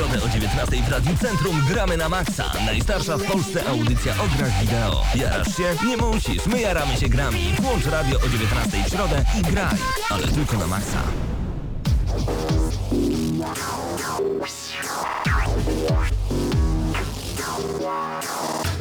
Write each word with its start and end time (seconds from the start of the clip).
Środę 0.00 0.22
o 0.24 0.28
19 0.28 0.82
w 0.82 0.88
Radiu 0.88 1.16
Centrum 1.16 1.60
gramy 1.68 1.96
na 1.96 2.08
maksa. 2.08 2.44
Najstarsza 2.66 3.16
w 3.16 3.24
Polsce 3.24 3.68
audycja 3.68 4.12
o 4.12 4.38
grach 4.38 4.60
wideo. 4.60 5.02
Jarasz 5.14 5.56
się? 5.56 5.86
Nie 5.86 5.96
musisz, 5.96 6.46
my 6.46 6.60
jaramy 6.60 6.96
się 6.96 7.08
grami. 7.08 7.52
Włącz 7.60 7.86
radio 7.86 8.18
o 8.18 8.28
19 8.28 8.84
w 8.84 8.88
środę 8.88 9.24
i 9.40 9.42
graj. 9.42 9.76
Ale 10.10 10.28
tylko 10.28 10.56
na 10.56 10.66
maksa. 10.66 11.02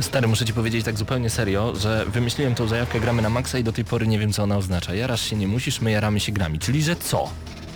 Stary, 0.01 0.27
muszę 0.27 0.45
ci 0.45 0.53
powiedzieć 0.53 0.85
tak 0.85 0.97
zupełnie 0.97 1.29
serio, 1.29 1.73
że 1.75 2.05
wymyśliłem 2.05 2.55
tą 2.55 2.67
zajawkę 2.67 2.99
gramy 2.99 3.21
na 3.21 3.29
maksa 3.29 3.57
i 3.57 3.63
do 3.63 3.71
tej 3.71 3.85
pory 3.85 4.07
nie 4.07 4.19
wiem 4.19 4.33
co 4.33 4.43
ona 4.43 4.57
oznacza. 4.57 4.93
Jarasz 4.93 5.21
się 5.29 5.35
nie 5.35 5.47
musisz, 5.47 5.81
my 5.81 5.91
jaramy 5.91 6.19
się 6.19 6.31
grami. 6.31 6.59
Czyli 6.59 6.83
że 6.83 6.95
co? 6.95 7.29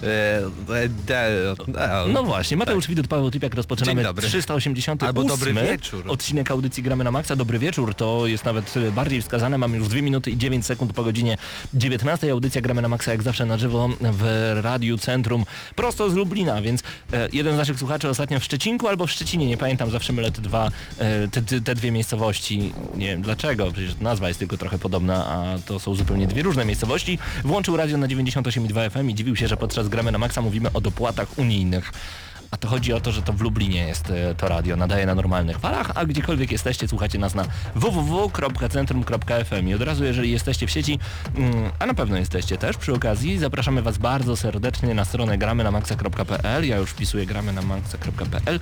E, 0.03 0.41
e, 1.09 2.05
e, 2.05 2.07
No 2.07 2.23
właśnie, 2.23 2.57
Mateusz 2.57 2.87
Widut, 2.87 3.07
Paweł 3.07 3.31
Typiak, 3.31 3.55
rozpoczynamy 3.55 4.01
Dzień 4.01 4.03
dobry. 4.03 4.27
388 4.27 5.07
Albo 5.07 5.23
dobry 5.23 5.53
wieczór. 5.53 6.03
odcinek 6.07 6.51
audycji 6.51 6.83
Gramy 6.83 7.03
na 7.03 7.11
Maxa. 7.11 7.35
Dobry 7.35 7.59
wieczór, 7.59 7.95
to 7.95 8.27
jest 8.27 8.45
nawet 8.45 8.73
bardziej 8.95 9.21
wskazane. 9.21 9.57
Mamy 9.57 9.77
już 9.77 9.87
2 9.87 10.01
minuty 10.01 10.31
i 10.31 10.37
9 10.37 10.65
sekund 10.65 10.93
po 10.93 11.03
godzinie 11.03 11.37
19. 11.73 12.31
Audycja 12.31 12.61
Gramy 12.61 12.81
na 12.81 12.87
Maxa 12.87 13.11
jak 13.11 13.23
zawsze 13.23 13.45
na 13.45 13.57
żywo 13.57 13.89
w 14.01 14.51
Radiu 14.61 14.97
Centrum 14.97 15.45
prosto 15.75 16.09
z 16.09 16.13
Lublina, 16.13 16.61
więc 16.61 16.83
jeden 17.33 17.53
z 17.55 17.57
naszych 17.57 17.79
słuchaczy 17.79 18.09
ostatnio 18.09 18.39
w 18.39 18.43
Szczecinku 18.43 18.87
albo 18.87 19.07
w 19.07 19.11
Szczecinie, 19.11 19.45
nie 19.45 19.57
pamiętam, 19.57 19.91
zawsze 19.91 20.13
mylę 20.13 20.31
te 20.31 20.41
dwa, 20.41 20.71
te, 21.31 21.41
te, 21.41 21.61
te 21.61 21.75
dwie 21.75 21.91
miejscowości. 21.91 22.73
Nie 22.95 23.07
wiem 23.07 23.21
dlaczego, 23.21 23.71
przecież 23.71 23.95
nazwa 24.01 24.27
jest 24.27 24.39
tylko 24.39 24.57
trochę 24.57 24.79
podobna, 24.79 25.25
a 25.25 25.59
to 25.65 25.79
są 25.79 25.95
zupełnie 25.95 26.27
dwie 26.27 26.43
różne 26.43 26.65
miejscowości. 26.65 27.19
Włączył 27.43 27.77
radio 27.77 27.97
na 27.97 28.07
98,2 28.07 28.89
FM 28.89 29.09
i 29.09 29.15
dziwił 29.15 29.35
się, 29.35 29.47
że 29.47 29.57
podczas 29.57 29.89
Gramy 29.93 30.11
na 30.11 30.17
Maxa 30.17 30.41
mówimy 30.41 30.69
o 30.73 30.81
dopłatach 30.81 31.37
unijnych. 31.37 31.91
A 32.53 32.57
to 32.57 32.67
chodzi 32.67 32.93
o 32.93 33.01
to, 33.01 33.11
że 33.11 33.21
to 33.21 33.33
w 33.33 33.41
Lublinie 33.41 33.87
jest 33.87 34.09
e, 34.09 34.35
to 34.35 34.47
radio, 34.47 34.75
nadaje 34.75 35.05
na 35.05 35.15
normalnych 35.15 35.59
falach, 35.59 35.91
a 35.95 36.05
gdziekolwiek 36.05 36.51
jesteście, 36.51 36.87
słuchacie 36.87 37.19
nas 37.19 37.35
na 37.35 37.45
www.centrum.fm 37.75 39.67
i 39.67 39.73
od 39.73 39.81
razu, 39.81 40.03
jeżeli 40.03 40.31
jesteście 40.31 40.67
w 40.67 40.71
sieci, 40.71 40.99
mm, 41.35 41.71
a 41.79 41.85
na 41.85 41.93
pewno 41.93 42.17
jesteście 42.17 42.57
też 42.57 42.77
przy 42.77 42.93
okazji, 42.93 43.37
zapraszamy 43.37 43.81
Was 43.81 43.97
bardzo 43.97 44.35
serdecznie 44.35 44.93
na 44.93 45.05
stronę 45.05 45.37
gramy 45.37 45.63
na 45.63 45.71
maxa.pl, 45.71 46.67
ja 46.67 46.77
już 46.77 46.89
wpisuję 46.89 47.25
gramy 47.25 47.53
na 47.53 47.61
maxa.pl, 47.61 48.59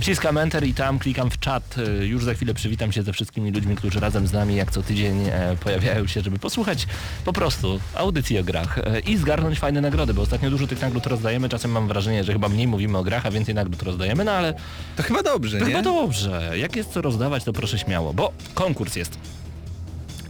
wciskam 0.00 0.38
enter 0.38 0.64
i 0.64 0.74
tam 0.74 0.98
klikam 0.98 1.30
w 1.30 1.38
czat, 1.38 1.78
E, 1.78 2.06
już 2.06 2.24
za 2.24 2.34
chwilę 2.34 2.54
przywitam 2.54 2.92
się 2.92 3.02
ze 3.02 3.12
wszystkimi 3.12 3.50
ludźmi, 3.50 3.76
którzy 3.76 4.00
razem 4.00 4.26
z 4.26 4.32
nami 4.32 4.56
jak 4.56 4.70
co 4.70 4.82
tydzień 4.82 5.28
e, 5.28 5.56
pojawiają 5.60 6.06
się, 6.06 6.20
żeby 6.20 6.38
posłuchać 6.38 6.86
po 7.24 7.32
prostu 7.32 7.80
audycji 7.94 8.38
o 8.38 8.44
grach 8.44 8.78
i 9.06 9.16
zgarnąć 9.16 9.58
fajne 9.58 9.80
nagrody, 9.80 10.14
bo 10.14 10.22
ostatnio 10.22 10.50
dużo 10.50 10.66
tych 10.66 10.80
nagród 10.80 11.06
rozdajemy, 11.06 11.48
czasem 11.48 11.70
mam 11.70 11.88
wrażenie, 11.88 12.24
że 12.24 12.32
chyba 12.32 12.48
mniej 12.48 12.66
mówimy 12.66 12.98
o 12.98 13.04
grach, 13.04 13.26
a 13.28 13.30
więcej 13.30 13.54
nagród 13.54 13.82
rozdajemy, 13.82 14.24
no 14.24 14.32
ale 14.32 14.54
To 14.96 15.02
chyba 15.02 15.22
dobrze, 15.22 15.58
to 15.58 15.64
nie? 15.64 15.70
chyba 15.70 15.82
dobrze. 15.82 16.52
Jak 16.58 16.76
jest 16.76 16.90
co 16.92 17.02
rozdawać, 17.02 17.44
to 17.44 17.52
proszę 17.52 17.78
śmiało, 17.78 18.12
bo 18.14 18.32
konkurs 18.54 18.96
jest. 18.96 19.18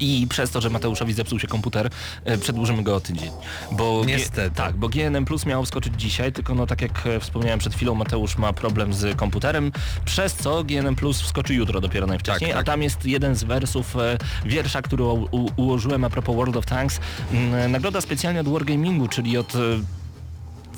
I 0.01 0.27
przez 0.31 0.51
to, 0.51 0.61
że 0.61 0.71
Mateuszowi 0.71 1.13
zepsuł 1.13 1.39
się 1.39 1.47
komputer, 1.47 1.91
e, 2.25 2.39
przedłużymy 2.39 2.83
go 2.83 2.97
o 2.97 3.01
tydzień. 3.01 3.31
Bo 3.73 4.01
G- 4.05 4.17
Niestety. 4.17 4.57
tak, 4.57 4.77
bo 4.77 4.89
GNM 4.89 5.25
Plus 5.25 5.47
miał 5.47 5.65
wskoczyć 5.65 5.93
dzisiaj, 5.97 6.33
tylko 6.33 6.55
no 6.55 6.67
tak 6.67 6.81
jak 6.83 7.07
e, 7.07 7.21
wspomniałem 7.21 7.59
przed 7.59 7.75
chwilą, 7.75 7.95
Mateusz 7.95 8.39
ma 8.39 8.53
problem 8.53 8.93
z 8.95 9.17
komputerem, 9.17 9.73
przez 10.05 10.35
co 10.35 10.65
GNM 10.65 10.97
Plus 10.97 11.21
wskoczy 11.21 11.55
jutro 11.55 11.81
dopiero 11.81 12.07
najwcześniej, 12.07 12.51
Tak, 12.51 12.59
tak. 12.59 12.69
a 12.69 12.73
tam 12.73 12.83
jest 12.83 13.05
jeden 13.07 13.35
z 13.35 13.45
wersów 13.45 13.97
e, 13.97 14.19
wiersza, 14.45 14.83
który 14.83 15.05
ułożyłem 15.57 16.05
a 16.05 16.11
propos 16.11 16.37
World 16.37 16.57
of 16.57 16.67
Tanks. 16.67 17.01
Nagroda 17.69 18.01
specjalnie 18.01 18.41
od 18.41 18.49
Wargamingu, 18.49 19.09
czyli 19.09 19.39
od 19.39 19.53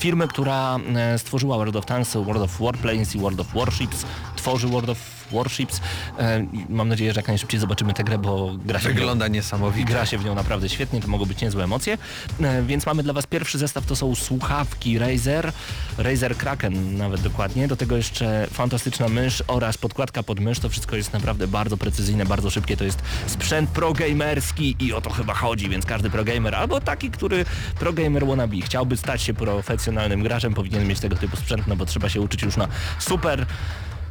firmy, 0.01 0.29
która 0.29 0.79
e, 0.97 1.19
stworzyła 1.19 1.57
World 1.57 1.77
of 1.77 1.87
Tanks, 1.87 2.15
World 2.15 2.43
of 2.43 2.61
Warplanes 2.61 3.15
i 3.17 3.19
World 3.19 3.41
of 3.41 3.55
Warships, 3.55 4.07
tworzy 4.41 4.69
World 4.69 4.89
of 4.91 4.99
Warships. 5.33 5.81
E, 6.19 6.47
Mam 6.69 6.89
nadzieję, 6.89 7.13
że 7.13 7.19
jak 7.21 7.29
najszybciej 7.29 7.61
zobaczymy 7.61 7.95
tę 7.95 8.05
grę, 8.05 8.19
bo 8.19 8.55
gra 8.65 8.79
się 8.81 8.85
w 8.85 8.89
nią- 8.89 8.95
Wygląda 8.95 9.27
i 9.27 9.31
niesamowicie. 9.31 9.85
gra 9.87 10.07
się 10.07 10.19
w 10.19 10.25
nią 10.25 10.35
naprawdę 10.35 10.69
świetnie, 10.69 11.01
to 11.01 11.09
mogą 11.09 11.25
być 11.27 11.41
niezłe 11.43 11.65
emocje. 11.65 11.99
E, 12.43 12.63
Więc 12.63 12.87
mamy 12.87 13.03
dla 13.03 13.13
Was 13.13 13.27
pierwszy 13.27 13.59
zestaw, 13.59 13.87
to 13.87 13.97
są 13.97 14.15
słuchawki 14.15 14.99
Razer, 14.99 15.53
Razer 15.99 16.37
Kraken 16.37 16.97
nawet 16.97 17.21
dokładnie. 17.21 17.69
Do 17.69 17.77
tego 17.77 17.97
jeszcze 17.97 18.47
fantastyczna 18.53 19.09
mysz 19.09 19.43
oraz 19.47 19.79
podkładka 19.79 20.23
pod 20.23 20.41
mysz. 20.41 20.59
To 20.59 20.69
wszystko 20.69 20.97
jest 20.97 21.13
naprawdę 21.13 21.47
bardzo 21.49 21.77
precyzyjne, 21.77 22.27
bardzo 22.27 22.51
szybkie. 22.51 22.77
To 22.77 22.85
jest 22.85 23.03
sprzęt 23.27 23.71
progamerski 23.71 24.77
i 24.81 24.93
o 24.93 25.01
to 25.01 25.11
chyba 25.11 25.35
chodzi, 25.35 25.69
więc 25.69 25.87
każdy 25.87 26.11
progamer 26.11 26.55
albo 26.55 26.81
taki, 26.81 27.11
który 27.11 27.45
progamer 27.79 28.27
wannabe 28.27 28.57
chciałby 28.57 28.97
stać 28.97 29.23
się 29.23 29.35
profesjonalnym 29.35 30.23
graczem, 30.23 30.55
powinien 30.55 30.87
mieć 30.89 31.01
tego 31.01 31.17
typu 31.17 31.37
sprzęt, 31.37 31.67
no 31.67 31.77
bo 31.77 31.87
trzeba 31.87 32.09
się 32.09 32.21
uczyć 32.21 32.43
już 32.43 32.57
na 32.57 32.69
super 32.99 33.47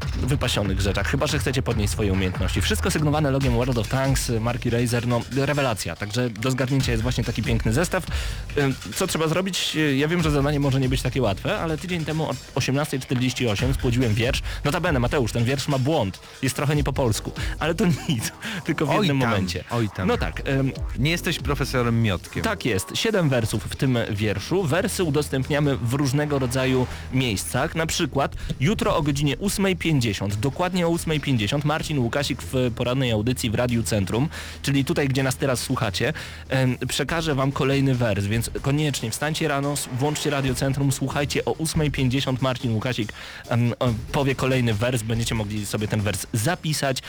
wypasionych 0.06 0.82
rzeczach, 0.82 1.08
chyba 1.08 1.28
że 1.28 1.40
chcecie 1.40 1.62
podnieść 1.62 1.94
swoje 1.94 2.14
umiejętności. 2.14 2.62
Wszystko 2.62 2.92
sygnowane 2.92 3.32
logiem 3.32 3.54
World 3.54 3.78
of 3.78 3.88
Tanks, 3.88 4.30
y, 4.30 4.40
marki 4.40 4.70
Razer, 4.70 5.08
no 5.08 5.22
rewelacja. 5.36 5.96
Także 5.96 6.30
do 6.30 6.52
zgadnięcia 6.52 6.92
jest 6.92 7.04
właśnie 7.04 7.24
taki 7.24 7.44
piękny 7.44 7.74
zestaw. 7.74 8.04
Co 8.96 9.08
trzeba 9.08 9.28
zrobić? 9.28 9.76
Y, 9.76 9.96
Ja 9.96 10.08
wiem, 10.08 10.24
że 10.24 10.32
zadanie 10.32 10.60
może 10.60 10.80
nie 10.80 10.90
być 10.90 11.02
takie 11.02 11.22
łatwe, 11.22 11.60
ale 11.60 11.78
tydzień 11.78 12.06
temu 12.06 12.30
o 12.30 12.34
18.48 12.60 13.74
spłodziłem 13.74 14.14
wiersz. 14.14 14.42
Notabene, 14.64 15.00
Mateusz, 15.00 15.32
ten 15.32 15.44
wiersz 15.44 15.68
ma 15.68 15.80
błąd. 15.80 16.20
Jest 16.42 16.56
trochę 16.56 16.76
nie 16.76 16.84
po 16.84 16.94
polsku, 16.94 17.32
ale 17.60 17.76
to 17.76 17.86
nic, 18.10 18.32
tylko 18.66 18.86
w 18.86 18.90
Oj 18.90 18.96
jednym 18.96 19.20
tam, 19.20 19.30
momencie. 19.30 19.64
oj 19.70 19.90
tam. 19.96 20.08
No 20.08 20.18
tak, 20.18 20.50
ym, 20.50 20.72
Nie 21.00 21.12
jesteś 21.12 21.40
profesorem 21.40 22.02
Miotkiem. 22.02 22.44
tak 22.44 22.66
jest, 22.66 22.92
siedem 22.98 23.30
wersów 23.30 23.64
w 23.64 23.76
tym 23.76 23.98
wierszu. 24.12 24.64
Wersy 24.64 25.04
udostępniamy 25.04 25.78
w 25.78 25.94
różnego 25.94 26.40
rodzaju 26.40 26.88
miejscach. 27.14 27.76
Na 27.76 27.86
przykład 27.86 28.36
jutro 28.60 28.96
o 28.98 29.02
godzinie 29.02 29.38
8.50, 29.38 29.89
dokładnie 30.42 30.88
o 30.88 30.92
8.50 30.92 31.66
Marcin 31.66 32.00
Łukasik 32.00 32.42
w 32.42 32.72
porannej 32.76 33.12
audycji 33.12 33.50
w 33.50 33.56
Radiu 33.56 33.84
Centrum, 33.84 34.30
czyli 34.62 34.86
tutaj, 34.86 35.08
gdzie 35.08 35.24
nas 35.24 35.38
teraz 35.38 35.60
słuchacie, 35.60 36.14
przekaże 36.88 37.36
Wam 37.36 37.52
kolejny 37.52 37.96
wers, 37.96 38.26
więc 38.26 38.52
koniecznie 38.62 39.12
wstańcie 39.12 39.48
rano, 39.48 39.74
włączcie 40.00 40.30
Radio 40.30 40.56
Centrum, 40.56 40.92
słuchajcie 40.92 41.46
o 41.46 41.52
8.50 41.52 42.42
Marcin 42.42 42.74
Łukasik 42.74 43.14
powie 44.12 44.36
kolejny 44.36 44.74
wers, 44.74 45.04
będziecie 45.04 45.36
mogli 45.36 45.66
sobie 45.66 45.88
ten 45.88 46.02
wers 46.02 46.28
zapisać 46.34 47.02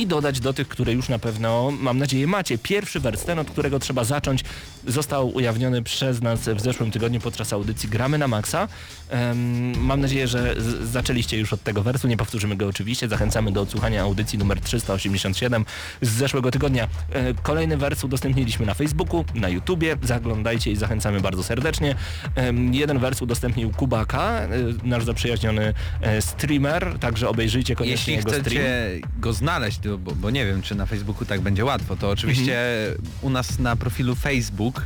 i 0.00 0.06
dodać 0.06 0.40
do 0.40 0.52
tych, 0.52 0.68
które 0.68 0.92
już 0.92 1.08
na 1.08 1.18
pewno, 1.18 1.70
mam 1.80 1.98
nadzieję, 1.98 2.26
macie. 2.26 2.58
Pierwszy 2.58 3.00
wers, 3.00 3.24
ten, 3.24 3.38
od 3.38 3.50
którego 3.50 3.78
trzeba 3.78 4.04
zacząć, 4.04 4.44
został 4.86 5.34
ujawniony 5.36 5.82
przez 5.82 6.22
nas 6.22 6.40
w 6.40 6.60
zeszłym 6.60 6.90
tygodniu 6.90 7.20
podczas 7.20 7.52
audycji 7.52 7.88
Gramy 7.88 8.18
na 8.18 8.28
Maxa. 8.28 8.68
Em, 9.08 9.78
mam 9.84 10.00
nadzieję, 10.00 10.28
że 10.28 10.54
zaczęliście 10.82 11.38
już 11.38 11.52
od 11.52 11.62
tego 11.62 11.82
wersu, 11.82 12.08
nie 12.08 12.16
powtórzymy 12.16 12.56
go 12.56 12.66
oczywiście. 12.66 13.08
Zachęcamy 13.08 13.52
do 13.52 13.60
odsłuchania 13.60 14.02
audycji 14.02 14.38
numer 14.38 14.60
387 14.60 15.64
z 16.02 16.10
zeszłego 16.10 16.50
tygodnia. 16.50 16.88
E, 17.12 17.34
kolejny 17.34 17.76
wers 17.76 18.04
udostępniliśmy 18.04 18.66
na 18.66 18.74
Facebooku, 18.74 19.24
na 19.34 19.48
YouTubie. 19.48 19.96
Zaglądajcie 20.02 20.70
i 20.70 20.76
zachęcamy 20.76 21.20
bardzo 21.20 21.42
serdecznie. 21.42 21.94
Em, 22.34 22.74
jeden 22.74 22.98
wers 22.98 23.22
udostępnił 23.22 23.70
Kubaka, 23.70 24.40
e, 24.40 24.48
nasz 24.84 25.04
zaprzyjaźniony 25.04 25.74
e, 26.00 26.22
streamer, 26.22 26.98
także 27.00 27.28
obejrzyjcie 27.28 27.76
koniecznie 27.76 28.14
Jeśli 28.14 28.30
jego 28.30 28.30
stream. 28.30 28.44
chcecie 28.44 29.00
go 29.18 29.32
znaleźć, 29.32 29.80
bo, 29.98 30.14
bo 30.14 30.30
nie 30.30 30.46
wiem, 30.46 30.62
czy 30.62 30.74
na 30.74 30.86
Facebooku 30.86 31.24
tak 31.24 31.40
będzie 31.40 31.64
łatwo, 31.64 31.96
to 31.96 32.10
oczywiście 32.10 32.58
Mhm. 32.90 33.06
u 33.22 33.30
nas 33.30 33.58
na 33.58 33.76
profilu 33.76 34.14
Facebook 34.14 34.82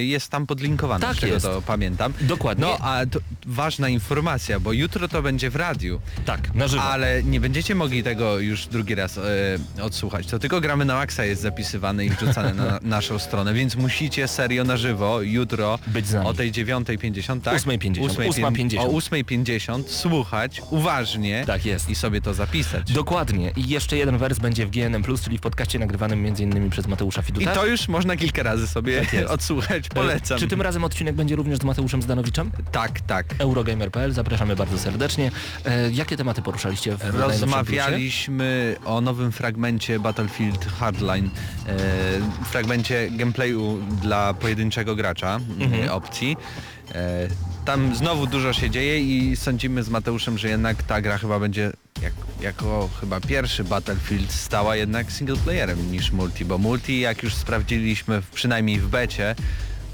jest 0.00 0.28
tam 0.28 0.46
podlinkowane, 0.46 1.06
Tak 1.06 1.16
z 1.16 1.20
czego 1.20 1.34
jest. 1.34 1.46
to 1.46 1.62
pamiętam. 1.62 2.12
Dokładnie. 2.20 2.64
No, 2.64 2.76
a 2.80 3.00
ważna 3.46 3.88
informacja, 3.88 4.60
bo 4.60 4.72
jutro 4.72 5.08
to 5.08 5.22
będzie 5.22 5.50
w 5.50 5.56
radiu, 5.56 6.00
Tak, 6.24 6.54
na 6.54 6.68
żywo. 6.68 6.82
ale 6.82 7.22
nie 7.22 7.40
będziecie 7.40 7.74
mogli 7.74 8.02
tego 8.02 8.38
już 8.38 8.66
drugi 8.66 8.94
raz 8.94 9.18
e, 9.18 9.22
odsłuchać. 9.82 10.26
To 10.26 10.38
tylko 10.38 10.60
gramy 10.60 10.84
na 10.84 10.94
Maxa 10.94 11.24
jest 11.24 11.42
zapisywane 11.42 12.04
i 12.06 12.10
wrzucane 12.10 12.54
na 12.54 12.78
naszą 12.96 13.18
stronę, 13.18 13.54
więc 13.54 13.76
musicie 13.76 14.28
serio 14.28 14.64
na 14.64 14.76
żywo 14.76 15.22
jutro 15.22 15.78
o 16.24 16.34
tej 16.34 16.52
9.50, 16.52 17.40
tak? 17.40 17.54
8:50, 17.62 17.94
8:50. 18.08 18.30
8:50. 18.42 18.78
O 18.78 18.86
8.50 18.88 19.82
słuchać 19.88 20.62
uważnie 20.70 21.44
Tak 21.46 21.64
jest. 21.64 21.90
i 21.90 21.94
sobie 21.94 22.20
to 22.20 22.34
zapisać. 22.34 22.92
Dokładnie. 22.92 23.52
I 23.56 23.68
jeszcze 23.68 23.96
jeden 23.96 24.18
wers 24.18 24.38
będzie 24.38 24.66
w 24.66 24.70
GNM+, 24.70 25.02
czyli 25.24 25.38
w 25.38 25.40
podcaście 25.40 25.78
nagrywanym 25.78 26.26
m.in. 26.26 26.70
przez 26.70 26.86
Mateusza 26.86 27.20
I 27.20 27.24
Fiduta. 27.24 27.54
to 27.54 27.66
już 27.66 27.88
można 27.88 28.16
kilka 28.16 28.42
razy 28.42 28.66
sobie 28.68 29.00
Tak 29.00 29.30
odsłuchać. 29.30 29.49
Posłuchać, 29.54 29.88
polecam. 29.88 30.38
Czy 30.38 30.48
tym 30.48 30.62
razem 30.62 30.84
odcinek 30.84 31.14
będzie 31.14 31.36
również 31.36 31.58
z 31.58 31.62
Mateuszem 31.62 32.02
Zdanowiczem? 32.02 32.50
Tak, 32.72 33.00
tak. 33.00 33.34
Eurogamer.pl, 33.38 34.12
zapraszamy 34.12 34.56
bardzo 34.56 34.78
serdecznie. 34.78 35.30
E, 35.64 35.90
jakie 35.90 36.16
tematy 36.16 36.42
poruszaliście 36.42 36.96
w? 36.96 37.04
Rozmawialiśmy 37.14 38.76
o 38.84 39.00
nowym 39.00 39.32
fragmencie 39.32 40.00
Battlefield 40.00 40.64
Hardline, 40.66 41.30
e, 41.66 41.76
fragmencie 42.44 43.10
gameplayu 43.10 43.78
dla 44.02 44.34
pojedynczego 44.34 44.96
gracza 44.96 45.40
Mhm. 45.60 45.84
e, 45.84 45.92
opcji. 45.92 46.36
E, 46.94 47.28
tam 47.64 47.96
znowu 47.96 48.26
dużo 48.26 48.52
się 48.52 48.70
dzieje 48.70 49.00
i 49.00 49.36
sądzimy 49.36 49.82
z 49.82 49.88
Mateuszem, 49.88 50.38
że 50.38 50.48
jednak 50.48 50.82
ta 50.82 51.00
gra 51.00 51.18
chyba 51.18 51.38
będzie 51.40 51.72
jak, 52.02 52.12
jako 52.40 52.90
chyba 53.00 53.20
pierwszy 53.20 53.64
Battlefield 53.64 54.32
stała 54.32 54.76
jednak 54.76 55.12
singleplayerem 55.12 55.92
niż 55.92 56.12
multi, 56.12 56.44
bo 56.44 56.58
multi 56.58 57.00
jak 57.00 57.22
już 57.22 57.34
sprawdziliśmy 57.34 58.22
przynajmniej 58.34 58.80
w 58.80 58.88
becie, 58.88 59.34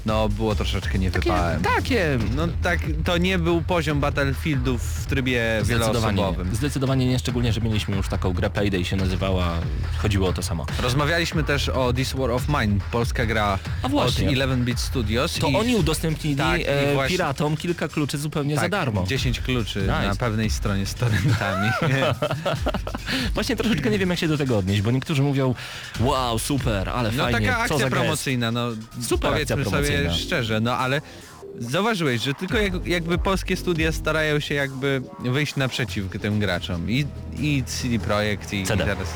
no 0.07 0.29
było 0.29 0.55
troszeczkę 0.55 0.99
niewypałem. 0.99 1.61
Takie, 1.61 2.19
No 2.35 2.47
tak, 2.63 2.79
to 3.05 3.17
nie 3.17 3.39
był 3.39 3.61
poziom 3.61 3.99
Battlefieldów 3.99 4.81
w 4.83 5.05
trybie 5.05 5.59
Zdecydowanie, 5.63 5.99
wieloosobowym. 6.15 6.55
zdecydowanie 6.55 7.07
nie, 7.07 7.19
szczególnie, 7.19 7.53
że 7.53 7.61
mieliśmy 7.61 7.97
już 7.97 8.07
taką 8.07 8.33
grę 8.33 8.49
Payday 8.49 8.85
się 8.85 8.95
nazywała, 8.95 9.53
chodziło 9.97 10.29
o 10.29 10.33
to 10.33 10.43
samo. 10.43 10.65
Rozmawialiśmy 10.81 11.43
też 11.43 11.69
o 11.69 11.93
This 11.93 12.13
War 12.13 12.31
of 12.31 12.43
Mine, 12.49 12.79
polska 12.91 13.25
gra 13.25 13.59
A 13.83 13.89
właśnie. 13.89 14.27
od 14.29 14.33
11-bit 14.35 14.79
Studios. 14.79 15.33
To 15.39 15.47
i, 15.47 15.55
oni 15.55 15.75
udostępnili 15.75 16.35
Tak, 16.35 16.61
i 16.61 16.63
e, 16.67 16.93
właśnie- 16.93 17.17
piratom 17.17 17.57
kilka 17.57 17.87
kluczy 17.87 18.17
zupełnie 18.17 18.55
tak, 18.55 18.63
za 18.63 18.69
darmo. 18.69 19.03
10 19.07 19.39
kluczy 19.39 19.79
Nice. 19.81 20.07
na 20.07 20.15
pewnej 20.15 20.49
stronie 20.49 20.85
z 20.85 20.93
torrentami. 20.93 21.69
Właśnie 23.33 23.55
troszeczkę 23.55 23.89
nie 23.89 23.99
wiem 23.99 24.09
jak 24.09 24.19
się 24.19 24.27
do 24.27 24.37
tego 24.37 24.57
odnieść, 24.57 24.81
bo 24.81 24.91
niektórzy 24.91 25.23
mówią 25.23 25.55
wow, 25.99 26.39
super, 26.39 26.89
ale 26.89 27.11
no 27.11 27.23
fajnie, 27.23 27.39
taka 27.47 27.55
co 27.55 27.61
akcja 27.61 27.77
za 27.77 27.83
gest. 27.83 27.95
promocyjna, 27.95 28.51
no 28.51 28.67
Super 29.01 29.33
akcja 29.33 29.55
powiedzmy 29.57 29.96
sobie 29.97 30.13
szczerze, 30.13 30.59
no 30.59 30.77
ale 30.77 31.01
zauważyłeś, 31.59 32.21
że 32.21 32.33
tylko 32.33 32.57
jak, 32.57 32.87
jakby 32.87 33.17
polskie 33.17 33.57
studia 33.57 33.91
starają 33.91 34.39
się 34.39 34.55
jakby 34.55 35.01
wyjść 35.19 35.55
naprzeciw 35.55 36.21
tym 36.21 36.39
graczom. 36.39 36.91
I, 36.91 37.05
i 37.39 37.63
CD 37.63 37.99
Projekt 37.99 38.53
i, 38.53 38.61
i 38.61 38.65
teraz 38.65 39.07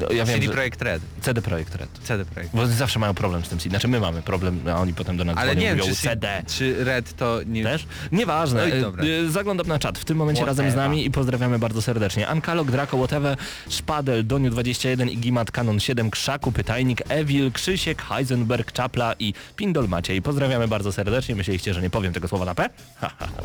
No, 0.00 0.06
ja 0.12 0.24
wiem, 0.24 0.40
CD 0.40 0.52
Projekt 0.52 0.82
Red. 0.82 1.02
CD 1.22 1.42
Projekt 1.42 1.74
Red. 1.74 1.88
CD 2.02 2.24
Projekt. 2.24 2.54
Bo 2.56 2.66
zawsze 2.66 2.98
mają 2.98 3.14
problem 3.14 3.44
z 3.44 3.48
tym 3.48 3.58
CD. 3.58 3.70
Znaczy 3.70 3.88
my 3.88 4.00
mamy 4.00 4.22
problem, 4.22 4.60
a 4.74 4.80
oni 4.80 4.94
potem 4.94 5.16
do 5.16 5.24
nas 5.24 5.36
Ale 5.38 5.46
dzwonią 5.52 5.60
nie 5.60 5.66
wiem, 5.66 5.78
mówią 5.78 5.94
czy, 5.94 6.00
CD. 6.08 6.42
czy 6.46 6.84
Red 6.84 7.16
to 7.16 7.40
nie... 7.46 7.62
Też? 7.62 7.86
Nieważne. 8.12 8.66
No 8.68 8.74
E, 8.76 8.80
dobra. 8.80 9.04
e, 9.04 9.30
Zaglądam 9.30 9.66
na 9.66 9.78
czat. 9.78 9.98
W 9.98 10.04
tym 10.04 10.16
momencie 10.16 10.44
razem 10.44 10.66
z 10.66 10.68
Whatever. 10.68 10.88
nami 10.90 11.06
i 11.06 11.10
pozdrawiamy 11.10 11.58
bardzo 11.58 11.82
serdecznie. 11.82 12.28
Ankalog, 12.28 12.70
Draco, 12.70 12.96
Whatever, 12.96 13.36
Szpadel, 13.68 14.26
Doniu21 14.26 15.10
i 15.10 15.18
Gimat 15.18 15.50
Canon 15.50 15.80
7, 15.80 16.10
Krzaku, 16.10 16.52
Pytajnik, 16.52 17.02
Evil, 17.08 17.52
Krzysiek, 17.52 18.02
Heisenberg, 18.02 18.72
Czapla 18.72 19.14
i 19.18 19.34
Pindol 19.56 19.88
Maciej. 19.88 20.22
Pozdrawiamy 20.22 20.68
bardzo 20.68 20.92
serdecznie. 20.92 21.34
Myśleliście, 21.36 21.74
że 21.74 21.82
nie 21.82 21.90
powiem 21.90 22.12
tego 22.12 22.28
słowa 22.28 22.44
na 22.44 22.54
P? 22.54 22.68
Ha, 22.96 23.10
ha, 23.18 23.26
ha. 23.36 23.42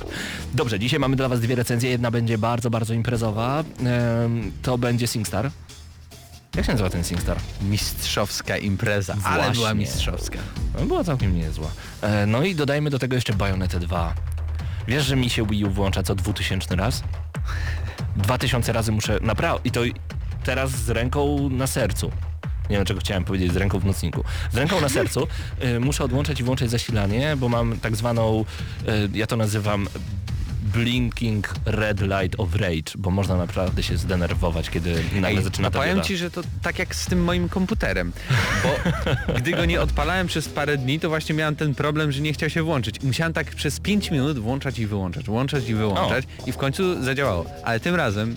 Dobrze, 0.53 0.79
dzisiaj 0.79 0.99
mamy 0.99 1.15
dla 1.15 1.29
Was 1.29 1.39
dwie 1.39 1.55
recenzje. 1.55 1.89
Jedna 1.89 2.11
będzie 2.11 2.37
bardzo, 2.37 2.69
bardzo 2.69 2.93
imprezowa. 2.93 3.63
To 4.61 4.77
będzie 4.77 5.07
SingStar. 5.07 5.51
Jak 6.55 6.65
się 6.65 6.71
nazywa 6.71 6.89
ten 6.89 7.03
SingStar? 7.03 7.37
Mistrzowska 7.61 8.57
impreza, 8.57 9.15
ale 9.23 9.35
Właśnie. 9.43 9.53
była 9.53 9.73
mistrzowska. 9.73 10.37
No, 10.79 10.85
Była 10.85 11.03
całkiem 11.03 11.35
niezła. 11.35 11.67
E, 12.01 12.25
No 12.25 12.43
i 12.43 12.55
dodajmy 12.55 12.89
do 12.89 12.99
tego 12.99 13.15
jeszcze 13.15 13.33
Bayonetę 13.33 13.79
2. 13.79 14.13
Wiesz, 14.87 15.05
że 15.05 15.15
mi 15.15 15.29
się 15.29 15.47
Wii 15.47 15.65
U 15.65 15.69
włącza 15.71 16.03
co 16.03 16.15
2000 16.15 16.75
raz? 16.75 17.03
2000 18.15 18.73
razy 18.73 18.91
muszę 18.91 19.17
naprawdę... 19.21 19.61
I 19.63 19.71
to 19.71 19.81
teraz 20.43 20.71
z 20.71 20.89
ręką 20.89 21.49
na 21.49 21.67
sercu. 21.67 22.11
Nie 22.69 22.75
wiem, 22.77 22.85
czego 22.85 22.99
chciałem 22.99 23.23
powiedzieć, 23.23 23.53
z 23.53 23.55
ręką 23.57 23.79
w 23.79 23.85
nocniku. 23.85 24.23
Z 24.51 24.55
ręką 24.57 24.81
na 24.81 24.89
sercu 24.89 25.27
y, 25.63 25.79
muszę 25.79 26.03
odłączać 26.03 26.39
i 26.39 26.43
włączać 26.43 26.69
zasilanie, 26.69 27.35
bo 27.37 27.49
mam 27.49 27.79
tak 27.79 27.95
zwaną, 27.95 28.45
y, 28.87 29.09
ja 29.17 29.27
to 29.27 29.35
nazywam 29.37 29.87
blinking 30.73 31.53
red 31.65 32.01
light 32.01 32.39
of 32.39 32.55
rage, 32.55 32.91
bo 32.97 33.11
można 33.11 33.37
naprawdę 33.37 33.83
się 33.83 33.97
zdenerwować, 33.97 34.69
kiedy 34.69 34.95
nagle 35.13 35.29
Ej, 35.29 35.43
zaczyna 35.43 35.67
a 35.67 35.71
ta 35.71 35.79
powiem 35.79 36.01
ci, 36.01 36.17
że 36.17 36.31
to 36.31 36.41
tak 36.61 36.79
jak 36.79 36.95
z 36.95 37.05
tym 37.05 37.23
moim 37.23 37.49
komputerem, 37.49 38.13
bo 38.63 38.69
gdy 39.39 39.51
go 39.51 39.65
nie 39.65 39.81
odpalałem 39.81 40.27
przez 40.27 40.49
parę 40.49 40.77
dni, 40.77 40.99
to 40.99 41.09
właśnie 41.09 41.35
miałem 41.35 41.55
ten 41.55 41.75
problem, 41.75 42.11
że 42.11 42.21
nie 42.21 42.33
chciał 42.33 42.49
się 42.49 42.63
włączyć. 42.63 43.01
Musiałem 43.03 43.33
tak 43.33 43.55
przez 43.55 43.79
5 43.79 44.11
minut 44.11 44.39
włączać 44.39 44.79
i 44.79 44.87
wyłączać, 44.87 45.25
włączać 45.25 45.69
i 45.69 45.75
wyłączać 45.75 46.25
i 46.45 46.51
w 46.51 46.57
końcu 46.57 47.03
zadziałało. 47.03 47.45
Ale 47.63 47.79
tym 47.79 47.95
razem 47.95 48.35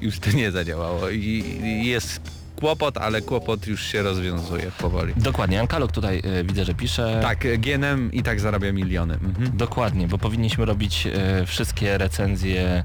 już 0.00 0.18
to 0.18 0.30
nie 0.30 0.50
zadziałało 0.50 1.10
i 1.10 1.82
jest 1.84 2.20
kłopot, 2.60 2.98
ale 2.98 3.22
kłopot 3.22 3.66
już 3.66 3.82
się 3.82 4.02
rozwiązuje 4.02 4.70
powoli. 4.78 5.12
Dokładnie, 5.16 5.60
Ankalog 5.60 5.92
tutaj 5.92 6.22
y, 6.40 6.44
widzę, 6.44 6.64
że 6.64 6.74
pisze. 6.74 7.18
Tak, 7.22 7.60
GNM 7.60 8.12
i 8.12 8.22
tak 8.22 8.40
zarabia 8.40 8.72
miliony. 8.72 9.14
Mhm. 9.14 9.56
Dokładnie, 9.56 10.08
bo 10.08 10.18
powinniśmy 10.18 10.64
robić 10.64 11.06
e, 11.06 11.46
wszystkie 11.46 11.98
recenzje 11.98 12.82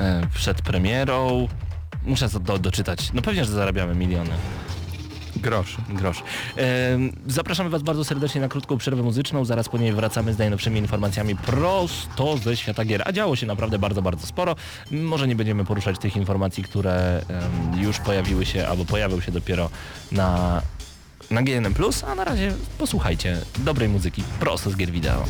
e, 0.00 0.26
przed 0.34 0.62
premierą. 0.62 1.48
Muszę 2.06 2.28
to 2.28 2.40
do, 2.40 2.58
doczytać. 2.58 3.12
No 3.12 3.22
pewnie, 3.22 3.44
że 3.44 3.52
zarabiamy 3.52 3.94
miliony. 3.94 4.30
Grosz. 5.40 5.76
Grosz. 5.88 6.22
Zapraszamy 7.26 7.70
Was 7.70 7.82
bardzo 7.82 8.04
serdecznie 8.04 8.40
na 8.40 8.48
krótką 8.48 8.78
przerwę 8.78 9.02
muzyczną. 9.02 9.44
Zaraz 9.44 9.68
po 9.68 9.78
niej 9.78 9.92
wracamy 9.92 10.34
z 10.34 10.38
najnowszymi 10.38 10.78
informacjami 10.78 11.36
prosto 11.36 12.36
ze 12.38 12.56
świata 12.56 12.84
gier. 12.84 13.02
A 13.06 13.12
działo 13.12 13.36
się 13.36 13.46
naprawdę 13.46 13.78
bardzo, 13.78 14.02
bardzo 14.02 14.26
sporo. 14.26 14.56
Może 14.90 15.28
nie 15.28 15.36
będziemy 15.36 15.64
poruszać 15.64 15.98
tych 15.98 16.16
informacji, 16.16 16.64
które 16.64 17.22
już 17.76 17.98
pojawiły 17.98 18.46
się 18.46 18.68
albo 18.68 18.84
pojawią 18.84 19.20
się 19.20 19.32
dopiero 19.32 19.70
na, 20.12 20.62
na 21.30 21.42
GNM+, 21.42 21.74
a 22.06 22.14
na 22.14 22.24
razie 22.24 22.52
posłuchajcie 22.78 23.38
dobrej 23.58 23.88
muzyki 23.88 24.22
prosto 24.40 24.70
z 24.70 24.76
gier 24.76 24.90
wideo. 24.90 25.24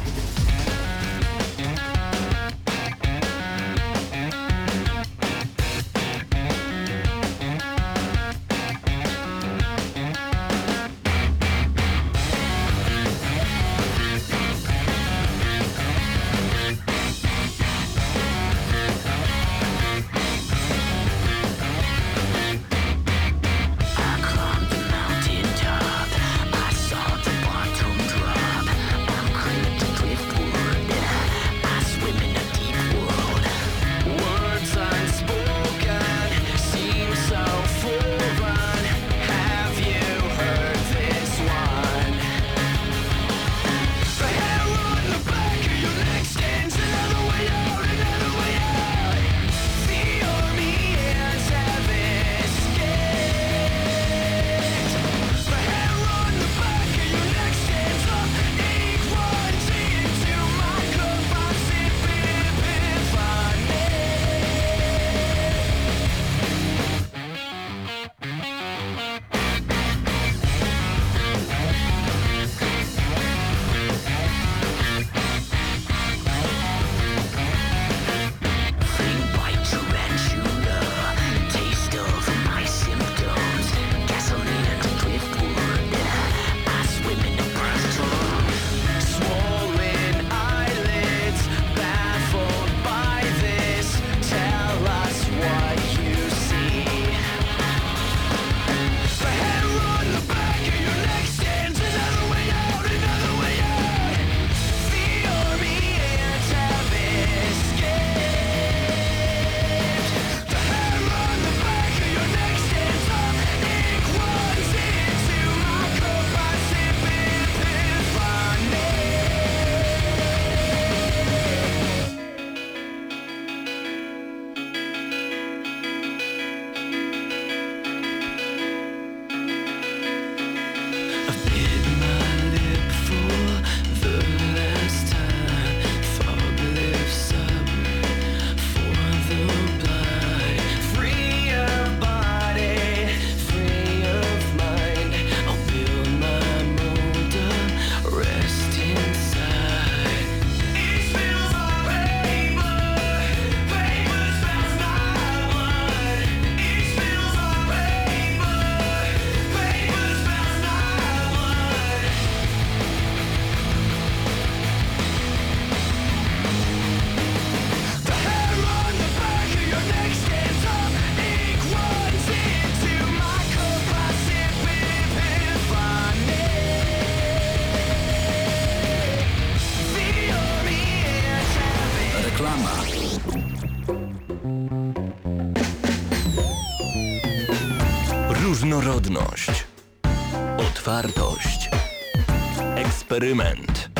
Eksperyment. 193.20 193.90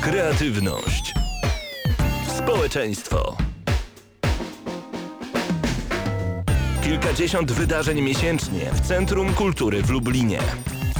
Kreatywność. 0.00 1.14
Społeczeństwo. 2.38 3.36
Kilkadziesiąt 6.84 7.52
wydarzeń 7.52 8.00
miesięcznie 8.00 8.70
w 8.72 8.80
Centrum 8.80 9.34
Kultury 9.34 9.82
w 9.82 9.90
Lublinie. 9.90 10.38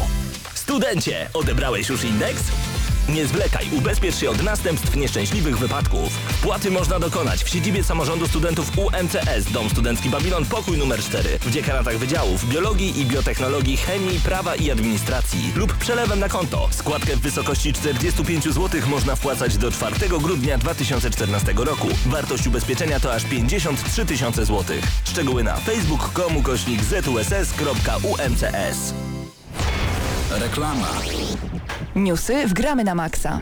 Studencie, 0.54 1.30
odebrałeś 1.34 1.90
już 1.90 2.04
indeks? 2.04 2.44
Nie 3.14 3.28
zwlekaj, 3.28 3.68
ubezpiecz 3.72 4.16
się 4.16 4.30
od 4.30 4.44
następstw 4.44 4.96
nieszczęśliwych 4.96 5.58
wypadków. 5.58 6.14
Wpłaty 6.14 6.72
można 6.72 7.00
dokonać 7.00 7.44
w 7.44 7.50
siedzibie 7.50 7.84
samorządu 7.84 8.28
studentów 8.28 8.72
UMCS, 8.78 9.52
Dom 9.52 9.70
Studencki 9.70 10.10
Babilon, 10.10 10.46
pokój 10.46 10.78
numer 10.78 11.00
4, 11.00 11.40
w 11.40 11.52
dziekanatach 11.52 11.98
wydziałów 11.98 12.50
biologii 12.50 13.00
i 13.02 13.06
biotechnologii, 13.06 13.78
chemii, 13.78 14.20
prawa 14.20 14.56
i 14.56 14.72
administracji 14.72 15.52
lub 15.56 15.74
przelewem 15.74 16.20
na 16.20 16.30
konto. 16.30 16.68
Składkę 16.72 17.16
w 17.16 17.20
wysokości 17.20 17.74
45 17.74 18.44
zł 18.44 18.82
można 18.88 19.16
wpłacać 19.16 19.58
do 19.58 19.72
4 19.72 19.96
grudnia 20.10 20.58
2014 20.58 21.54
roku. 21.58 21.88
Wartość 22.06 22.48
ubezpieczenia 22.48 23.00
to 23.00 23.14
aż 23.14 23.24
53 23.24 24.06
tysiące 24.06 24.46
złotych. 24.46 24.84
Szczegóły 25.04 25.44
na 25.44 25.56
facebook.com 25.56 26.38
ukośnik 26.38 26.84
zuss.umcs. 26.84 28.44
Reklama. 30.38 30.88
Newsy 31.96 32.46
wgramy 32.48 32.84
na 32.84 32.96
maksa. 32.96 33.40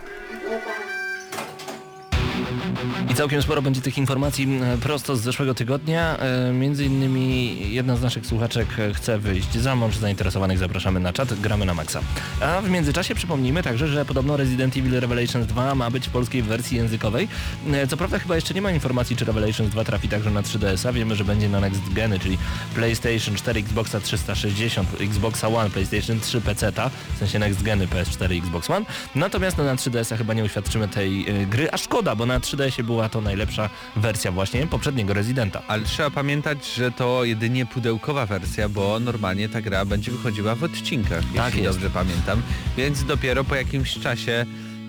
I 3.10 3.16
całkiem 3.16 3.42
sporo 3.42 3.62
będzie 3.62 3.82
tych 3.82 3.98
informacji 3.98 4.44
m, 4.44 4.78
prosto 4.82 5.16
z 5.16 5.22
zeszłego 5.22 5.54
tygodnia. 5.54 6.18
E, 6.20 6.54
Między 6.54 6.86
innymi 6.86 7.58
jedna 7.74 7.96
z 7.96 8.02
naszych 8.02 8.26
słuchaczek 8.26 8.68
e, 8.80 8.94
chce 8.94 9.20
wyjść 9.20 9.54
za 9.58 9.76
mąż. 9.76 9.98
Zainteresowanych 9.98 10.58
zapraszamy 10.58 11.00
na 11.00 11.14
czat, 11.14 11.34
gramy 11.34 11.66
na 11.66 11.74
maksa. 11.74 12.00
A 12.42 12.62
w 12.62 12.70
międzyczasie 12.70 13.16
przypomnijmy 13.16 13.64
także, 13.64 13.88
że 13.88 14.06
podobno 14.06 14.38
Resident 14.38 14.78
Evil 14.78 15.00
Revelations 15.00 15.48
2 15.48 15.76
ma 15.76 15.90
być 15.90 16.08
w 16.08 16.12
polskiej 16.12 16.42
wersji 16.44 16.78
językowej. 16.78 17.28
E, 17.74 17.88
Co 17.88 17.98
prawda 17.98 18.20
chyba 18.20 18.36
jeszcze 18.36 18.54
nie 18.54 18.62
ma 18.62 18.72
informacji, 18.72 19.16
czy 19.16 19.26
Revelations 19.26 19.72
2 19.72 19.84
trafi 19.84 20.10
także 20.10 20.32
na 20.32 20.42
3DS-a. 20.42 20.94
Wiemy, 20.94 21.16
że 21.16 21.26
będzie 21.26 21.50
na 21.50 21.60
next 21.60 21.94
geny, 21.94 22.20
czyli 22.20 22.38
PlayStation 22.76 23.36
4, 23.36 23.60
Xboxa 23.60 24.00
360, 24.00 24.90
Xboxa 25.02 25.48
One, 25.48 25.70
PlayStation 25.70 26.20
3, 26.20 26.42
PC-ta, 26.42 26.90
w 27.16 27.18
sensie 27.20 27.40
next 27.40 27.64
geny 27.64 27.88
PS4 27.88 28.34
i 28.36 28.38
Xbox 28.40 28.70
One. 28.70 28.86
Natomiast 29.16 29.58
na 29.58 29.76
3DS-a 29.76 30.18
chyba 30.18 30.34
nie 30.34 30.44
uświadczymy 30.44 30.88
tej 30.88 31.26
gry, 31.50 31.72
a 31.72 31.78
szkoda, 31.78 32.16
bo 32.16 32.26
na 32.26 32.40
3DS-ie 32.78 32.84
była 32.84 33.10
to 33.10 33.22
najlepsza 33.22 33.70
wersja 33.96 34.32
właśnie 34.32 34.68
poprzedniego 34.68 35.14
Residenta. 35.14 35.62
Ale 35.68 35.84
trzeba 35.84 36.10
pamiętać, 36.10 36.74
że 36.74 36.92
to 36.92 37.24
jedynie 37.24 37.66
pudełkowa 37.66 38.26
wersja, 38.26 38.70
bo 38.70 39.00
normalnie 39.00 39.50
ta 39.50 39.62
gra 39.62 39.86
będzie 39.86 40.12
wychodziła 40.12 40.56
w 40.56 40.64
odcinkach, 40.64 41.24
Tak 41.36 41.46
jeśli 41.46 41.64
jest. 41.64 41.78
dobrze 41.78 41.90
pamiętam. 41.90 42.42
Więc 42.78 43.04
dopiero 43.04 43.44
po 43.44 43.56
jakimś 43.56 43.94
czasie 44.00 44.46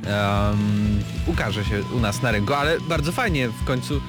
em, 0.06 1.02
ukaże 1.26 1.64
się 1.64 1.82
u 1.96 2.00
nas 2.00 2.22
na 2.22 2.30
rynku, 2.32 2.54
ale 2.54 2.80
bardzo 2.80 3.12
fajnie 3.12 3.48
w 3.48 3.64
końcu 3.64 4.00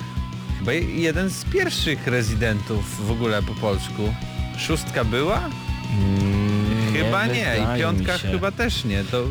chyba 0.60 0.74
jeden 0.74 1.30
z 1.30 1.46
pierwszych 1.46 2.08
rezydentów 2.08 3.08
w 3.08 3.12
ogóle 3.12 3.44
po 3.44 3.54
polsku. 3.54 4.14
Szóstka 4.58 5.04
była? 5.04 5.42
Chyba 6.94 7.26
nie, 7.28 7.34
wydaje 7.34 7.76
i 7.76 7.80
piątka 7.80 8.18
chyba 8.18 8.52
też 8.52 8.86
nie. 8.86 9.04
To 9.04 9.24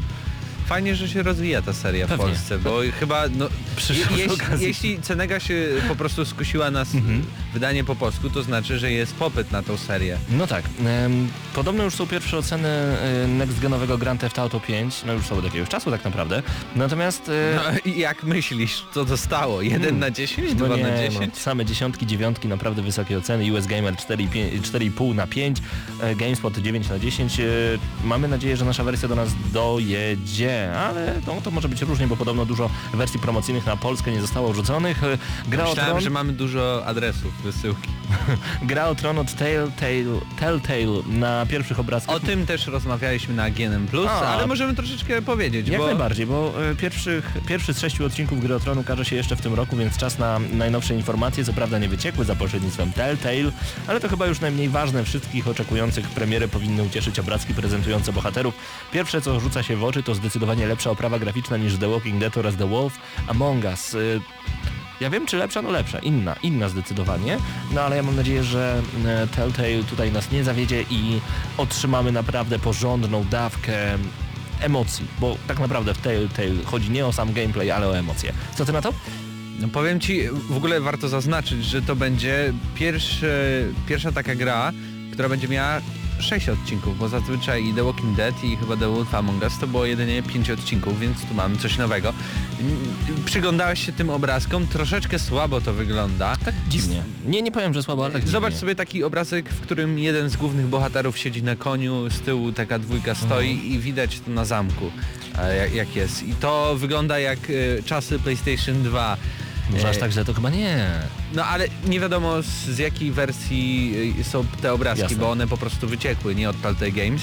fajnie, 0.68 0.96
że 0.96 1.08
się 1.08 1.22
rozwija 1.22 1.62
ta 1.62 1.72
seria 1.72 2.06
Pewnie. 2.06 2.24
w 2.24 2.28
Polsce, 2.28 2.58
bo 2.58 2.80
chyba 3.00 3.24
no, 3.36 3.48
je, 4.16 4.26
jeśli, 4.66 5.02
Cenega 5.02 5.40
się 5.40 5.66
po 5.88 5.96
prostu 5.96 6.24
skusiła 6.24 6.70
na 6.70 6.80
Mhm. 6.80 7.22
wydanie 7.54 7.84
po 7.84 7.96
polsku, 7.96 8.30
to 8.30 8.42
znaczy, 8.42 8.78
że 8.78 8.92
jest 8.92 9.14
popyt 9.14 9.50
na 9.52 9.62
tą 9.62 9.76
serię. 9.76 10.18
No 10.30 10.46
tak. 10.46 10.64
Podobno 11.54 11.84
już 11.84 11.94
są 11.94 12.06
pierwsze 12.06 12.38
oceny 12.38 12.68
e, 12.68 13.26
next-genowego 13.28 13.98
Grand 13.98 14.20
Theft 14.20 14.38
Auto 14.38 14.60
5, 14.60 14.94
no 15.06 15.12
już 15.12 15.26
są 15.26 15.36
od 15.38 15.44
jakiegoś 15.44 15.68
czasu 15.68 15.90
tak 15.90 16.04
naprawdę. 16.04 16.42
Natomiast... 16.76 17.28
e, 17.28 17.32
No 17.84 17.92
jak 17.96 18.22
myślisz, 18.24 18.84
co 18.94 19.04
dostało? 19.04 19.62
1 19.62 19.80
Hmm. 19.82 19.98
na 19.98 20.10
10? 20.10 20.48
No 20.58 20.66
2 20.66 20.76
nie, 20.76 20.82
na 20.82 20.88
no, 20.90 20.96
10? 20.96 21.36
same 21.38 21.64
dziesiątki, 21.64 22.06
dziewiątki, 22.06 22.48
naprawdę 22.48 22.82
wysokie 22.82 23.18
oceny. 23.18 23.52
US 23.52 23.66
Gamer 23.66 23.94
4,5 23.94 24.60
4,5 24.60 25.14
na 25.14 25.26
5, 25.26 25.58
e, 26.00 26.14
GameSpot 26.14 26.58
9 26.58 26.88
na 26.88 26.98
10. 26.98 27.40
E, 27.40 27.44
Mamy 28.04 28.28
nadzieję, 28.28 28.56
że 28.56 28.64
nasza 28.64 28.84
wersja 28.84 29.08
do 29.08 29.14
nas 29.14 29.28
dojedzie, 29.52 30.57
ale 30.66 31.14
no, 31.26 31.40
to 31.40 31.50
może 31.50 31.68
być 31.68 31.82
różnie, 31.82 32.06
bo 32.06 32.16
podobno 32.16 32.46
dużo 32.46 32.70
wersji 32.94 33.20
promocyjnych 33.20 33.66
na 33.66 33.76
Polskę 33.76 34.12
nie 34.12 34.20
zostało 34.20 34.54
rzuconych. 34.54 35.04
E, 35.04 35.18
Gra 35.48 35.64
o 35.64 35.68
Myślałem, 35.68 35.90
Tron, 35.90 36.02
że 36.02 36.10
mamy 36.10 36.32
dużo 36.32 36.86
adresów 36.86 37.42
wysyłki. 37.42 37.88
gra 38.62 38.86
o 38.86 38.94
Tron 38.94 39.18
od 39.18 39.34
Telltale, 39.34 40.20
Telltale 40.40 41.02
na 41.06 41.46
pierwszych 41.46 41.80
obrazkach. 41.80 42.16
O 42.16 42.20
tym 42.20 42.46
też 42.46 42.66
rozmawialiśmy 42.66 43.34
na 43.34 43.50
GNM+, 43.50 43.86
A. 44.08 44.20
ale 44.20 44.46
możemy 44.46 44.74
troszeczkę 44.74 45.22
powiedzieć, 45.22 45.68
Jak 45.68 45.80
bo 45.80 45.86
najbardziej, 45.86 46.26
bo 46.26 46.52
e, 46.70 46.74
pierwszych, 46.74 47.32
pierwszy 47.46 47.74
z 47.74 47.80
sześciu 47.80 48.04
odcinków 48.04 48.40
Gry 48.40 48.54
o 48.54 48.60
Tron 48.60 48.78
ukaże 48.78 49.04
się 49.04 49.16
jeszcze 49.16 49.36
w 49.36 49.40
tym 49.40 49.54
roku, 49.54 49.76
więc 49.76 49.96
czas 49.96 50.18
na 50.18 50.38
najnowsze 50.52 50.94
informacje, 50.94 51.44
co 51.44 51.52
prawda 51.52 51.78
nie 51.78 51.88
wyciekły 51.88 52.24
za 52.24 52.34
pośrednictwem 52.34 52.92
Telltale, 52.92 53.52
ale 53.86 54.00
to 54.00 54.08
chyba 54.08 54.26
już 54.26 54.40
najmniej 54.40 54.68
ważne. 54.68 55.04
Wszystkich 55.04 55.48
oczekujących 55.48 56.08
premiery 56.08 56.48
powinny 56.48 56.82
ucieszyć 56.82 57.18
obrazki 57.18 57.54
prezentujące 57.54 58.12
bohaterów. 58.12 58.54
Pierwsze, 58.92 59.20
co 59.20 59.40
rzuca 59.40 59.62
się 59.62 59.76
w 59.76 59.84
oczy, 59.84 60.02
to 60.02 60.14
zdecydowanie 60.14 60.47
lepsza 60.54 60.90
oprawa 60.90 61.18
graficzna 61.18 61.56
niż 61.56 61.76
The 61.78 61.88
Walking 61.88 62.18
Dead 62.18 62.36
oraz 62.36 62.56
The 62.56 62.68
Wolf 62.68 62.98
Among 63.26 63.64
Us. 63.64 63.94
Y, 63.94 64.20
Ja 65.00 65.10
wiem, 65.10 65.26
czy 65.26 65.36
lepsza? 65.36 65.62
No 65.62 65.70
lepsza. 65.70 65.98
Inna, 65.98 66.36
inna 66.42 66.68
zdecydowanie. 66.68 67.38
No 67.74 67.80
ale 67.80 67.96
ja 67.96 68.02
mam 68.02 68.16
nadzieję, 68.16 68.44
że 68.44 68.82
e, 69.06 69.26
Telltale 69.26 69.84
tutaj 69.90 70.12
nas 70.12 70.30
nie 70.30 70.44
zawiedzie 70.44 70.82
i 70.90 71.20
otrzymamy 71.58 72.12
naprawdę 72.12 72.58
porządną 72.58 73.24
dawkę 73.24 73.98
emocji, 74.60 75.06
bo 75.20 75.36
tak 75.46 75.58
naprawdę 75.58 75.94
w 75.94 75.98
Telltale 75.98 76.48
chodzi 76.64 76.90
nie 76.90 77.06
o 77.06 77.12
sam 77.12 77.32
gameplay, 77.32 77.70
ale 77.70 77.88
o 77.88 77.98
emocje. 77.98 78.32
Co 78.54 78.64
ty 78.64 78.72
na 78.72 78.82
to? 78.82 78.92
No 79.60 79.68
powiem 79.68 80.00
ci, 80.00 80.28
w 80.50 80.56
ogóle 80.56 80.80
warto 80.80 81.08
zaznaczyć, 81.08 81.64
że 81.64 81.82
to 81.82 81.96
będzie 81.96 82.52
pierwszy, 82.74 83.28
pierwsza 83.86 84.12
taka 84.12 84.34
gra, 84.34 84.72
która 85.12 85.28
będzie 85.28 85.48
miała 85.48 85.80
6 86.20 86.48
odcinków, 86.48 86.98
bo 86.98 87.08
zazwyczaj 87.08 87.72
The 87.76 87.84
Walking 87.84 88.16
Dead 88.16 88.44
i 88.44 88.56
chyba 88.56 88.76
The 88.76 88.88
Wolf 88.94 89.14
Among 89.14 89.42
Us 89.42 89.58
to 89.58 89.66
było 89.66 89.86
jedynie 89.86 90.22
5 90.22 90.50
odcinków, 90.50 91.00
więc 91.00 91.24
tu 91.24 91.34
mamy 91.34 91.56
coś 91.56 91.78
nowego. 91.78 92.12
Mm, 92.60 92.76
Przyglądałeś 93.24 93.86
się 93.86 93.92
tym 93.92 94.10
obrazkom, 94.10 94.66
troszeczkę 94.66 95.18
słabo 95.18 95.60
to 95.60 95.72
wygląda. 95.72 96.36
Tak 96.44 96.54
dziwnie. 96.68 97.02
Nie, 97.26 97.42
nie 97.42 97.52
powiem, 97.52 97.74
że 97.74 97.82
słabo, 97.82 98.04
ale 98.04 98.12
tak 98.14 98.28
Zobacz 98.28 98.50
dziwnie. 98.50 98.60
sobie 98.60 98.74
taki 98.74 99.04
obrazek, 99.04 99.48
w 99.50 99.60
którym 99.60 99.98
jeden 99.98 100.28
z 100.30 100.36
głównych 100.36 100.66
bohaterów 100.66 101.18
siedzi 101.18 101.42
na 101.42 101.56
koniu, 101.56 102.10
z 102.10 102.20
tyłu 102.20 102.52
taka 102.52 102.78
dwójka 102.78 103.14
stoi 103.14 103.50
Mhm. 103.50 103.72
i 103.72 103.78
widać 103.78 104.20
to 104.20 104.30
na 104.30 104.44
zamku, 104.44 104.90
e, 105.38 105.56
jak, 105.56 105.74
jak 105.74 105.96
jest. 105.96 106.22
I 106.22 106.34
to 106.34 106.76
wygląda 106.76 107.18
jak 107.18 107.38
e, 107.50 107.82
czasy 107.82 108.18
PlayStation 108.18 108.82
2. 108.82 109.16
Może 109.70 109.88
aż 109.88 109.96
E, 109.96 110.00
tak 110.00 110.10
źle 110.12 110.24
to 110.24 110.34
chyba 110.34 110.50
nie. 110.50 110.90
No 111.34 111.44
ale 111.44 111.66
nie 111.86 112.00
wiadomo 112.00 112.42
z, 112.42 112.78
jakiej 112.78 113.12
wersji 113.12 113.92
y, 114.20 114.24
są 114.24 114.44
te 114.62 114.72
obrazki, 114.72 115.02
Jasne. 115.02 115.16
bo 115.18 115.30
one 115.30 115.46
po 115.46 115.56
prostu 115.56 115.88
wyciekły, 115.88 116.34
nie 116.34 116.50
od 116.50 116.62
Telltale 116.62 116.92
Games. 116.92 117.22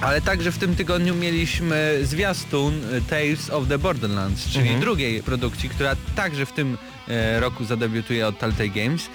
Ale 0.00 0.20
także 0.20 0.52
w 0.52 0.58
tym 0.58 0.76
tygodniu 0.76 1.14
mieliśmy 1.14 1.98
zwiastun 2.02 2.74
y, 2.94 3.02
Tales 3.02 3.50
of 3.50 3.68
the 3.68 3.78
Borderlands, 3.78 4.44
czyli 4.48 4.60
Mhm. 4.64 4.80
drugiej 4.80 5.22
produkcji, 5.22 5.68
która 5.68 5.96
także 6.16 6.46
w 6.46 6.52
tym 6.52 6.78
e, 7.08 7.40
roku 7.40 7.64
zadebiutuje 7.64 8.26
od 8.26 8.38
Telltale 8.38 8.68
Games. 8.68 9.08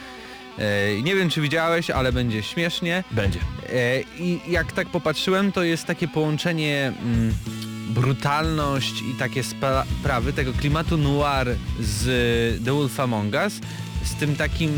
E, 0.57 1.01
nie 1.01 1.15
wiem 1.15 1.29
czy 1.29 1.41
widziałeś, 1.41 1.89
ale 1.89 2.11
będzie 2.11 2.43
śmiesznie. 2.43 3.03
Będzie. 3.11 3.39
E, 3.73 4.01
I 4.19 4.39
jak 4.47 4.71
tak 4.71 4.89
popatrzyłem, 4.89 5.51
to 5.51 5.63
jest 5.63 5.85
takie 5.85 6.07
połączenie 6.07 6.93
mm, 7.01 7.33
brutalność 7.89 9.01
i 9.01 9.13
takie 9.15 9.41
spra- 9.43 9.83
sprawy 10.01 10.33
tego 10.33 10.53
klimatu 10.53 10.97
noir 10.97 11.47
z 11.79 12.63
The 12.65 12.73
Wolf 12.73 12.99
Among 12.99 13.33
Us 13.33 13.53
z 14.03 14.15
tym 14.15 14.35
takim 14.35 14.71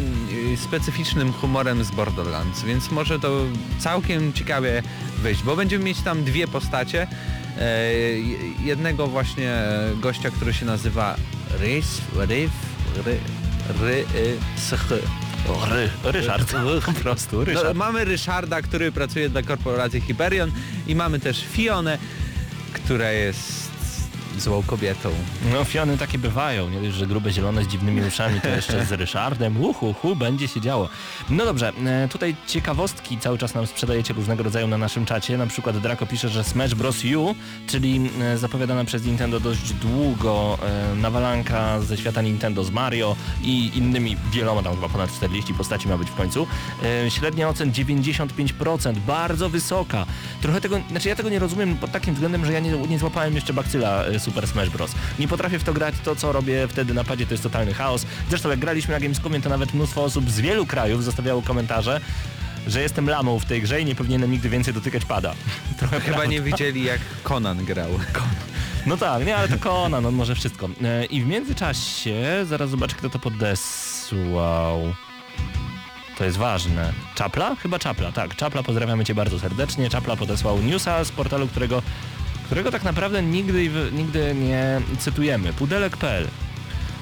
y, 0.54 0.58
specyficznym 0.58 1.34
humorem 1.34 1.84
z 1.84 1.92
Borderlands, 1.92 2.64
więc 2.64 2.92
może 2.92 3.20
to 3.20 3.46
całkiem 3.80 4.34
ciekawie 4.34 4.84
wyjść, 5.24 5.44
bo 5.44 5.56
będziemy 5.56 5.84
mieć 5.86 6.02
tam 6.02 6.24
dwie 6.24 6.48
postacie. 6.48 7.08
E, 7.58 7.92
jednego 8.64 9.08
właśnie 9.08 9.54
gościa, 10.02 10.30
który 10.32 10.54
się 10.54 10.66
nazywa 10.66 11.16
Rys, 11.60 12.02
Ryf, 12.16 12.52
Ry, 13.06 13.18
Ry, 13.82 14.06
y, 14.16 14.38
Sch. 14.58 14.90
Ry, 15.72 15.90
Ryszard, 16.12 16.54
po 16.86 16.94
prostu, 16.94 17.38
No, 17.38 17.44
Ryszard. 17.46 17.76
mamy 17.78 18.06
Ryszarda, 18.06 18.62
który 18.62 18.92
pracuje 18.92 19.30
dla 19.30 19.42
korporacji 19.44 20.02
Hyperion 20.02 20.52
i 20.88 20.96
mamy 20.96 21.20
też 21.20 21.46
Fionę, 21.52 21.98
która 22.74 23.12
jest 23.12 23.71
złą 24.38 24.64
kobietą. 24.64 25.10
No 25.52 25.64
Fiony 25.64 25.98
takie 25.98 26.18
bywają, 26.18 26.70
nie 26.70 26.82
dość, 26.82 26.94
że 26.94 27.08
grube 27.08 27.32
zielone 27.32 27.64
z 27.64 27.68
dziwnymi 27.68 28.02
uszami, 28.02 28.42
to 28.42 28.50
jeszcze 28.50 28.86
z 28.86 28.92
Ryszardem, 28.92 29.64
uhu, 29.64 29.94
hu, 29.94 30.16
będzie 30.16 30.48
się 30.48 30.62
działo. 30.62 30.90
No 31.30 31.46
dobrze, 31.46 31.74
e, 31.86 32.08
tutaj 32.08 32.36
ciekawostki 32.48 33.18
cały 33.18 33.38
czas 33.38 33.54
nam 33.54 33.68
sprzedajecie 33.68 34.14
różnego 34.14 34.44
rodzaju 34.44 34.68
na 34.68 34.78
naszym 34.78 35.06
czacie, 35.06 35.38
na 35.38 35.48
przykład 35.48 35.78
Draco 35.78 36.06
pisze, 36.06 36.30
że 36.30 36.44
Smash 36.44 36.76
Bros. 36.76 37.02
U, 37.18 37.36
czyli 37.68 38.10
e, 38.22 38.38
zapowiadana 38.38 38.86
przez 38.86 39.06
Nintendo 39.06 39.40
dość 39.40 39.74
długo 39.74 40.58
e, 40.64 40.96
nawalanka 40.96 41.82
ze 41.82 41.98
świata 41.98 42.22
Nintendo 42.22 42.64
z 42.64 42.72
Mario 42.72 43.16
i 43.44 43.72
innymi 43.78 44.18
wieloma, 44.32 44.64
tam 44.64 44.76
chyba 44.76 44.90
ponad 44.90 45.14
40 45.14 45.54
postaci 45.54 45.88
ma 45.88 45.98
być 45.98 46.10
w 46.10 46.16
końcu. 46.16 46.48
Średnia 47.10 47.50
ocen 47.50 47.72
95%, 47.72 48.98
bardzo 49.08 49.50
wysoka. 49.50 50.06
Trochę 50.42 50.62
tego, 50.62 50.82
znaczy 50.90 51.10
ja 51.10 51.16
tego 51.16 51.30
nie 51.30 51.40
rozumiem 51.40 51.78
pod 51.78 51.92
takim 51.92 52.14
względem, 52.14 52.46
że 52.46 52.54
ja 52.54 52.60
nie, 52.60 52.72
nie 52.72 53.00
złapałem 53.00 53.36
jeszcze 53.36 53.54
bakcyla 53.54 54.04
Super 54.22 54.48
Smash 54.48 54.70
Bros. 54.70 54.92
Nie 55.20 55.28
potrafię 55.28 55.60
w 55.60 55.64
to 55.64 55.74
grać, 55.74 55.96
to 56.04 56.16
co 56.16 56.32
robię 56.32 56.68
wtedy 56.68 56.94
na 56.94 57.04
padzie 57.04 57.26
to 57.26 57.34
jest 57.34 57.44
totalny 57.44 57.74
chaos. 57.74 58.06
Zresztą 58.30 58.50
jak 58.50 58.60
graliśmy 58.60 58.94
na 58.94 59.00
Gamescomie 59.00 59.42
to 59.42 59.50
nawet 59.50 59.74
mnóstwo 59.74 60.04
osób 60.04 60.30
z 60.32 60.40
wielu 60.40 60.66
krajów 60.66 61.04
zostawiało 61.04 61.42
komentarze, 61.42 62.02
że 62.68 62.82
jestem 62.82 63.10
lamą 63.10 63.40
w 63.40 63.46
tej 63.46 63.62
grze 63.62 63.82
i 63.82 63.86
nie 63.86 63.96
powinienem 63.96 64.32
nigdy 64.32 64.50
więcej 64.50 64.74
dotykać 64.74 65.06
pada. 65.06 65.34
Trochę 65.80 66.00
Chyba 66.00 66.14
prawda. 66.18 66.32
nie 66.32 66.42
widzieli 66.42 66.84
jak 66.84 67.00
Conan 67.24 67.66
grał. 67.66 67.90
No 68.86 68.98
tak, 68.98 69.26
nie, 69.26 69.38
ale 69.38 69.48
to 69.48 69.60
Conan, 69.60 70.06
on 70.06 70.14
może 70.16 70.36
wszystko. 70.36 70.70
E, 70.84 71.06
I 71.06 71.22
w 71.22 71.28
międzyczasie, 71.28 72.46
zaraz 72.46 72.70
zobaczę 72.70 72.96
kto 72.96 73.10
to 73.10 73.20
podesłał. 73.20 74.94
To 76.18 76.26
jest 76.26 76.38
ważne. 76.38 76.94
Czapla? 77.16 77.56
Chyba 77.56 77.80
Czapla, 77.80 78.12
tak. 78.12 78.36
Czapla, 78.36 78.64
pozdrawiamy 78.64 79.06
Cię 79.06 79.16
bardzo 79.16 79.40
serdecznie. 79.40 79.90
Czapla 79.90 80.16
podesłał 80.16 80.62
newsa 80.62 81.04
z 81.04 81.12
portalu, 81.12 81.48
którego, 81.48 81.82
którego 82.52 82.72
tak 82.72 82.84
naprawdę 82.84 83.24
nigdy, 83.24 83.70
nigdy 83.92 84.36
nie 84.36 84.82
cytujemy. 85.00 85.54
Pudelek.pl 85.54 86.28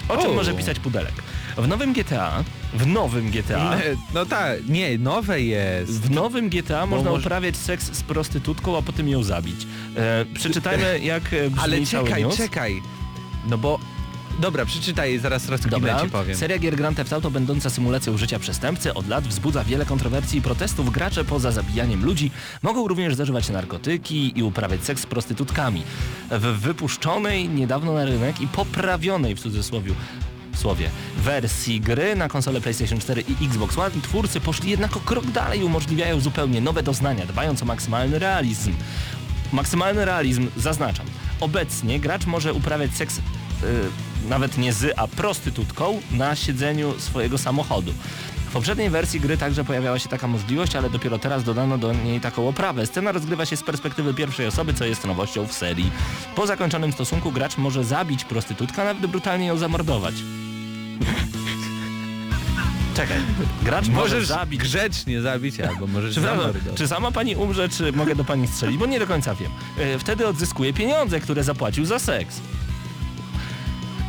O 0.09 0.17
czym 0.17 0.31
O. 0.31 0.33
może 0.33 0.53
pisać 0.53 0.79
Pudelek? 0.79 1.13
W 1.57 1.67
nowym 1.67 1.93
GTA, 1.93 2.43
w 2.73 2.87
nowym 2.87 3.31
GTA, 3.31 3.77
No 4.13 4.25
tak, 4.25 4.67
nie, 4.67 4.97
nowe 4.97 5.41
jest. 5.41 6.01
w 6.01 6.11
nowym 6.11 6.49
GTA 6.49 6.85
można 6.85 7.09
może- 7.09 7.21
uprawiać 7.25 7.57
seks 7.57 7.85
z 7.93 8.03
prostytutką, 8.03 8.77
a 8.77 8.81
potem 8.81 9.07
ją 9.09 9.23
zabić. 9.23 9.67
E, 9.95 10.25
przeczytajmy 10.33 10.99
jak 10.99 11.33
e, 11.33 11.49
brzmi 11.49 11.63
Ale 11.63 11.85
czekaj, 11.85 12.25
czekaj. 12.37 12.81
No 13.47 13.57
bo... 13.57 13.79
Dobra, 14.39 14.65
przeczytaj, 14.65 15.19
zaraz 15.19 15.49
rozkminę 15.49 15.71
Dobra. 15.71 16.01
ci 16.01 16.09
powiem. 16.09 16.37
Seria 16.37 16.59
gier 16.59 16.75
Grand 16.75 16.97
Theft 16.97 17.13
Auto 17.13 17.31
będąca 17.31 17.69
symulacją 17.69 18.17
życia 18.17 18.39
przestępcy 18.39 18.93
od 18.93 19.07
lat 19.07 19.27
wzbudza 19.27 19.63
wiele 19.63 19.85
kontrowersji 19.85 20.39
i 20.39 20.41
protestów. 20.41 20.91
Gracze 20.91 21.25
poza 21.25 21.51
zabijaniem 21.51 22.05
ludzi 22.05 22.31
mogą 22.61 22.87
również 22.87 23.15
zażywać 23.15 23.49
narkotyki 23.49 24.39
i 24.39 24.43
uprawiać 24.43 24.83
seks 24.83 25.01
z 25.01 25.05
prostytutkami. 25.05 25.83
W 26.31 26.41
wypuszczonej 26.41 27.49
niedawno 27.49 27.93
na 27.93 28.05
rynek 28.05 28.41
i 28.41 28.47
poprawionej 28.47 29.35
w 29.35 29.39
cudzysłowie 29.39 29.93
słowie 30.55 30.89
wersji 31.17 31.81
gry 31.81 32.15
na 32.15 32.27
konsole 32.27 32.61
PlayStation 32.61 32.99
4 32.99 33.23
i 33.41 33.45
Xbox 33.45 33.77
One 33.77 34.01
twórcy 34.01 34.39
poszli 34.39 34.69
jednak 34.69 34.97
o 34.97 34.99
krok 34.99 35.25
dalej 35.25 35.59
i 35.59 35.63
umożliwiają 35.63 36.19
zupełnie 36.19 36.61
nowe 36.61 36.83
doznania, 36.83 37.25
dbając 37.25 37.63
o 37.63 37.65
maksymalny 37.65 38.19
realizm. 38.19 38.73
Maksymalny 39.53 40.05
realizm, 40.05 40.47
zaznaczam. 40.57 41.05
Obecnie 41.39 41.99
gracz 41.99 42.25
może 42.25 42.53
uprawiać 42.53 42.91
seks 42.93 43.17
y, 43.17 43.21
nawet 44.29 44.57
nie 44.57 44.73
z, 44.73 44.93
a 44.97 45.07
prostytutką 45.07 46.01
na 46.11 46.35
siedzeniu 46.35 46.93
swojego 46.99 47.37
samochodu. 47.37 47.93
W 48.49 48.51
poprzedniej 48.51 48.89
wersji 48.89 49.19
gry 49.19 49.37
także 49.37 49.63
pojawiała 49.63 49.99
się 49.99 50.09
taka 50.09 50.27
możliwość, 50.27 50.75
ale 50.75 50.89
dopiero 50.89 51.19
teraz 51.19 51.43
dodano 51.43 51.77
do 51.77 51.93
niej 51.93 52.21
taką 52.21 52.47
oprawę. 52.49 52.85
Scena 52.85 53.11
rozgrywa 53.11 53.45
się 53.45 53.57
z 53.57 53.63
perspektywy 53.63 54.13
pierwszej 54.13 54.47
osoby, 54.47 54.73
co 54.73 54.85
jest 54.85 55.05
nowością 55.07 55.47
w 55.47 55.53
serii. 55.53 55.91
Po 56.35 56.47
zakończonym 56.47 56.91
stosunku 56.93 57.31
gracz 57.31 57.57
może 57.57 57.83
zabić 57.83 58.23
prostytutkę, 58.23 58.81
a 58.81 58.85
nawet 58.85 59.07
brutalnie 59.07 59.45
ją 59.47 59.57
zamordować. 59.57 60.15
Czekaj, 62.95 63.17
gracz 63.63 63.87
może 63.87 63.99
Możesz 64.15 64.27
zabić 64.27 64.59
grzecznie 64.61 65.21
zabić, 65.21 65.59
albo 65.59 65.87
możesz 65.87 66.15
czy, 66.15 66.21
zamordować. 66.21 66.61
czy 66.75 66.87
sama 66.87 67.11
pani 67.11 67.35
umrze, 67.35 67.69
czy 67.69 67.91
mogę 67.91 68.15
do 68.15 68.23
pani 68.25 68.47
strzelić? 68.47 68.77
Bo 68.77 68.85
nie 68.85 68.99
do 68.99 69.07
końca 69.07 69.35
wiem. 69.35 69.51
E, 69.79 69.99
Wtedy 69.99 70.27
odzyskuje 70.27 70.73
pieniądze, 70.73 71.19
które 71.19 71.43
zapłacił 71.43 71.85
za 71.85 71.99
seks. 71.99 72.39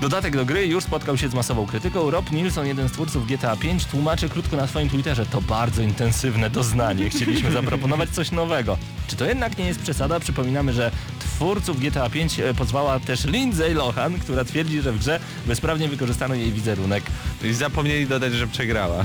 Dodatek 0.01 0.37
do 0.37 0.45
gry 0.45 0.67
już 0.67 0.85
spotkał 0.85 1.17
się 1.17 1.29
z 1.29 1.35
masową 1.35 1.67
krytyką. 1.67 2.11
Rob 2.11 2.33
Nilsson, 2.33 2.67
jeden 2.67 2.89
z 2.89 2.93
twórców 2.93 3.27
GTA 3.27 3.57
5, 3.57 3.85
tłumaczy 3.85 4.29
krótko 4.29 4.57
na 4.57 4.67
swoim 4.67 4.89
Twitterze. 4.89 5.27
To 5.27 5.41
bardzo 5.41 5.83
intensywne 5.83 6.51
doznanie. 6.51 7.11
Chcieliśmy 7.11 7.53
zaproponować 7.53 8.11
coś 8.11 8.31
nowego. 8.31 8.79
Czy 9.09 9.17
to 9.17 9.25
jednak 9.25 9.59
nie 9.59 9.67
jest 9.67 9.81
przesada? 9.81 10.21
Przypominamy, 10.21 10.73
że 10.73 10.91
twórców 11.19 11.81
GTA 11.81 12.11
5 12.11 12.41
e, 12.41 12.55
pozwała 12.55 13.01
też 13.01 13.25
Lindsay 13.25 13.75
Lohan, 13.75 14.19
która 14.19 14.45
twierdzi, 14.45 14.81
że 14.81 14.93
w 14.93 14.99
grze 14.99 15.21
bezprawnie 15.47 15.89
wykorzystano 15.89 16.35
jej 16.35 16.53
wizerunek. 16.53 17.05
I 17.45 17.53
zapomnieli 17.53 18.07
dodać, 18.07 18.33
że 18.33 18.47
przegrała. 18.47 19.05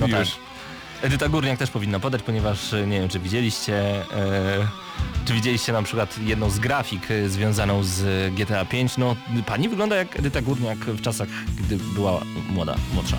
No 0.00 0.06
Już. 0.06 0.16
tak. 0.16 0.53
Edyta 1.02 1.28
Górniak 1.28 1.58
też 1.58 1.70
powinna 1.70 2.00
podać, 2.00 2.22
ponieważ 2.22 2.72
e, 2.72 2.86
nie 2.86 3.00
wiem, 3.00 3.08
czy 3.08 3.20
widzieliście, 3.20 3.76
e, 4.16 4.68
czy 5.24 5.32
widzieliście 5.34 5.72
na 5.72 5.82
przykład 5.82 6.18
jedną 6.18 6.50
z 6.50 6.58
grafik 6.58 7.10
e, 7.10 7.28
związaną 7.28 7.84
z 7.84 8.34
GTA 8.34 8.64
5. 8.64 8.96
No, 8.96 9.16
pani 9.46 9.68
wygląda 9.68 9.96
jak 9.96 10.18
Edyta 10.18 10.42
Górniak 10.42 10.78
w 10.78 11.00
czasach, 11.02 11.28
gdy 11.58 11.76
była 11.76 12.20
młoda, 12.48 12.76
młodsza. 12.94 13.16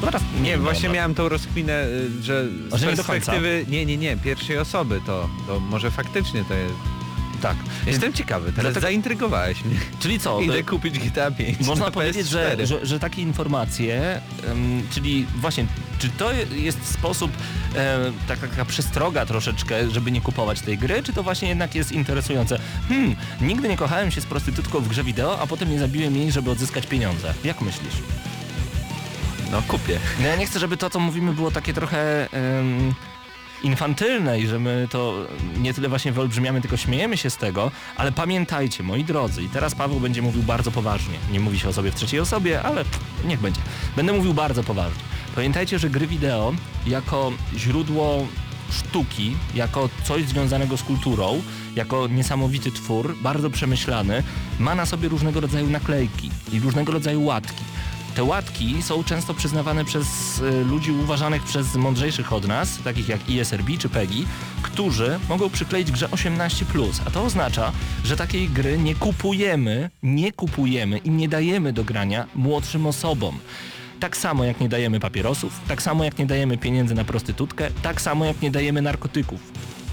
No 0.00 0.06
teraz 0.06 0.22
Nie, 0.42 0.50
wiem, 0.50 0.62
właśnie 0.62 0.88
miałem 0.88 1.14
tą 1.14 1.28
rozkminę, 1.28 1.84
że 2.22 2.48
z 2.70 2.74
że 2.74 2.86
nie 2.86 2.96
perspektywy... 2.96 3.64
Nie, 3.68 3.86
nie, 3.86 3.96
nie, 3.96 4.16
pierwszej 4.16 4.58
osoby 4.58 5.00
to, 5.06 5.28
to 5.46 5.60
może 5.60 5.90
faktycznie 5.90 6.44
to 6.44 6.54
jest... 6.54 6.74
Tak. 7.42 7.56
Jestem 7.86 8.12
ciekawy, 8.12 8.46
teraz 8.46 8.62
Dlatego- 8.62 8.80
zaintrygowałeś 8.80 9.64
mnie. 9.64 9.76
Czyli 10.00 10.18
co? 10.20 10.40
Idę 10.40 10.58
e, 10.58 10.62
kupić 10.62 10.98
GTA 10.98 11.30
5 11.30 11.60
Można 11.60 11.84
na 11.84 11.90
powiedzieć, 11.90 12.28
że, 12.28 12.56
PS4. 12.56 12.66
że, 12.66 12.86
że 12.86 12.98
takie 13.00 13.22
informacje, 13.22 14.20
em, 14.46 14.82
czyli 14.90 15.26
właśnie, 15.36 15.66
czy 16.04 16.10
to 16.10 16.32
jest 16.52 16.92
sposób, 16.92 17.32
e, 17.76 18.12
taka, 18.28 18.48
taka 18.48 18.64
przestroga 18.64 19.26
troszeczkę, 19.26 19.90
żeby 19.90 20.10
nie 20.10 20.20
kupować 20.20 20.60
tej 20.60 20.78
gry, 20.78 21.02
czy 21.02 21.12
to 21.12 21.22
właśnie 21.22 21.48
jednak 21.48 21.74
jest 21.74 21.92
interesujące? 21.92 22.58
Hmm, 22.88 23.16
nigdy 23.40 23.68
nie 23.68 23.76
kochałem 23.76 24.10
się 24.10 24.20
z 24.20 24.26
prostytutką 24.26 24.80
w 24.80 24.88
grze 24.88 25.04
wideo, 25.04 25.40
a 25.40 25.46
potem 25.46 25.70
nie 25.70 25.78
zabiłem 25.78 26.16
jej, 26.16 26.32
żeby 26.32 26.50
odzyskać 26.50 26.86
pieniądze. 26.86 27.34
Jak 27.44 27.60
myślisz? 27.60 27.94
No 29.50 29.62
kupię. 29.68 29.98
No 30.20 30.26
ja 30.26 30.36
nie 30.36 30.46
chcę, 30.46 30.58
żeby 30.58 30.76
to, 30.76 30.90
co 30.90 31.00
mówimy, 31.00 31.32
było 31.32 31.50
takie 31.50 31.72
trochę 31.74 32.32
em, 32.32 32.94
infantylne 33.62 34.40
i 34.40 34.46
że 34.46 34.58
my 34.58 34.88
to 34.90 35.14
nie 35.56 35.74
tyle 35.74 35.88
właśnie 35.88 36.12
wyolbrzymiamy, 36.12 36.60
tylko 36.60 36.76
śmiejemy 36.76 37.16
się 37.16 37.30
z 37.30 37.36
tego, 37.36 37.70
ale 37.96 38.12
pamiętajcie, 38.12 38.82
moi 38.82 39.04
drodzy, 39.04 39.42
i 39.42 39.48
teraz 39.48 39.74
Paweł 39.74 40.00
będzie 40.00 40.22
mówił 40.22 40.42
bardzo 40.42 40.70
poważnie. 40.70 41.18
Nie 41.32 41.40
mówi 41.40 41.58
się 41.58 41.68
o 41.68 41.72
sobie 41.72 41.90
w 41.90 41.94
trzeciej 41.94 42.20
osobie, 42.20 42.62
ale 42.62 42.84
pff, 42.84 43.00
niech 43.24 43.40
będzie. 43.40 43.60
Będę 43.96 44.12
mówił 44.12 44.34
bardzo 44.34 44.64
poważnie. 44.64 45.13
Pamiętajcie, 45.34 45.78
że 45.78 45.90
gry 45.90 46.06
wideo 46.06 46.54
jako 46.86 47.32
źródło 47.56 48.26
sztuki, 48.70 49.36
jako 49.54 49.88
coś 50.04 50.24
związanego 50.24 50.76
z 50.76 50.82
kulturą, 50.82 51.42
jako 51.76 52.08
niesamowity 52.08 52.72
twór, 52.72 53.16
bardzo 53.22 53.50
przemyślany, 53.50 54.22
ma 54.58 54.74
na 54.74 54.86
sobie 54.86 55.08
różnego 55.08 55.40
rodzaju 55.40 55.70
naklejki 55.70 56.30
i 56.52 56.60
różnego 56.60 56.92
rodzaju 56.92 57.24
łatki. 57.24 57.64
Te 58.14 58.24
łatki 58.24 58.82
są 58.82 59.04
często 59.04 59.34
przyznawane 59.34 59.84
przez 59.84 60.38
y, 60.38 60.64
ludzi 60.64 60.92
uważanych 60.92 61.42
przez 61.42 61.74
mądrzejszych 61.74 62.32
od 62.32 62.46
nas, 62.48 62.78
takich 62.84 63.08
jak 63.08 63.30
ISRB 63.30 63.78
czy 63.78 63.88
PEGI, 63.88 64.26
którzy 64.62 65.18
mogą 65.28 65.50
przykleić 65.50 65.90
grze 65.92 66.06
18+, 66.06 66.64
a 67.06 67.10
to 67.10 67.24
oznacza, 67.24 67.72
że 68.04 68.16
takiej 68.16 68.48
gry 68.48 68.78
nie 68.78 68.94
kupujemy, 68.94 69.90
nie 70.02 70.32
kupujemy 70.32 70.98
i 70.98 71.10
nie 71.10 71.28
dajemy 71.28 71.72
do 71.72 71.84
grania 71.84 72.26
młodszym 72.34 72.86
osobom. 72.86 73.38
Tak 74.04 74.16
samo 74.16 74.44
jak 74.44 74.60
nie 74.60 74.68
dajemy 74.68 75.00
papierosów, 75.00 75.60
tak 75.68 75.82
samo 75.82 76.04
jak 76.04 76.18
nie 76.18 76.26
dajemy 76.26 76.58
pieniędzy 76.58 76.94
na 76.94 77.04
prostytutkę, 77.04 77.70
tak 77.82 78.00
samo 78.00 78.24
jak 78.24 78.42
nie 78.42 78.50
dajemy 78.50 78.82
narkotyków. 78.82 79.40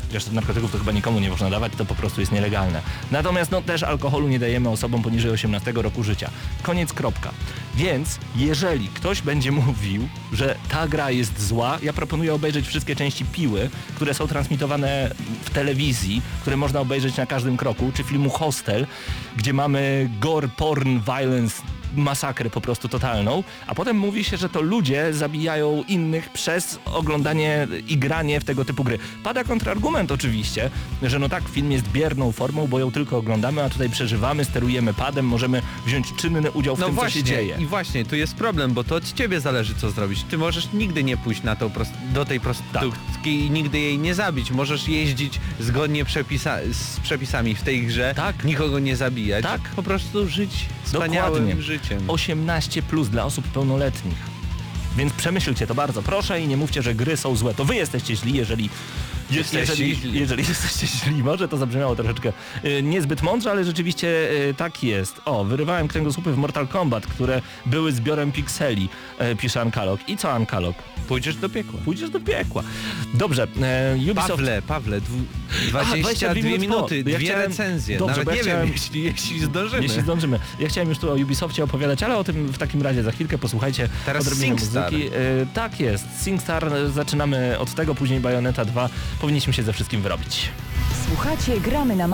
Chociaż 0.08 0.32
narkotyków 0.32 0.71
to 0.71 0.78
chyba 0.78 0.91
nikomu 0.91 1.19
nie 1.19 1.30
można 1.30 1.50
dawać, 1.50 1.74
to 1.78 1.86
po 1.86 1.95
prostu 1.95 2.21
jest 2.21 2.32
nielegalne. 2.32 2.82
Natomiast 3.12 3.52
no 3.52 3.62
też 3.62 3.84
alkoholu 3.84 4.28
nie 4.28 4.39
dajemy 4.39 4.69
osobom 4.69 5.04
poniżej 5.04 5.32
18 5.32 5.71
roku 5.71 6.04
życia. 6.04 6.30
Koniec 6.63 6.93
kropka. 6.93 7.32
Więc 7.76 8.19
jeżeli 8.36 8.88
ktoś 8.88 9.21
będzie 9.21 9.52
mówił, 9.62 10.08
że 10.34 10.56
ta 10.69 10.88
gra 10.88 11.12
jest 11.12 11.47
zła, 11.47 11.80
ja 11.84 11.93
proponuję 11.93 12.34
obejrzeć 12.34 12.67
wszystkie 12.67 12.95
części 12.95 13.26
Piły, 13.26 13.69
które 13.95 14.13
są 14.13 14.28
transmitowane 14.28 15.12
w 15.43 15.50
telewizji, 15.50 16.21
które 16.41 16.58
można 16.58 16.80
obejrzeć 16.80 17.17
na 17.17 17.26
każdym 17.26 17.58
kroku, 17.58 17.91
czy 17.93 18.04
filmu 18.04 18.30
Hostel, 18.30 18.88
gdzie 19.38 19.54
mamy 19.54 20.10
gore, 20.19 20.47
porn, 20.58 21.00
violence, 21.00 21.62
masakrę 21.96 22.50
po 22.50 22.62
prostu 22.62 22.88
totalną, 22.90 23.44
a 23.68 23.76
potem 23.76 23.98
mówi 23.98 24.24
się, 24.24 24.38
że 24.38 24.50
to 24.50 24.62
ludzie 24.62 25.14
zabijają 25.14 25.84
innych 25.88 26.30
przez 26.30 26.80
oglądanie 26.86 27.68
i 27.88 27.98
granie 27.98 28.40
w 28.40 28.44
tego 28.44 28.66
typu 28.66 28.84
gry. 28.84 29.00
Pada 29.24 29.44
kontrargument 29.44 30.12
oczywiście, 30.12 30.70
że 31.04 31.20
no 31.20 31.30
tak, 31.30 31.44
film 31.50 31.72
jest 31.72 31.88
bierną 31.88 32.32
formą, 32.32 32.68
bo 32.68 32.80
ją 32.80 32.92
tylko 32.92 33.18
oglądamy, 33.18 33.64
a 33.64 33.70
tutaj 33.70 33.90
przeżywamy, 33.90 34.46
sterujemy 34.46 34.94
padem, 34.94 35.26
możemy 35.26 35.62
wziąć 35.86 36.08
czynny 36.16 36.52
udział 36.52 36.76
w 36.76 36.80
No 36.80 36.86
tym, 36.86 36.96
co 36.96 37.00
się 37.02 37.04
właśnie, 37.06 37.24
dzieje. 37.24 37.56
i 37.60 37.66
właśnie, 37.66 38.06
tu 38.06 38.16
jest 38.16 38.36
problem, 38.36 38.74
bo 38.74 38.84
to 38.84 38.96
od 38.96 39.14
ciebie 39.14 39.40
zależy 39.40 39.76
co 39.76 39.92
zrobić. 39.92 40.24
Ty 40.24 40.38
możesz 40.38 40.74
nigdy 40.74 41.04
nie 41.04 41.18
pójść 41.18 41.44
na 41.44 41.56
tą 41.56 41.68
prost- 41.70 41.92
do 42.14 42.26
tej 42.26 42.40
prostytutki 42.40 43.46
i 43.46 43.50
nigdy 43.52 43.80
jej 43.80 43.98
nie 44.00 44.16
zabić. 44.16 44.52
Możesz 44.52 44.88
jeździć 44.88 45.40
zgodnie 45.60 46.06
przepisa- 46.06 46.74
z 46.74 47.00
przepisami 47.00 47.56
w 47.56 47.62
tej 47.62 47.86
grze, 47.88 48.14
Tak. 48.16 48.44
nikogo 48.44 48.80
nie 48.80 48.96
zabijać. 48.96 49.44
Tak. 49.44 49.62
Po 49.62 49.84
prostu 49.84 50.28
żyć 50.28 50.52
wspaniałym 50.84 51.34
Dokładnie. 51.34 51.56
Życiem. 51.84 52.10
18 52.10 52.82
plus 52.82 53.10
dla 53.10 53.26
osób 53.26 53.48
pełnoletnich. 53.48 54.17
Więc 54.98 55.13
przemyślcie 55.13 55.67
to 55.67 55.76
bardzo 55.76 56.02
proszę 56.02 56.41
i 56.41 56.48
nie 56.48 56.58
mówcie, 56.58 56.82
że 56.82 56.96
gry 56.96 57.17
są 57.17 57.36
złe. 57.36 57.54
To 57.54 57.65
wy 57.65 57.76
jesteście 57.76 58.15
źli, 58.15 58.34
jeżeli 58.34 58.70
Jesteście 59.32 59.86
jeżeli, 59.86 59.96
źli. 59.96 60.20
jeżeli 60.20 60.44
jesteście 60.50 60.88
źli. 60.88 61.24
Może 61.24 61.48
to 61.48 61.58
zabrzmiało 61.58 61.96
troszeczkę 61.96 62.34
y, 62.65 62.84
niezbyt 62.84 63.22
mądrze, 63.22 63.52
ale 63.52 63.63
rzeczywiście 63.63 64.08
y, 64.50 64.54
tak 64.54 64.84
jest. 64.84 65.22
O, 65.26 65.44
wyrywałem 65.44 65.88
kręgosłupy 65.88 66.32
w 66.32 66.38
Mortal 66.38 66.67
Kombat, 66.67 67.08
które 67.08 67.41
były 67.65 67.91
zbiorem 67.91 68.32
pikseli, 68.32 68.89
y, 69.32 69.36
pisze 69.36 69.62
Ankalog. 69.62 70.10
I 70.10 70.17
co 70.17 70.32
Ankalog? 70.32 70.76
Pójdziesz 71.08 71.36
do 71.36 71.50
piekła. 71.50 71.80
Pójdziesz 71.86 72.10
do 72.10 72.20
piekła. 72.20 72.63
Dobrze, 73.13 73.48
Ubisoft... 74.12 74.30
Pawle, 74.30 74.62
Pawle, 74.62 75.02
dwu- 75.02 75.17
Aha, 75.80 75.96
22 75.98 76.02
22 76.02 76.34
minut 76.44 76.62
minuty. 76.62 76.98
Ja 76.98 77.04
dwie 77.04 77.17
chciałem- 77.17 77.48
recenzje. 77.50 77.98
Dobrze, 77.98 78.15
Nawet 78.17 78.28
ja 78.28 78.36
nie 78.36 78.41
chciałem- 78.41 78.65
wiem, 78.67 78.74
jeśli, 78.74 79.04
jeśli 79.04 79.39
zdążymy. 79.39 79.84
Jeśli 79.84 80.02
zdążymy. 80.02 80.39
Ja 80.60 80.67
chciałem 80.70 80.89
już 80.89 80.98
tu 80.98 81.12
o 81.12 81.15
Ubisoftie 81.15 81.63
opowiadać, 81.63 82.04
ale 82.04 82.17
o 82.17 82.24
tym 82.24 82.48
w 82.48 82.58
takim 82.58 82.82
razie 82.82 83.04
za 83.04 83.12
chwilkę 83.12 83.38
posłuchajcie 83.38 83.89
Teraz 84.06 84.22
odrobinę 84.28 84.46
SingStar. 84.48 84.91
muzyki. 84.91 85.12
Tak 85.54 85.80
jest. 85.80 86.06
SingStar, 86.24 86.72
zaczynamy 86.94 87.60
od 87.60 87.76
tego, 87.76 87.96
później 87.96 88.20
Bayonetta 88.20 88.65
2. 88.65 88.89
Powinniśmy 89.22 89.54
się 89.54 89.64
ze 89.64 89.74
wszystkim 89.74 90.02
wyrobić. 90.02 90.50
Słuchacie 91.08 91.60
Gramy 91.60 91.96
na 91.96 92.08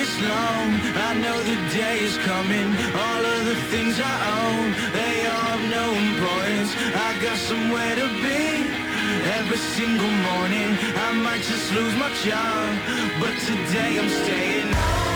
is 0.00 0.20
long, 0.22 0.70
I 1.08 1.14
know 1.22 1.38
the 1.42 1.56
day 1.78 1.98
is 2.04 2.18
coming. 2.18 2.68
All 2.94 3.24
of 3.24 3.44
the 3.44 3.54
things 3.70 4.00
I 4.00 4.16
own, 4.40 4.72
they 4.92 5.26
all 5.26 5.48
have 5.50 5.64
no 5.70 5.86
importance. 6.08 6.70
I 6.94 7.10
got 7.24 7.38
somewhere 7.38 7.96
to 7.96 8.08
be. 8.24 8.40
Every 9.38 9.58
single 9.76 10.14
morning, 10.30 10.70
I 11.06 11.12
might 11.24 11.42
just 11.42 11.72
lose 11.74 11.94
my 11.96 12.10
job, 12.24 12.68
but 13.20 13.34
today 13.46 13.98
I'm 13.98 14.08
staying. 14.08 15.07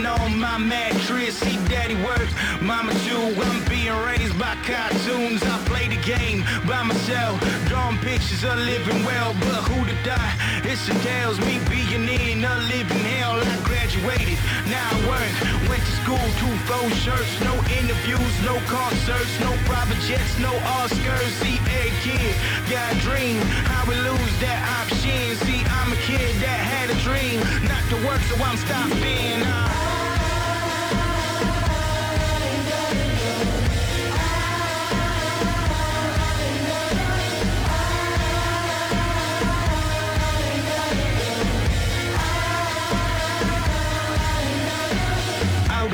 On 0.00 0.40
my 0.40 0.56
mattress. 0.56 1.36
See 1.36 1.56
daddy 1.68 1.96
work, 2.02 2.28
mama 2.62 2.92
too. 3.04 3.20
I'm 3.44 3.60
being 3.68 3.92
raised 4.08 4.38
by 4.38 4.56
cartoons. 4.64 5.42
I 5.44 5.58
play 5.68 5.86
the 5.88 6.00
game 6.00 6.44
by 6.66 6.82
myself, 6.82 7.36
drawing 7.68 7.98
pictures 7.98 8.42
of 8.42 8.56
living 8.56 9.04
well. 9.04 9.36
But 9.40 9.60
who 9.68 9.84
to 9.84 9.96
die? 10.02 10.32
It's 10.64 10.88
entails 10.88 11.38
me 11.40 11.60
being 11.68 12.08
in 12.08 12.44
a 12.44 12.54
living 12.72 13.04
hell. 13.20 13.36
I 13.36 13.56
graduated, 13.68 14.38
now 14.64 14.80
I 14.80 14.98
work. 15.12 15.32
Went 15.68 15.84
to 15.84 15.94
school, 16.00 16.26
two 16.40 16.56
four 16.64 16.88
shirts, 17.04 17.32
no 17.44 17.52
interviews, 17.76 18.34
no 18.48 18.56
concerts, 18.72 19.34
no 19.44 19.52
private 19.68 20.00
jets, 20.08 20.38
no 20.40 20.52
Oscars. 20.80 21.32
See, 21.44 21.60
every 21.68 21.92
kid 22.00 22.32
got 22.72 22.96
a 22.96 22.98
dream. 23.04 23.36
How 23.68 23.84
we 23.84 23.94
lose 24.00 24.34
that 24.40 24.60
option? 24.80 25.36
See, 25.44 25.60
I'm 25.68 25.92
a 25.92 26.00
kid 26.08 26.32
that 26.40 26.60
had 26.72 26.88
a 26.88 26.98
dream, 27.04 27.44
not 27.68 27.84
to 27.92 27.96
work, 28.08 28.22
so 28.24 28.40
I'm 28.42 28.56
stopping. 28.56 29.42
Uh, 29.44 29.81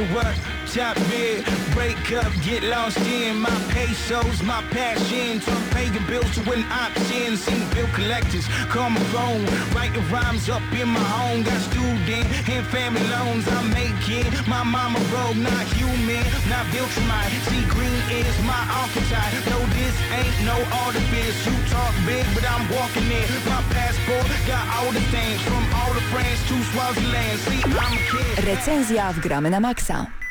of 0.00 0.14
work, 0.14 0.36
top 0.66 0.96
bid, 1.08 1.67
break 1.78 2.10
up, 2.18 2.32
get 2.42 2.64
lost 2.64 2.98
in 3.06 3.38
my 3.38 3.54
pesos, 3.70 4.42
my 4.42 4.60
passion. 4.74 5.38
Turn 5.38 5.62
paying 5.70 6.06
bills 6.10 6.30
to 6.34 6.42
an 6.50 6.64
option. 6.84 7.36
Seen 7.36 7.62
bill 7.70 7.86
collectors, 7.94 8.46
call 8.72 8.90
my 8.90 9.04
phone, 9.14 9.44
writing 9.74 10.02
rhymes 10.10 10.50
up 10.50 10.64
in 10.74 10.88
my 10.88 11.06
home. 11.14 11.44
Got 11.46 11.60
student 11.70 12.26
and 12.50 12.66
family 12.74 13.06
loans 13.14 13.46
I'm 13.56 13.70
making. 13.70 14.26
My 14.50 14.62
mama 14.64 14.98
broke, 15.10 15.38
not 15.38 15.66
human, 15.78 16.22
not 16.50 16.66
built 16.74 16.90
for 16.90 17.06
mine. 17.06 17.30
See, 17.46 17.62
green 17.70 18.00
is 18.10 18.36
my 18.42 18.62
archetype. 18.82 19.34
No, 19.46 19.58
this 19.78 19.94
ain't 20.18 20.38
no 20.50 20.58
artifice. 20.84 21.36
You 21.46 21.54
talk 21.70 21.94
big, 22.10 22.26
but 22.34 22.44
I'm 22.52 22.66
walking 22.74 23.06
in. 23.06 23.26
My 23.46 23.62
passport 23.70 24.26
got 24.50 24.64
all 24.76 24.90
the 24.90 25.04
things 25.14 25.40
from 25.46 25.62
all 25.78 25.92
the 25.94 26.04
friends 26.10 26.40
to 26.50 26.54
Swaziland. 26.74 27.38
See, 27.46 27.62
I'm 27.70 27.94
a 27.94 28.00
kid. 28.10 28.34
Recenzja 28.50 29.14
w 29.14 29.22
Gramy 29.22 29.50
na 29.50 29.60
Maxa. 29.60 30.27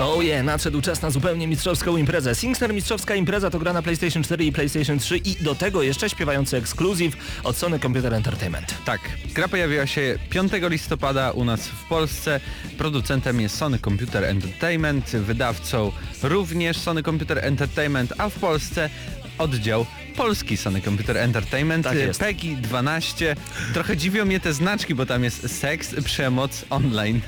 Oh 0.00 0.22
yeah, 0.22 0.44
nadszedł 0.44 0.80
czas 0.80 1.02
na 1.02 1.10
zupełnie 1.10 1.46
mistrzowską 1.46 1.96
imprezę. 1.96 2.34
SingStar 2.34 2.74
Mistrzowska 2.74 3.14
Impreza 3.14 3.50
to 3.50 3.58
gra 3.58 3.72
na 3.72 3.82
PlayStation 3.82 4.22
4 4.22 4.44
i 4.44 4.52
PlayStation 4.52 4.98
3 4.98 5.16
i 5.16 5.36
do 5.36 5.54
tego 5.54 5.82
jeszcze 5.82 6.10
śpiewający 6.10 6.56
ekskluzyw 6.56 7.16
od 7.44 7.56
Sony 7.56 7.78
Computer 7.78 8.14
Entertainment. 8.14 8.74
Tak, 8.84 9.00
gra 9.34 9.48
pojawiła 9.48 9.86
się 9.86 10.18
5 10.30 10.52
listopada 10.62 11.30
u 11.30 11.44
nas 11.44 11.68
w 11.68 11.84
Polsce. 11.84 12.40
Producentem 12.78 13.40
jest 13.40 13.56
Sony 13.56 13.78
Computer 13.78 14.24
Entertainment, 14.24 15.10
wydawcą 15.10 15.92
również 16.22 16.76
Sony 16.76 17.02
Computer 17.02 17.38
Entertainment, 17.38 18.12
a 18.18 18.28
w 18.28 18.34
Polsce 18.34 18.90
oddział 19.38 19.86
polski 20.16 20.56
Sony 20.56 20.80
Computer 20.80 21.16
Entertainment, 21.16 21.84
Tak 21.84 21.98
jest. 21.98 22.20
PEGI 22.20 22.56
12. 22.56 23.36
Trochę 23.74 23.96
dziwią 23.96 24.24
mnie 24.24 24.40
te 24.40 24.52
znaczki, 24.52 24.94
bo 24.94 25.06
tam 25.06 25.24
jest 25.24 25.58
seks, 25.60 25.94
przemoc 26.04 26.64
online. 26.70 27.20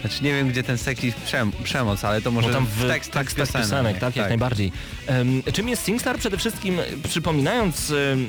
Znaczy 0.00 0.24
nie 0.24 0.32
wiem 0.32 0.48
gdzie 0.48 0.62
ten 0.62 0.78
seks 0.78 1.04
i 1.04 1.12
przem 1.24 1.52
przemoc, 1.64 2.04
ale 2.04 2.22
to 2.22 2.30
może 2.30 2.50
tam 2.50 2.66
w 2.66 2.88
tekstach 2.88 3.24
tekstach 3.24 3.46
piosenek. 3.46 3.62
piosenek, 3.62 3.98
tak, 3.98 4.16
jak 4.16 4.28
najbardziej. 4.28 4.72
Em, 5.06 5.42
czym 5.52 5.68
jest 5.68 5.84
SingStar? 5.84 6.18
Przede 6.18 6.36
wszystkim 6.36 6.78
przypominając 7.08 7.90
em, 7.90 8.26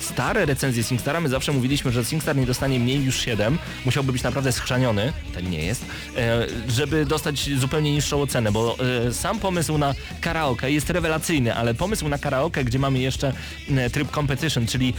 stare 0.00 0.46
recenzje 0.46 0.82
SingStara, 0.82 1.20
my 1.20 1.28
zawsze 1.28 1.52
mówiliśmy, 1.52 1.92
że 1.92 2.04
SingStar 2.04 2.36
nie 2.36 2.46
dostanie 2.46 2.80
mniej 2.80 2.98
niż 2.98 3.24
7, 3.24 3.58
musiałby 3.84 4.12
być 4.12 4.22
naprawdę 4.22 4.52
schrzaniony, 4.52 5.12
ten 5.34 5.50
nie 5.50 5.64
jest, 5.64 5.84
e, 6.16 6.46
żeby 6.68 7.06
dostać 7.06 7.50
zupełnie 7.58 7.92
niższą 7.92 8.22
ocenę, 8.22 8.52
bo 8.52 8.76
e, 9.08 9.12
sam 9.12 9.38
pomysł 9.38 9.78
na 9.78 9.94
karaoke 10.20 10.70
jest 10.70 10.90
rewelacyjny, 10.90 11.54
ale 11.54 11.74
pomysł 11.74 12.08
na 12.08 12.18
karaoke, 12.18 12.64
gdzie 12.64 12.78
mamy 12.78 12.98
jeszcze 12.98 13.32
e, 13.76 13.90
tryb 13.90 14.10
competition, 14.10 14.66
czyli 14.66 14.94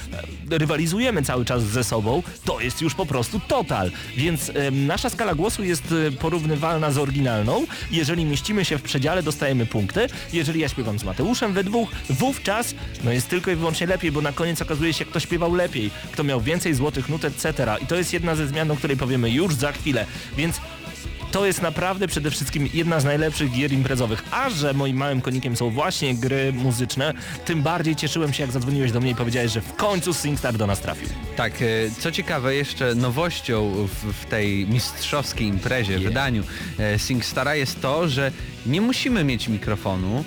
e, 0.51 0.57
rywalizujemy 0.57 1.23
cały 1.23 1.45
czas 1.45 1.63
ze 1.63 1.83
sobą, 1.83 2.23
to 2.45 2.59
jest 2.59 2.81
już 2.81 2.95
po 2.95 3.05
prostu 3.05 3.39
total. 3.39 3.91
Więc 4.17 4.51
nasza 4.71 5.09
skala 5.09 5.35
głosu 5.35 5.63
jest 5.63 5.83
e, 5.91 6.11
porównywalna 6.13 6.91
z 6.91 6.97
oryginalną. 6.97 7.65
Jeżeli 7.91 8.25
mieścimy 8.25 8.65
się 8.65 8.77
w 8.77 8.81
przedziale, 8.81 9.23
dostajemy 9.23 9.65
punkty. 9.65 10.07
Jeżeli 10.33 10.59
ja 10.59 10.69
śpiewam 10.69 10.99
z 10.99 11.03
Mateuszem 11.03 11.53
we 11.53 11.63
dwóch, 11.63 11.89
wówczas 12.09 12.75
no 13.03 13.11
jest 13.11 13.29
tylko 13.29 13.51
i 13.51 13.55
wyłącznie 13.55 13.87
lepiej, 13.87 14.11
bo 14.11 14.21
na 14.21 14.31
koniec 14.31 14.61
okazuje 14.61 14.93
się, 14.93 15.05
kto 15.05 15.19
śpiewał 15.19 15.55
lepiej, 15.55 15.91
kto 16.11 16.23
miał 16.23 16.41
więcej 16.41 16.73
złotych 16.73 17.09
nut, 17.09 17.25
etc. 17.25 17.75
I 17.81 17.85
to 17.85 17.95
jest 17.95 18.13
jedna 18.13 18.35
ze 18.35 18.47
zmian, 18.47 18.71
o 18.71 18.75
której 18.75 18.97
powiemy 18.97 19.29
już 19.29 19.55
za 19.55 19.71
chwilę. 19.71 20.05
Więc 20.37 20.59
to 21.33 21.45
jest 21.45 21.61
naprawdę 21.61 22.07
przede 22.07 22.31
wszystkim 22.31 22.69
jedna 22.73 22.99
z 22.99 23.05
najlepszych 23.05 23.51
gier 23.51 23.71
imprezowych. 23.71 24.23
A 24.31 24.49
że 24.49 24.73
moim 24.73 24.97
małym 24.97 25.21
konikiem 25.21 25.55
są 25.55 25.69
właśnie 25.69 26.15
gry 26.15 26.53
muzyczne, 26.53 27.13
tym 27.45 27.61
bardziej 27.61 27.95
cieszyłem 27.95 28.33
się 28.33 28.43
jak 28.43 28.51
zadzwoniłeś 28.51 28.91
do 28.91 29.01
mnie 29.01 29.11
i 29.11 29.15
powiedziałeś, 29.15 29.51
że 29.51 29.61
w 29.61 29.73
końcu 29.75 30.13
SingStar 30.13 30.57
do 30.57 30.67
nas 30.67 30.79
trafił. 30.79 31.09
Tak, 31.35 31.61
e, 31.61 31.65
co 31.99 32.11
ciekawe, 32.11 32.55
jeszcze 32.55 32.95
nowością 32.95 33.87
w, 34.03 34.25
tej 34.25 34.67
mistrzowskiej 34.67 35.47
imprezie, 35.47 35.93
Yeah. 35.93 36.03
wydaniu 36.03 36.43
e, 36.79 36.99
SingStara 36.99 37.55
jest 37.55 37.81
to, 37.81 38.07
że 38.07 38.31
nie 38.65 38.81
musimy 38.81 39.23
mieć 39.23 39.47
mikrofonu. 39.47 40.23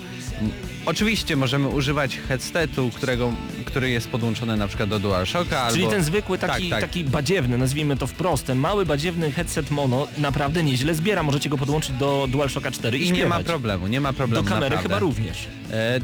Oczywiście 0.87 1.35
możemy 1.35 1.67
używać 1.67 2.17
headsetu, 2.27 2.89
którego, 2.95 3.33
który 3.65 3.89
jest 3.89 4.09
podłączony 4.09 4.57
na 4.57 4.67
przykład 4.67 4.89
do 4.89 4.99
DualShocka 4.99 5.67
Czyli 5.71 5.83
albo... 5.83 5.95
ten 5.95 6.03
zwykły 6.03 6.37
taki, 6.37 6.69
tak, 6.69 6.81
tak. 6.81 6.89
taki 6.89 7.03
badziewny, 7.03 7.57
nazwijmy 7.57 7.97
to 7.97 8.07
wprost, 8.07 8.45
ten 8.45 8.57
mały 8.57 8.85
badziewny 8.85 9.31
headset 9.31 9.71
mono 9.71 10.07
naprawdę 10.17 10.63
nieźle 10.63 10.95
zbiera. 10.95 11.23
Możecie 11.23 11.49
go 11.49 11.57
podłączyć 11.57 11.91
do 11.91 12.27
DualShocka 12.31 12.71
4 12.71 12.97
i, 12.97 13.07
I 13.07 13.11
nie 13.11 13.25
ma 13.25 13.39
problemu, 13.39 13.87
nie 13.87 14.01
ma 14.01 14.11
Do 14.11 14.17
problemu 14.17 14.47
kamery 14.47 14.75
naprawdę. 14.75 14.83
chyba 14.83 14.99
również. 14.99 15.47
E, 15.71 15.99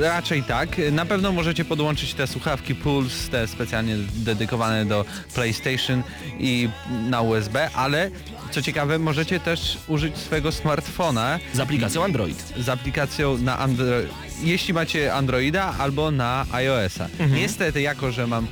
raczej 0.00 0.42
tak. 0.42 0.76
Na 0.92 1.06
pewno 1.06 1.32
możecie 1.32 1.64
podłączyć 1.64 2.14
te 2.14 2.26
słuchawki 2.26 2.74
Pulse, 2.74 3.30
te 3.30 3.46
specjalnie 3.46 3.96
dedykowane 4.14 4.86
do 4.86 5.04
PlayStation 5.34 6.02
i 6.38 6.68
na 7.10 7.20
USB, 7.20 7.70
ale 7.74 8.10
co 8.54 8.62
ciekawe, 8.62 8.98
możecie 8.98 9.40
też 9.40 9.78
użyć 9.88 10.16
swojego 10.18 10.52
smartfona 10.52 11.38
Z 11.54 11.60
aplikacją 11.60 12.04
Android. 12.04 12.52
z 12.58 12.68
aplikacją 12.68 13.38
na 13.38 13.58
Android, 13.58 14.08
jeśli 14.42 14.74
macie 14.74 15.14
Androida 15.14 15.74
albo 15.78 16.10
na 16.10 16.46
iOS-a. 16.52 17.04
Mhm. 17.04 17.34
Niestety, 17.34 17.80
jako 17.80 18.12
że 18.12 18.26
mam 18.26 18.46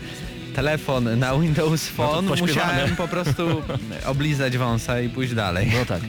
telefon 0.54 1.18
na 1.18 1.38
Windows 1.38 1.88
Phone, 1.88 2.26
No 2.26 2.34
musiałem 2.40 2.96
po 2.96 3.08
prostu 3.08 3.42
oblizać 4.06 4.58
wąsa 4.58 5.00
i 5.00 5.08
pójść 5.08 5.34
dalej. 5.34 5.72
No 5.78 5.84
tak. 5.86 6.00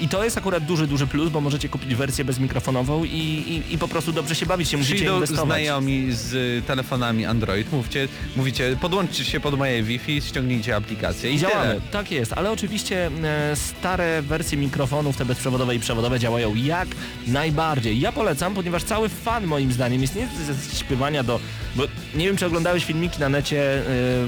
I 0.00 0.08
to 0.08 0.24
jest 0.24 0.38
akurat 0.38 0.64
duży, 0.64 0.86
duży 0.86 1.06
plus, 1.06 1.28
bo 1.30 1.40
możecie 1.40 1.68
kupić 1.68 1.94
wersję 1.94 2.24
bezmikrofonową 2.24 3.04
i, 3.04 3.08
i, 3.68 3.74
i 3.74 3.78
po 3.78 3.88
prostu 3.88 4.12
dobrze 4.12 4.34
się 4.34 4.46
bawić, 4.46 4.68
się 4.68 4.76
musicie 4.76 4.94
Przyjdą 4.94 5.14
inwestować. 5.14 5.46
znajomi 5.46 6.06
z 6.12 6.34
y, 6.34 6.62
telefonami 6.66 7.24
Android, 7.26 7.72
mówcie, 7.72 8.08
mówicie, 8.36 8.76
podłączcie 8.80 9.24
się 9.24 9.40
pod 9.40 9.58
moje 9.58 9.82
Wi-Fi, 9.82 10.20
ściągnijcie 10.22 10.76
aplikację 10.76 11.30
i, 11.30 11.34
I 11.34 11.38
działamy, 11.38 11.68
tyle. 11.68 11.80
tak 11.90 12.10
jest, 12.10 12.32
ale 12.32 12.50
oczywiście 12.50 13.10
e, 13.24 13.56
stare 13.56 14.22
wersje 14.22 14.58
mikrofonów, 14.58 15.16
te 15.16 15.24
bezprzewodowe 15.24 15.74
i 15.74 15.80
przewodowe 15.80 16.18
działają 16.20 16.54
jak 16.54 16.88
najbardziej. 17.26 18.00
Ja 18.00 18.12
polecam, 18.12 18.54
ponieważ 18.54 18.84
cały 18.84 19.08
fan 19.08 19.46
moim 19.46 19.72
zdaniem 19.72 20.02
jest 20.02 20.14
nie 20.16 20.28
ze 20.46 20.78
śpiewania 20.78 21.22
do, 21.22 21.40
bo 21.76 21.84
nie 22.14 22.26
wiem 22.26 22.36
czy 22.36 22.46
oglądałeś 22.46 22.84
filmiki 22.84 23.20
na 23.20 23.28
necie, 23.28 23.82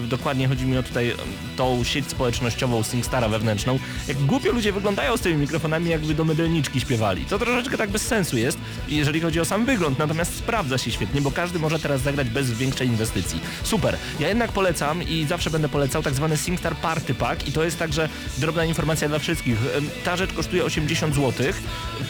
e, 0.04 0.08
dokładnie 0.08 0.48
chodzi 0.48 0.66
mi 0.66 0.78
o 0.78 0.82
tutaj 0.82 1.08
e, 1.10 1.14
tą 1.56 1.84
sieć 1.84 2.08
społecznościową 2.08 2.82
SingStara 2.82 3.28
wewnętrzną, 3.28 3.78
jak 4.08 4.16
głupio 4.16 4.52
ludzie 4.52 4.72
wyglądają 4.72 5.16
z 5.16 5.20
tymi 5.20 5.36
mikrofonami 5.36 5.90
jakby 5.90 6.14
do 6.14 6.24
mydelniczki 6.24 6.80
śpiewali. 6.80 7.24
To 7.24 7.38
troszeczkę 7.38 7.76
tak 7.76 7.90
bez 7.90 8.02
sensu 8.02 8.38
jest, 8.38 8.58
jeżeli 8.88 9.20
chodzi 9.20 9.40
o 9.40 9.44
sam 9.44 9.64
wygląd, 9.64 9.98
natomiast 9.98 10.36
sprawdza 10.36 10.78
się 10.78 10.90
świetnie, 10.90 11.20
bo 11.20 11.30
każdy 11.30 11.58
może 11.58 11.78
teraz 11.78 12.00
zagrać 12.00 12.28
bez 12.28 12.50
większej 12.50 12.88
inwestycji. 12.88 13.40
Super. 13.62 13.96
Ja 14.20 14.28
jednak 14.28 14.52
polecam 14.52 15.02
i 15.02 15.26
zawsze 15.28 15.50
będę 15.50 15.68
polecał 15.68 16.02
tak 16.02 16.14
zwany 16.14 16.36
SingStar 16.36 16.76
Party 16.76 17.14
Pack 17.14 17.48
i 17.48 17.52
to 17.52 17.64
jest 17.64 17.78
także 17.78 18.08
drobna 18.38 18.64
informacja 18.64 19.08
dla 19.08 19.18
wszystkich. 19.18 19.56
Ta 20.04 20.16
rzecz 20.16 20.32
kosztuje 20.32 20.64
80 20.64 21.14
zł. 21.14 21.46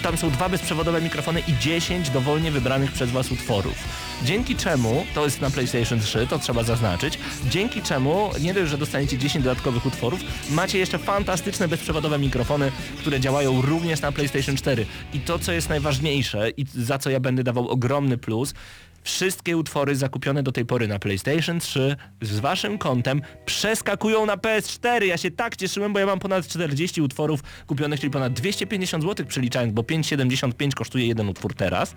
Tam 0.03 0.17
są 0.17 0.31
dwa 0.31 0.49
bezprzewodowe 0.49 1.01
mikrofony 1.01 1.41
i 1.41 1.59
10 1.61 2.11
dowolnie 2.11 2.51
wybranych 2.51 2.93
przez 2.93 3.11
Was 3.11 3.33
utworów. 3.33 3.75
Dzięki 4.25 4.57
czemu, 4.57 5.07
to 5.15 5.25
jest 5.25 5.41
na 5.41 5.51
PlayStation 5.51 6.01
3, 6.01 6.27
to 6.27 6.39
trzeba 6.39 6.63
zaznaczyć, 6.63 7.19
dzięki 7.51 7.83
czemu 7.83 8.31
nie 8.41 8.55
dość, 8.55 8.71
że 8.71 8.79
dostaniecie 8.79 9.19
10 9.19 9.45
dodatkowych 9.45 9.87
utworów, 9.87 10.21
macie 10.51 10.79
jeszcze 10.79 10.99
fantastyczne 10.99 11.69
bezprzewodowe 11.69 12.19
mikrofony, 12.19 12.73
które 12.99 13.21
działają 13.21 13.63
również 13.63 14.01
na 14.01 14.13
PlayStation 14.13 14.57
4. 14.57 14.87
I 15.15 15.21
to, 15.21 15.39
co 15.39 15.53
jest 15.53 15.69
najważniejsze 15.69 16.51
i 16.51 16.65
za 16.75 16.99
co 16.99 17.11
ja 17.11 17.21
będę 17.21 17.45
dawał 17.45 17.69
ogromny 17.69 18.19
plus, 18.19 18.55
Wszystkie 19.09 19.57
utwory 19.57 19.97
zakupione 19.97 20.43
do 20.43 20.53
tej 20.53 20.65
pory 20.65 20.89
na 20.89 20.99
PlayStation 20.99 21.61
3 21.61 21.97
z 22.23 22.39
waszym 22.41 22.79
kontem 22.79 23.23
przeskakują 23.47 24.27
na 24.27 24.37
PS4. 24.37 25.05
Ja 25.05 25.17
się 25.17 25.31
tak 25.31 25.57
cieszyłem, 25.57 25.93
bo 25.93 25.99
ja 25.99 26.07
mam 26.07 26.19
ponad 26.19 26.47
40 26.47 27.03
utworów 27.03 27.43
kupionych, 27.67 28.01
czyli 28.01 28.11
ponad 28.11 28.33
250 28.33 29.05
zł 29.05 29.27
przeliczając, 29.27 29.73
bo 29.73 29.83
5,75 29.83 30.75
kosztuje 30.75 31.07
jeden 31.07 31.29
utwór 31.29 31.55
teraz. 31.55 31.95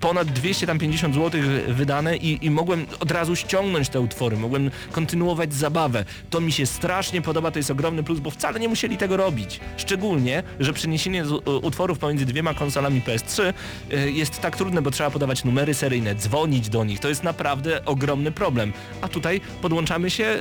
Ponad 0.00 0.28
250 0.28 1.14
zł 1.14 1.40
wydane 1.68 2.16
i, 2.16 2.46
i 2.46 2.50
mogłem 2.50 2.86
od 3.00 3.10
razu 3.10 3.36
ściągnąć 3.36 3.88
te 3.88 4.00
utwory, 4.00 4.36
mogłem 4.36 4.70
kontynuować 4.92 5.54
zabawę. 5.54 6.04
To 6.30 6.40
mi 6.40 6.52
się 6.52 6.66
strasznie 6.66 7.22
podoba, 7.22 7.50
to 7.50 7.58
jest 7.58 7.70
ogromny 7.70 8.02
plus, 8.02 8.20
bo 8.20 8.30
wcale 8.30 8.60
nie 8.60 8.68
musieli 8.68 8.96
tego 8.96 9.16
robić. 9.16 9.60
Szczególnie, 9.76 10.42
że 10.60 10.72
przeniesienie 10.72 11.24
utworów 11.62 11.98
pomiędzy 11.98 12.26
dwiema 12.26 12.54
konsolami 12.54 13.02
PS3 13.02 13.52
y, 13.92 14.12
jest 14.12 14.40
tak 14.40 14.56
trudne, 14.56 14.82
bo 14.82 14.90
trzeba 14.90 15.10
podawać 15.10 15.44
numery 15.44 15.74
dzwonić 16.14 16.68
do 16.68 16.84
nich. 16.84 17.00
To 17.00 17.08
jest 17.08 17.22
naprawdę 17.22 17.84
ogromny 17.84 18.32
problem. 18.32 18.72
A 19.00 19.08
tutaj 19.08 19.40
podłączamy 19.62 20.10
się, 20.10 20.38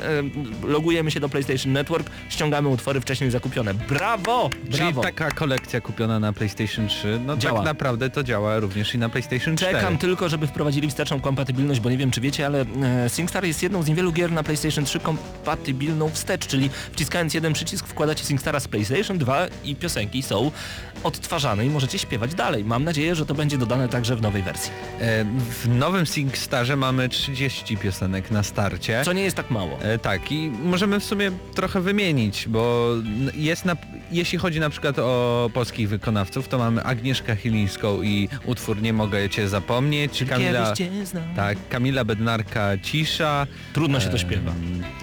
logujemy 0.63 1.11
się 1.11 1.19
do 1.19 1.29
PlayStation 1.29 1.71
Network, 1.71 2.09
ściągamy 2.29 2.67
utwory 2.69 3.01
wcześniej 3.01 3.31
zakupione. 3.31 3.73
Brawo! 3.73 4.49
Czyli 4.63 4.77
Brawo! 4.77 5.01
taka 5.01 5.31
kolekcja 5.31 5.81
kupiona 5.81 6.19
na 6.19 6.33
PlayStation 6.33 6.87
3, 6.87 7.19
no 7.25 7.37
Działa. 7.37 7.59
tak 7.59 7.65
naprawdę 7.65 8.09
to 8.09 8.23
działa 8.23 8.59
również 8.59 8.95
i 8.95 8.97
na 8.97 9.09
PlayStation 9.09 9.57
4. 9.57 9.73
Czekam 9.73 9.97
tylko, 9.97 10.29
żeby 10.29 10.47
wprowadzili 10.47 10.89
wsteczną 10.89 11.19
kompatybilność, 11.19 11.79
bo 11.79 11.89
nie 11.89 11.97
wiem 11.97 12.11
czy 12.11 12.21
wiecie, 12.21 12.45
ale 12.45 12.61
e, 13.05 13.09
SingStar 13.09 13.45
jest 13.45 13.63
jedną 13.63 13.83
z 13.83 13.87
niewielu 13.87 14.11
gier 14.11 14.31
na 14.31 14.43
PlayStation 14.43 14.85
3 14.85 14.99
kompatybilną 14.99 16.09
wstecz, 16.09 16.47
czyli 16.47 16.69
wciskając 16.91 17.33
jeden 17.33 17.53
przycisk 17.53 17.87
wkładacie 17.87 18.23
SingStara 18.23 18.59
z 18.59 18.67
PlayStation 18.67 19.17
2 19.17 19.47
i 19.63 19.75
piosenki 19.75 20.23
są 20.23 20.51
odtwarzane 21.07 21.65
i 21.65 21.69
możecie 21.69 21.99
śpiewać 21.99 22.35
dalej. 22.35 22.65
Mam 22.65 22.83
nadzieję, 22.83 23.15
że 23.15 23.25
to 23.25 23.33
będzie 23.33 23.57
dodane 23.57 23.89
także 23.89 24.15
w 24.15 24.21
nowej 24.21 24.43
wersji. 24.43 24.71
E, 25.01 25.25
W 25.63 25.67
nowym 25.67 26.05
SingStarze 26.05 26.75
mamy 26.75 27.09
30 27.09 27.77
piosenek 27.77 28.31
na 28.31 28.43
starcie. 28.43 29.01
Co 29.05 29.13
nie 29.13 29.21
jest 29.21 29.35
tak 29.37 29.51
mało. 29.51 29.79
E, 29.81 29.99
Tak 29.99 30.31
i 30.31 30.49
możemy 30.63 30.99
w 30.99 31.03
sumie 31.03 31.31
trochę 31.55 31.81
wymienić, 31.81 32.47
bo 32.47 32.89
jest 33.33 33.65
na, 33.65 33.75
jeśli 34.11 34.37
chodzi 34.37 34.59
na 34.59 34.69
przykład 34.69 34.99
o 34.99 35.49
polskich 35.53 35.89
wykonawców, 35.89 36.47
to 36.47 36.57
mamy 36.57 36.83
Agnieszkę 36.83 37.35
Chylińską 37.35 38.01
i 38.01 38.29
utwór 38.45 38.81
Nie 38.81 38.93
mogę 38.93 39.29
cię 39.29 39.47
zapomnieć, 39.49 40.23
Kamila, 40.29 40.73
tak, 41.35 41.57
Kamila 41.69 42.05
Bednarka 42.05 42.77
Cisza, 42.83 43.47
Trudno 43.73 43.99
się 43.99 44.09
to 44.09 44.17
śpiewa. 44.17 44.51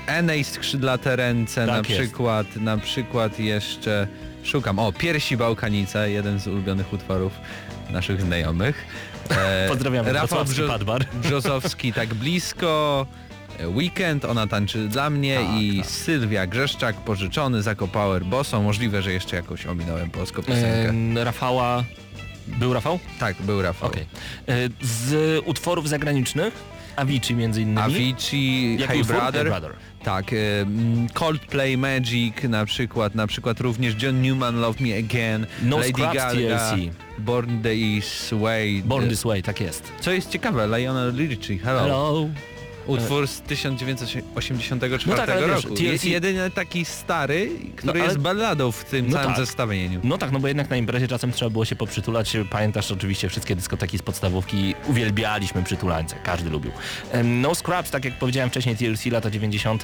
Enej 0.07 0.45
Skrzydlate 0.45 1.17
Ręce 1.17 1.67
Tak 1.67 1.69
na 1.71 1.77
jest. 1.77 1.91
przykład, 1.91 2.57
na 2.57 2.79
przykład 2.79 3.39
jeszcze 3.41 4.09
szukam, 4.45 4.79
o 4.79 4.93
Piersi 4.93 5.37
Bałkanice, 5.37 6.11
jeden 6.11 6.41
z 6.41 6.47
ulubionych 6.47 6.93
utworów 6.93 7.33
naszych 7.91 8.23
znajomych. 8.23 8.87
E, 9.31 9.67
Pozdrawiamy, 9.73 10.13
Rafał 10.13 10.45
Brzo- 10.45 10.69
Padbar. 10.69 11.05
Brzozowski 11.23 11.93
tak 11.93 12.15
blisko. 12.15 13.07
e, 13.61 13.69
Weekend, 13.69 14.25
ona 14.25 14.47
tańczy 14.47 14.89
dla 14.89 15.11
mnie 15.11 15.37
Tak, 15.37 15.63
i 15.63 15.79
tak. 15.79 15.87
Sylwia 15.91 16.47
Grzeszczak, 16.47 16.97
pożyczony, 16.97 17.63
Zakopower, 17.63 18.25
Boso. 18.25 18.63
Możliwe, 18.63 19.03
że 19.03 19.13
jeszcze 19.13 19.37
jakoś 19.37 19.67
ominąłem 19.67 20.11
polską 20.11 20.43
piosenkę. 20.43 20.89
Em, 20.89 21.19
Rafała... 21.19 21.85
Był 22.47 22.73
Rafał? 22.75 22.99
tak, 23.21 23.37
był 23.43 23.63
Rafał. 23.63 23.89
Okej. 23.89 24.07
E, 24.49 24.55
Z 24.83 25.43
utworów 25.47 25.89
zagranicznych 25.89 26.74
Avicii 26.97 27.35
między 27.37 27.63
innymi. 27.63 27.81
Avicii, 27.81 28.77
Jaki 28.81 28.93
Hey? 28.93 29.05
Brother. 29.05 29.33
Hey 29.47 29.61
Brother. 29.61 29.73
Tak, 30.03 30.33
e, 30.33 30.37
mm, 30.61 31.09
Coldplay 31.09 31.79
Magic 31.79 32.35
na 32.49 32.65
przykład, 32.65 33.15
na 33.15 33.27
przykład 33.27 33.61
również 33.61 34.03
John 34.03 34.23
Newman 34.23 34.61
Love 34.61 34.85
Me 34.85 34.99
Again, 34.99 35.47
No 35.63 35.77
Lady 35.79 35.93
Gaga, 35.93 36.31
TLC. 36.31 36.91
Born 37.19 37.63
This 37.63 38.31
Way. 38.33 38.83
Born 38.83 39.09
This 39.09 39.23
Way, 39.23 39.43
tak 39.43 39.61
jest. 39.61 39.93
Co 40.01 40.13
jest 40.13 40.31
ciekawe, 40.31 40.79
Lionel 40.79 41.17
Richie, 41.17 41.59
hello. 41.59 41.81
Hello. 41.81 42.29
Utwór 42.87 43.29
z 43.29 43.41
1984 43.41 45.03
No 45.07 45.17
tak, 45.17 45.31
ale 45.31 45.47
wiesz, 45.47 45.65
roku. 45.65 45.69
TLC 45.77 45.81
Jest 45.85 46.05
jedyny 46.05 46.51
taki 46.51 46.85
stary, 46.85 47.51
który 47.77 47.87
No, 47.99 48.05
ale- 48.05 48.05
jest 48.05 48.19
balladą 48.19 48.73
w 48.73 48.85
tym 48.85 49.07
No 49.07 49.13
całym 49.13 49.29
tak. 49.29 49.37
zestawieniu. 49.37 50.01
No 50.05 50.19
tak, 50.19 50.33
no 50.33 50.41
bo 50.41 50.49
jednak 50.49 50.71
na 50.71 50.77
imprezie 50.77 51.09
czasem 51.09 51.33
trzeba 51.33 51.51
było 51.51 51.65
się 51.65 51.77
poprzytulać. 51.77 52.37
Pamiętasz 52.51 52.93
oczywiście 52.93 53.29
wszystkie 53.29 53.57
dyskoteki 53.57 53.99
z 53.99 54.03
podstawówki. 54.03 54.75
Uwielbialiśmy 54.87 55.63
przytulańce, 55.63 56.17
każdy 56.25 56.51
lubił. 56.51 56.73
No 57.25 57.55
Scraps, 57.55 57.91
tak 57.91 58.05
jak 58.05 58.19
powiedziałem 58.19 58.51
wcześniej, 58.51 58.77
TLC 58.77 59.07
lata 59.11 59.31
90. 59.31 59.83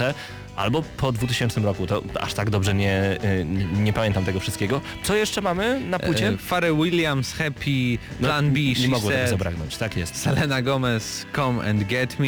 albo 0.56 0.82
po 0.96 1.12
2000 1.12 1.60
roku, 1.60 1.86
to 1.86 2.02
aż 2.20 2.34
tak 2.34 2.50
dobrze 2.50 2.74
nie, 2.74 3.18
y, 3.40 3.44
nie, 3.44 3.64
nie 3.64 3.92
pamiętam 3.92 4.24
tego 4.24 4.40
wszystkiego. 4.40 4.80
Co 5.02 5.14
jeszcze 5.16 5.40
mamy 5.40 5.80
na 5.80 5.98
płycie? 5.98 6.28
E, 6.28 6.36
Pharrell 6.36 6.76
Williams, 6.76 7.32
Happy, 7.32 7.98
No, 8.20 8.28
Plan 8.28 8.50
B, 8.50 8.60
nie 8.80 8.88
mogło 8.88 9.10
tego 9.10 9.28
zabraknąć, 9.28 9.76
tak 9.76 9.96
jest. 9.96 10.16
Selena 10.16 10.62
Gomez, 10.62 11.26
Come 11.36 11.70
and 11.70 11.84
Get 11.84 12.18
Me. 12.18 12.26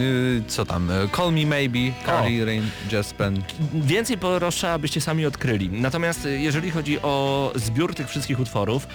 Y, 0.00 0.42
co 0.48 0.64
tam, 0.64 0.90
y, 0.90 1.08
Call 1.16 1.32
Me 1.32 1.46
Maybe, 1.46 1.78
Carly 2.06 2.44
Rain 2.44 2.70
Jaspen. 2.92 3.42
Więcej 3.74 4.18
proszę, 4.18 4.72
abyście 4.72 5.00
sami 5.00 5.26
odkryli. 5.26 5.68
Natomiast 5.70 6.26
y, 6.26 6.40
jeżeli 6.40 6.70
chodzi 6.70 7.00
o 7.02 7.52
zbiór 7.54 7.94
tych 7.94 8.08
wszystkich 8.08 8.40
utworów, 8.40 8.86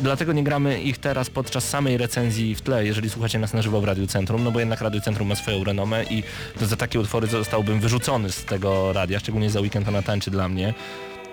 dlatego 0.00 0.32
nie 0.32 0.44
gramy 0.44 0.82
ich 0.82 0.98
teraz 0.98 1.30
podczas 1.30 1.68
samej 1.68 1.98
recenzji 1.98 2.54
w 2.54 2.60
tle, 2.60 2.86
jeżeli 2.86 3.10
słuchacie 3.10 3.38
nas 3.38 3.54
na 3.54 3.62
żywo 3.62 3.80
w 3.80 3.84
Radiu 3.84 4.06
Centrum, 4.06 4.44
no 4.44 4.50
bo 4.50 4.60
jednak 4.60 4.80
Radio 4.80 5.00
Centrum 5.00 5.28
ma 5.28 5.34
swoją 5.34 5.64
renomę 5.64 6.04
i 6.04 6.22
za 6.60 6.76
takie 6.76 7.00
utwory 7.00 7.26
zostałbym 7.26 7.80
wyrzucony 7.80 8.32
z 8.32 8.44
tego 8.44 8.92
radia, 8.92 9.20
szczególnie 9.20 9.50
za 9.50 9.60
weekend 9.60 9.90
na 9.90 10.02
tańczy 10.02 10.30
dla 10.30 10.48
mnie. 10.48 10.74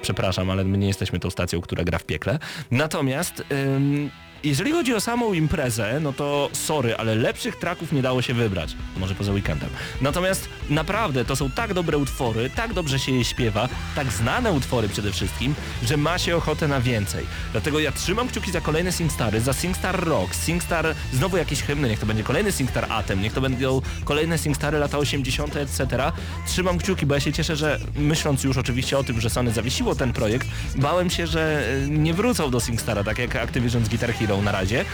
Przepraszam, 0.02 0.50
ale 0.50 0.64
my 0.64 0.78
nie 0.78 0.88
jesteśmy 0.88 1.20
tą 1.20 1.30
stacją, 1.30 1.62
która 1.62 1.84
gra 1.84 2.00
w 2.00 2.04
piekle. 2.04 2.40
Natomiast 2.72 3.44
ym, 3.52 4.10
jeżeli 4.44 4.72
chodzi 4.72 4.94
o 4.94 5.02
samą 5.02 5.34
imprezę, 5.34 6.00
no 6.00 6.14
to 6.14 6.50
sorry, 6.54 6.96
ale 6.96 7.16
lepszych 7.16 7.56
traków 7.56 7.92
nie 7.92 8.02
dało 8.02 8.22
się 8.22 8.34
wybrać. 8.34 8.76
Może 8.98 9.16
poza 9.16 9.32
weekendem. 9.32 9.70
Natomiast 10.02 10.50
naprawdę 10.70 11.26
to 11.26 11.36
są 11.36 11.52
tak 11.52 11.74
dobre 11.74 11.98
utwory, 11.98 12.50
tak 12.50 12.74
dobrze 12.74 13.00
się 13.00 13.12
je 13.12 13.26
śpiewa, 13.26 13.70
tak 13.96 14.12
znane 14.12 14.52
utwory 14.52 14.90
przede 14.90 15.12
wszystkim, 15.12 15.56
że 15.84 15.98
ma 15.98 16.18
się 16.18 16.36
ochotę 16.36 16.68
na 16.68 16.82
więcej. 16.82 17.26
Dlatego 17.52 17.80
ja 17.80 17.92
trzymam 17.92 18.28
kciuki 18.28 18.52
za 18.52 18.62
kolejne 18.62 18.92
Singstary, 18.92 19.42
za 19.42 19.54
Singstar 19.54 20.04
Rock, 20.04 20.36
Singstar, 20.36 20.96
znowu 21.14 21.38
jakieś 21.38 21.62
hymny, 21.62 21.90
niech 21.90 22.00
to 22.00 22.06
będzie 22.06 22.24
kolejny 22.24 22.52
Singstar 22.52 22.92
Atem, 22.92 23.22
niech 23.22 23.34
to 23.34 23.42
będą 23.42 23.82
kolejne 24.06 24.38
Singstary 24.38 24.80
lata 24.80 24.98
80. 24.98 25.56
etc. 25.56 26.12
Trzymam 26.48 26.78
kciuki, 26.78 27.06
bo 27.06 27.14
ja 27.14 27.20
się 27.20 27.34
cieszę, 27.34 27.56
że 27.56 27.80
myśląc 27.96 28.44
już 28.44 28.58
oczywiście 28.58 28.98
o 28.98 29.04
tym, 29.04 29.22
że 29.22 29.30
Sony 29.30 29.52
zawiesiło 29.52 29.96
ten 29.96 30.14
projekt, 30.14 30.48
bałem 30.76 31.10
się, 31.10 31.28
że 31.28 31.70
e, 31.86 31.88
nie 31.90 32.14
wrócą 32.14 32.52
do 32.52 32.60
Singstara, 32.60 33.04
tak 33.04 33.20
jak 33.20 33.36
Activision 33.36 33.86
z 33.86 33.90
Guitar 33.90 34.14
Hero 34.14 34.27
na 34.42 34.52
razie. 34.52 34.86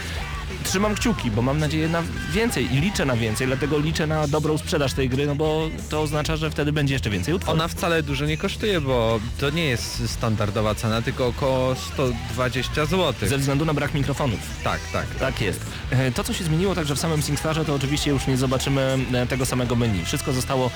Trzymam 0.64 0.94
kciuki, 0.94 1.30
bo 1.30 1.42
mam 1.42 1.58
nadzieję 1.58 1.88
na 1.88 2.02
więcej 2.32 2.74
i 2.74 2.80
liczę 2.80 3.04
na 3.04 3.16
więcej, 3.16 3.46
dlatego 3.46 3.78
liczę 3.78 4.06
na 4.06 4.28
dobrą 4.28 4.58
sprzedaż 4.58 4.92
tej 4.92 5.08
gry, 5.08 5.26
no 5.26 5.34
bo 5.34 5.68
to 5.88 6.02
oznacza, 6.02 6.36
że 6.36 6.50
wtedy 6.50 6.72
będzie 6.72 6.94
jeszcze 6.94 7.10
więcej 7.10 7.34
utworów. 7.34 7.60
Ona 7.60 7.68
wcale 7.68 8.02
dużo 8.02 8.26
nie 8.26 8.36
kosztuje, 8.36 8.80
bo 8.80 9.20
to 9.40 9.50
nie 9.50 9.64
jest 9.64 10.10
standardowa 10.10 10.74
cena, 10.74 11.02
tylko 11.02 11.26
około 11.26 11.74
120 11.74 12.86
zł. 12.86 13.28
Ze 13.28 13.38
względu 13.38 13.64
na 13.64 13.74
brak 13.74 13.94
mikrofonów. 13.94 14.38
Tak, 14.64 14.80
tak. 14.92 15.06
Tak 15.20 15.40
jest. 15.40 15.60
E, 15.90 16.12
To, 16.12 16.24
co 16.24 16.32
się 16.32 16.44
zmieniło 16.44 16.74
także 16.74 16.94
w 16.96 16.98
samym 17.00 17.22
SingStarze, 17.22 17.64
to 17.64 17.74
oczywiście 17.74 18.10
już 18.10 18.26
nie 18.26 18.36
zobaczymy 18.36 18.98
e, 19.14 19.26
tego 19.26 19.46
samego 19.46 19.76
menu. 19.76 20.04
Wszystko 20.04 20.32
zostało 20.32 20.70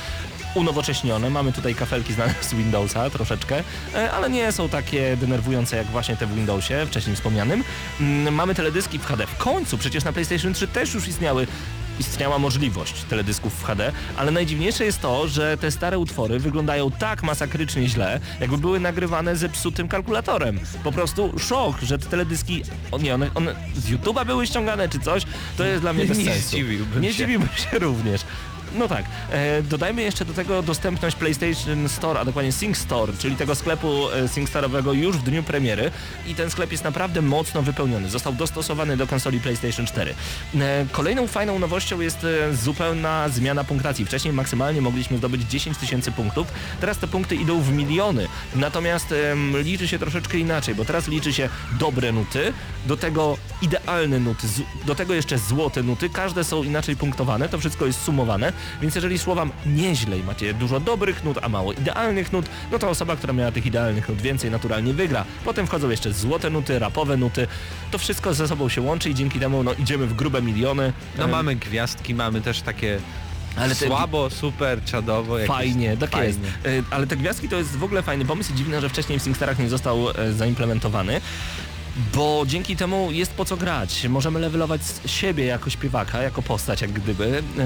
unowocześnione. 0.55 1.31
Mamy 1.31 1.53
tutaj 1.53 1.75
kafelki 1.75 2.12
znane 2.14 2.35
z 2.41 2.55
Windowsa 2.55 3.11
troszeczkę, 3.11 3.62
e, 3.95 4.11
ale 4.12 4.31
nie 4.31 4.53
są 4.53 4.69
takie 4.69 5.17
denerwujące 5.17 5.77
jak 5.77 5.87
właśnie 5.87 6.17
te 6.17 6.27
w 6.27 6.35
Windowsie, 6.35 6.87
wcześniej 6.87 7.17
wspomnianym. 7.17 7.64
Mm, 8.01 8.35
Mamy 8.35 8.55
teledyski 8.55 8.99
w 8.99 9.05
HD. 9.07 9.27
W 9.27 9.37
końcu, 9.37 9.67
przecież 9.76 10.04
na 10.04 10.12
PlayStation 10.12 10.54
3 10.54 10.68
też 10.68 10.94
już 10.94 11.09
istniały 11.09 11.46
istniała 12.00 12.38
możliwość 12.38 13.02
teledysków 13.02 13.61
w 13.61 13.64
HD, 13.64 13.92
ale 14.16 14.31
najdziwniejsze 14.31 14.85
jest 14.85 15.00
to, 15.00 15.28
że 15.28 15.57
te 15.57 15.70
stare 15.70 15.98
utwory 15.98 16.38
wyglądają 16.38 16.90
tak 16.90 17.22
masakrycznie 17.22 17.88
źle, 17.88 18.20
jakby 18.40 18.59
były 18.59 18.81
nagrywane 18.81 19.37
zepsutym 19.37 19.88
kalkulatorem. 19.88 20.61
Po 20.85 20.92
prostu 20.92 21.38
szok, 21.38 21.81
że 21.83 21.98
te 21.98 22.07
teledyski, 22.07 22.62
o 22.90 22.98
nie, 22.98 23.14
one, 23.14 23.31
one 23.35 23.54
z 23.76 23.90
YouTube'a 23.90 24.26
były 24.26 24.46
ściągane 24.46 24.88
czy 24.88 25.00
coś, 25.00 25.22
to 25.57 25.64
jest 25.64 25.81
dla 25.81 25.92
mnie 25.92 26.04
bez 26.07 26.18
Nie 26.18 26.24
sensu. 26.24 26.48
zdziwiłbym 26.48 27.02
Nie 27.02 27.09
się. 27.09 27.14
zdziwiłbym 27.14 27.48
się 27.72 27.78
również. 27.78 28.20
No 28.74 28.88
tak, 28.88 29.04
e, 29.31 29.62
dodajmy 29.62 30.02
jeszcze 30.02 30.24
do 30.24 30.33
tego 30.33 30.62
dostępność 30.62 31.16
PlayStation 31.16 31.88
Store, 31.88 32.20
a 32.20 32.24
dokładnie 32.24 32.52
Sing 32.52 32.76
Store, 32.76 33.12
czyli 33.18 33.37
tego 33.37 33.54
sklepu 33.54 34.11
e, 34.11 34.28
SingStarowego 34.28 34.92
już 34.92 35.16
w 35.16 35.22
dniu 35.22 35.42
premiery 35.42 35.90
i 36.26 36.35
ten 36.35 36.50
sklep 36.50 36.72
jest 36.72 36.85
naprawdę 36.85 37.22
mocno 37.22 37.62
wypełniony. 37.62 38.09
Został 38.09 38.33
dostosowany 38.33 38.96
do 38.96 39.07
konsoli 39.07 39.40
PlayStation 39.40 39.87
4. 39.87 40.14
E, 40.54 40.87
kolejną 40.92 41.26
fajną 41.26 41.59
nowością 41.59 42.00
jest 42.00 42.24
e, 42.24 42.57
zupełna 42.57 43.28
zmiana 43.28 43.64
punktacji. 43.64 44.04
Wcześniej 44.04 44.35
maksymalnie 44.35 44.81
mogliśmy 44.81 45.18
zdobyć 45.18 45.42
10 45.42 45.78
tysięcy 45.78 46.12
punktów, 46.12 46.46
teraz 46.81 46.98
te 46.98 47.09
punkty 47.09 47.37
idą 47.37 47.61
w 47.61 47.72
miliony. 47.72 48.28
Natomiast 48.54 49.12
em, 49.12 49.62
liczy 49.62 49.88
się 49.88 49.98
troszeczkę 49.98 50.38
inaczej, 50.38 50.74
bo 50.74 50.85
teraz 50.85 51.09
liczy 51.09 51.33
się 51.33 51.48
dobre 51.78 52.12
nuty, 52.12 52.52
do 52.87 52.96
tego 52.96 53.37
idealne 53.62 54.20
nuty, 54.20 54.46
do 54.87 54.94
tego 54.94 55.14
jeszcze 55.14 55.38
złote 55.38 55.83
nuty, 55.83 56.11
każde 56.11 56.44
są 56.44 56.62
inaczej 56.62 56.96
punktowane, 56.96 57.48
to 57.48 57.59
wszystko 57.59 57.87
jest 57.87 58.02
sumowane, 58.02 58.52
więc 58.83 58.94
jeżeli 58.94 59.18
szło 59.18 59.35
wam 59.35 59.51
nieźle 59.66 60.18
i 60.18 60.23
macie 60.23 60.55
dużo 60.55 60.81
dobrych 60.81 61.25
nut, 61.25 61.38
a 61.42 61.49
mało 61.49 61.73
idealnych 61.73 62.33
nut, 62.33 62.47
no 62.73 62.79
to 62.79 62.88
osoba, 62.90 63.16
która 63.16 63.33
miała 63.33 63.53
tych 63.53 63.66
idealnych 63.66 64.09
nut 64.09 64.21
więcej 64.23 64.51
naturalnie 64.51 64.92
wygra. 64.92 65.25
Potem 65.44 65.66
wchodzą 65.66 65.90
jeszcze 65.90 66.12
złote 66.12 66.51
nuty, 66.51 66.79
rapowe 66.79 67.16
nuty, 67.16 67.47
to 67.90 67.99
wszystko 67.99 68.35
ze 68.35 68.49
sobą 68.49 68.68
się 68.68 68.81
łączy 68.81 69.11
i 69.11 69.14
dzięki 69.14 69.40
temu 69.40 69.62
no, 69.62 69.73
idziemy 69.75 70.07
w 70.07 70.14
grube 70.14 70.42
miliony. 70.42 70.92
No 71.18 71.25
Em, 71.25 71.31
mamy 71.31 71.57
gwiazdki, 71.57 72.14
mamy 72.14 72.40
też 72.40 72.62
takie 72.62 73.01
Ale 73.57 73.75
te- 73.75 73.87
słabo, 73.87 74.31
super, 74.31 74.85
czadowo. 74.85 75.38
jakieś- 75.38 75.57
Fajnie, 75.57 75.97
tak 75.97 76.11
fajnie. 76.11 76.27
jest. 76.29 76.40
Ale 76.90 77.07
te 77.07 77.16
gwiazdki 77.16 77.49
to 77.49 77.57
jest 77.57 77.77
w 77.77 77.85
ogóle 77.85 78.03
fajny 78.03 78.25
pomysł 78.25 78.53
i 78.53 78.57
dziwne, 78.57 78.81
że 78.81 78.88
wcześniej 78.88 79.18
w 79.18 79.23
SingStarach 79.23 79.59
nie 79.59 79.68
został 79.68 80.11
e, 80.11 80.33
zaimplementowany. 80.33 81.21
Bo 82.15 82.45
dzięki 82.47 82.77
temu 82.77 83.11
jest 83.11 83.33
po 83.33 83.45
co 83.45 83.57
grać. 83.57 84.07
Możemy 84.09 84.41
levelować 84.41 84.81
siebie 85.07 85.45
jako 85.45 85.71
śpiewaka, 85.71 86.23
jako 86.23 86.43
postać 86.43 86.83
jak 86.83 86.93
gdyby, 86.93 87.43
e, 87.59 87.63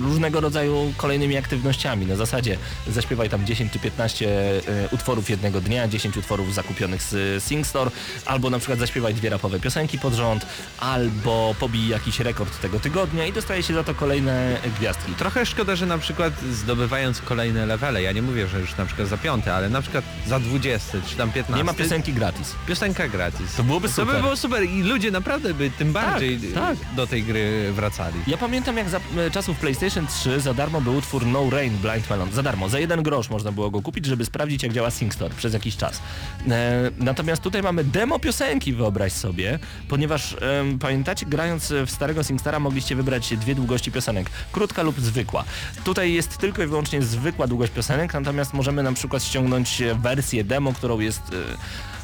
różnego 0.00 0.40
rodzaju 0.40 0.92
kolejnymi 0.96 1.36
aktywnościami. 1.36 2.06
Na 2.06 2.16
zasadzie 2.16 2.58
zaśpiewaj 2.88 3.30
tam 3.30 3.46
10 3.46 3.72
czy 3.72 3.78
15 3.78 4.26
e, 4.26 4.62
utworów 4.90 5.30
jednego 5.30 5.60
dnia, 5.60 5.88
10 5.88 6.16
utworów 6.16 6.54
zakupionych 6.54 7.02
z 7.02 7.44
SingStore, 7.44 7.90
albo 8.26 8.50
na 8.50 8.58
przykład 8.58 8.78
zaśpiewaj 8.78 9.14
dwie 9.14 9.30
rapowe 9.30 9.60
piosenki 9.60 9.98
pod 9.98 10.14
rząd, 10.14 10.46
albo 10.80 11.54
pobij 11.60 11.88
jakiś 11.88 12.20
rekord 12.20 12.60
tego 12.60 12.80
tygodnia 12.80 13.26
i 13.26 13.32
dostaje 13.32 13.62
się 13.62 13.74
za 13.74 13.84
to 13.84 13.94
kolejne 13.94 14.58
gwiazdki. 14.78 15.12
Trochę 15.14 15.46
szkoda, 15.46 15.76
że 15.76 15.86
na 15.86 15.98
przykład 15.98 16.32
zdobywając 16.52 17.20
kolejne 17.20 17.66
levele, 17.66 18.02
ja 18.02 18.12
nie 18.12 18.22
mówię, 18.22 18.48
że 18.48 18.60
już 18.60 18.76
na 18.76 18.86
przykład 18.86 19.08
za 19.08 19.18
piąte, 19.18 19.54
ale 19.54 19.68
na 19.68 19.82
przykład 19.82 20.04
za 20.26 20.40
20 20.40 20.98
czy 21.08 21.16
tam 21.16 21.32
15. 21.32 21.56
Nie 21.56 21.64
ma 21.64 21.74
piosenki 21.74 22.12
gratis. 22.12 22.54
Piosenka 22.66 23.08
gratis. 23.08 23.51
To 23.56 23.62
byłoby 23.62 23.88
To 23.88 23.94
super. 23.94 24.14
by 24.14 24.22
było 24.22 24.36
super 24.36 24.64
i 24.64 24.82
ludzie 24.82 25.10
naprawdę 25.10 25.54
by 25.54 25.70
tym 25.70 25.92
bardziej 25.92 26.38
tak. 26.54 26.76
do 26.96 27.06
tej 27.06 27.22
gry 27.22 27.72
wracali. 27.72 28.14
Ja 28.26 28.36
pamiętam 28.36 28.76
jak 28.76 28.88
za 28.88 29.00
e, 29.16 29.30
czasów 29.30 29.58
PlayStation 29.58 30.06
3 30.06 30.40
za 30.40 30.54
darmo 30.54 30.80
był 30.80 30.96
utwór 30.96 31.26
No 31.26 31.50
Rain 31.50 31.76
Blind 31.76 32.10
Melon. 32.10 32.32
Za 32.32 32.42
darmo, 32.42 32.68
za 32.68 32.78
jeden 32.78 33.02
grosz 33.02 33.30
można 33.30 33.52
było 33.52 33.70
go 33.70 33.82
kupić, 33.82 34.06
żeby 34.06 34.24
sprawdzić 34.24 34.62
jak 34.62 34.72
działa 34.72 34.90
SingStore 34.90 35.34
przez 35.34 35.52
jakiś 35.54 35.76
czas. 35.76 36.02
E, 36.50 36.90
natomiast 36.98 37.42
tutaj 37.42 37.62
mamy 37.62 37.84
demo 37.84 38.18
piosenki, 38.18 38.72
wyobraź 38.72 39.12
sobie, 39.12 39.58
ponieważ 39.88 40.32
e, 40.32 40.38
pamiętacie, 40.80 41.26
grając 41.26 41.72
w 41.86 41.90
starego 41.90 42.22
SingStara 42.22 42.60
mogliście 42.60 42.96
wybrać 42.96 43.36
dwie 43.36 43.54
długości 43.54 43.92
piosenek, 43.92 44.30
krótka 44.52 44.82
lub 44.82 45.00
zwykła. 45.00 45.44
Tutaj 45.84 46.12
jest 46.12 46.38
tylko 46.38 46.62
i 46.62 46.66
wyłącznie 46.66 47.02
zwykła 47.02 47.46
długość 47.46 47.72
piosenek, 47.72 48.14
natomiast 48.14 48.54
możemy 48.54 48.82
na 48.82 48.92
przykład 48.92 49.24
ściągnąć 49.24 49.82
e, 49.82 49.94
wersję 49.94 50.44
demo, 50.44 50.72
którą 50.72 51.00
jest 51.00 51.22
e, 51.22 51.56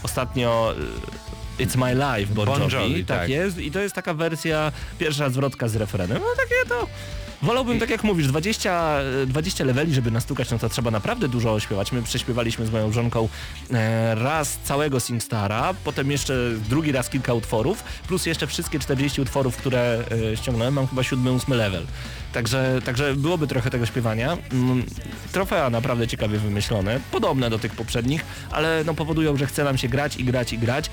ostatnio... 0.02 0.74
It's 1.58 1.76
My 1.76 1.94
Life 1.94 2.34
Bon 2.34 2.46
Bon 2.46 2.60
Jovi, 2.60 2.74
Jovi, 2.74 3.04
tak, 3.04 3.18
tak. 3.18 3.28
jest 3.28 3.58
i 3.58 3.70
to 3.70 3.80
jest 3.80 3.94
taka 3.94 4.14
wersja, 4.14 4.72
pierwsza 4.98 5.30
zwrotka 5.30 5.68
z 5.68 5.76
refrenem. 5.76 6.18
No 6.22 6.26
takie 6.36 6.68
to... 6.68 6.88
Wolałbym, 7.42 7.80
tak 7.80 7.90
jak 7.90 8.04
mówisz, 8.04 8.26
20, 8.26 9.00
e, 9.22 9.26
20 9.26 9.64
leveli, 9.64 9.94
żeby 9.94 10.10
nastukać, 10.10 10.50
no 10.50 10.58
to 10.58 10.68
trzeba 10.68 10.90
naprawdę 10.90 11.28
dużo 11.28 11.52
ośpiewać. 11.54 11.92
My 11.92 12.02
prześpiewaliśmy 12.02 12.66
z 12.66 12.70
moją 12.70 12.92
żonką 12.92 13.28
e, 13.72 14.14
raz 14.14 14.58
całego 14.64 15.00
SingStara, 15.00 15.74
potem 15.84 16.10
jeszcze 16.10 16.34
drugi 16.68 16.92
raz 16.92 17.08
kilka 17.08 17.34
utworów, 17.34 17.84
plus 18.08 18.26
jeszcze 18.26 18.46
wszystkie 18.46 18.78
40 18.78 19.20
utworów, 19.20 19.56
które 19.56 20.04
e, 20.32 20.36
ściągnąłem. 20.36 20.74
Mam 20.74 20.86
chyba 20.86 21.02
siódmy, 21.02 21.32
ósmy 21.32 21.56
level. 21.56 21.86
Także, 22.32 22.80
także 22.84 23.14
byłoby 23.14 23.46
trochę 23.46 23.70
tego 23.70 23.86
śpiewania. 23.86 24.36
Mm, 24.52 24.84
trofea 25.32 25.70
naprawdę 25.70 26.08
ciekawie 26.08 26.38
wymyślone, 26.38 27.00
podobne 27.10 27.50
do 27.50 27.58
tych 27.58 27.72
poprzednich, 27.72 28.24
ale 28.50 28.82
no 28.86 28.94
powodują, 28.94 29.36
że 29.36 29.46
chce 29.46 29.64
nam 29.64 29.78
się 29.78 29.88
grać 29.88 30.16
i 30.16 30.24
grać 30.24 30.52
i 30.52 30.58
grać. 30.58 30.90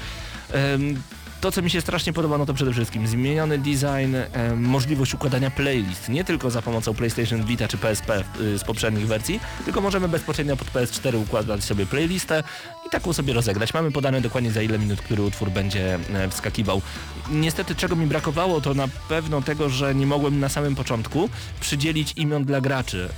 To, 1.46 1.52
co 1.52 1.62
mi 1.62 1.70
się 1.70 1.82
strasznie 1.82 2.14
podoba, 2.14 2.38
no 2.38 2.46
to 2.46 2.54
przede 2.54 2.74
wszystkim 2.74 3.08
zmieniony 3.08 3.58
design, 3.58 4.16
em, 4.34 4.62
możliwość 4.62 5.14
układania 5.14 5.52
playlist, 5.52 6.10
nie 6.10 6.24
tylko 6.24 6.52
za 6.52 6.62
pomocą 6.62 6.94
PlayStation 6.94 7.44
Vita 7.44 7.68
czy 7.68 7.78
PSP 7.78 8.24
y, 8.40 8.58
z 8.60 8.64
poprzednich 8.64 9.08
wersji, 9.08 9.40
tylko 9.66 9.82
możemy 9.82 10.08
bezpośrednio 10.08 10.58
pod 10.58 10.72
PS4 10.72 11.22
układać 11.22 11.64
sobie 11.64 11.86
playlistę 11.86 12.44
i 12.88 12.90
taką 12.90 13.14
sobie 13.14 13.34
rozegrać. 13.34 13.74
Mamy 13.74 13.92
podane 13.92 14.22
dokładnie 14.22 14.52
za 14.52 14.62
ile 14.62 14.80
minut 14.80 15.02
który 15.02 15.24
utwór 15.24 15.50
będzie 15.50 16.00
e, 16.14 16.30
wskakiwał. 16.30 16.82
Niestety 17.32 17.76
czego 17.76 17.96
mi 17.96 18.06
brakowało, 18.06 18.62
to 18.62 18.74
na 18.74 18.88
pewno 19.10 19.42
tego, 19.42 19.70
że 19.70 19.96
nie 19.96 20.06
mogłem 20.06 20.40
na 20.40 20.50
samym 20.50 20.76
początku 20.76 21.30
przydzielić 21.60 22.14
imion 22.16 22.46
dla 22.46 22.62
graczy. 22.62 23.10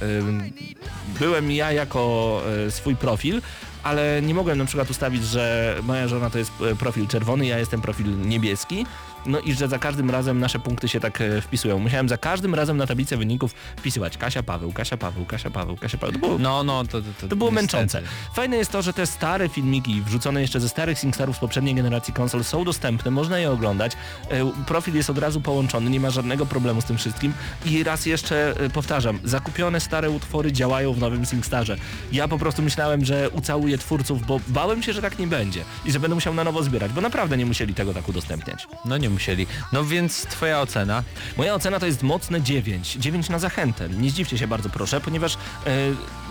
Byłem 1.20 1.52
ja 1.52 1.72
jako 1.72 2.42
e, 2.68 2.72
swój 2.72 2.96
profil, 2.96 3.42
ale 3.88 4.22
nie 4.22 4.34
mogłem 4.34 4.58
na 4.58 4.66
przykład 4.66 4.90
ustawić, 4.90 5.24
że 5.24 5.76
moja 5.84 6.08
żona 6.08 6.30
to 6.30 6.38
jest 6.38 6.52
e, 6.62 6.76
profil 6.76 7.08
czerwony, 7.08 7.46
ja 7.46 7.60
jestem 7.60 7.82
profil 7.82 8.22
niebieski, 8.22 8.86
no 9.28 9.40
i 9.40 9.54
że 9.54 9.68
za 9.68 9.80
każdym 9.80 10.10
razem 10.10 10.40
nasze 10.40 10.60
punkty 10.60 10.88
się 10.88 11.00
tak 11.00 11.22
e, 11.22 11.42
wpisują. 11.42 11.80
Musiałem 11.80 12.10
za 12.10 12.18
każdym 12.18 12.56
razem 12.56 12.78
na 12.78 12.88
tablicę 12.88 13.18
wyników 13.18 13.54
wpisywać 13.78 14.18
Kasia 14.18 14.44
Paweł, 14.44 14.72
Kasia 14.72 14.98
Paweł, 14.98 15.26
Kasia 15.26 15.50
Paweł, 15.50 15.78
Kasia 15.78 15.98
Paweł. 15.98 16.14
To 16.14 16.20
było, 16.20 16.38
No, 16.40 16.64
no, 16.64 16.84
to, 16.84 17.02
to, 17.02 17.08
to, 17.22 17.28
to 17.28 17.36
było 17.36 17.52
męczące. 17.52 18.02
Fajne 18.34 18.58
jest 18.58 18.72
to, 18.72 18.82
że 18.82 18.94
te 18.94 19.06
stare 19.08 19.50
filmiki 19.50 20.02
wrzucone 20.02 20.42
jeszcze 20.42 20.60
ze 20.60 20.70
starych 20.70 21.00
SingStarów 21.00 21.36
z 21.36 21.40
poprzedniej 21.40 21.76
generacji 21.76 22.14
konsol 22.14 22.44
są 22.44 22.64
dostępne, 22.64 23.12
można 23.12 23.40
je 23.40 23.52
oglądać. 23.52 23.92
E, 24.30 24.52
Profil 24.68 24.96
jest 24.96 25.10
od 25.10 25.18
razu 25.18 25.42
połączony, 25.42 25.90
nie 25.90 26.00
ma 26.00 26.10
żadnego 26.10 26.46
problemu 26.46 26.82
z 26.82 26.86
tym 26.86 26.98
wszystkim. 26.98 27.34
I 27.66 27.84
raz 27.84 28.06
jeszcze 28.06 28.54
e, 28.60 28.70
powtarzam, 28.70 29.20
zakupione 29.24 29.80
stare 29.80 30.10
utwory 30.10 30.52
działają 30.52 30.94
w 30.94 31.00
nowym 31.00 31.26
SingStarze. 31.26 31.78
Ja 32.12 32.28
po 32.28 32.38
prostu 32.38 32.62
myślałem, 32.62 33.06
że 33.06 33.30
ucałuję 33.30 33.78
twórców, 33.78 34.26
bo 34.26 34.40
bałem 34.48 34.84
się, 34.84 34.94
że 34.94 35.02
tak 35.02 35.20
nie 35.20 35.28
będzie 35.28 35.64
i 35.86 35.92
że 35.92 36.00
będę 36.00 36.16
musiał 36.16 36.34
na 36.34 36.44
nowo 36.44 36.64
zbierać, 36.64 36.92
bo 36.92 37.02
naprawdę 37.02 37.38
nie 37.38 37.46
musieli 37.46 37.74
tego 37.74 37.94
tak 37.94 38.10
udostępniać. 38.10 38.68
No 38.86 38.98
nie 38.98 39.10
musieli. 39.18 39.48
No 39.74 39.86
więc 39.86 40.22
twoja 40.22 40.62
ocena? 40.62 41.04
Moja 41.38 41.54
ocena 41.54 41.80
to 41.80 41.86
jest 41.86 42.04
mocne 42.04 42.42
9. 42.42 42.94
9 43.00 43.30
na 43.30 43.40
zachętę. 43.40 43.90
Nie 43.90 44.10
zdziwcie 44.10 44.38
się 44.38 44.48
bardzo 44.48 44.70
proszę, 44.70 45.02
ponieważ 45.02 45.34
e, 45.36 45.38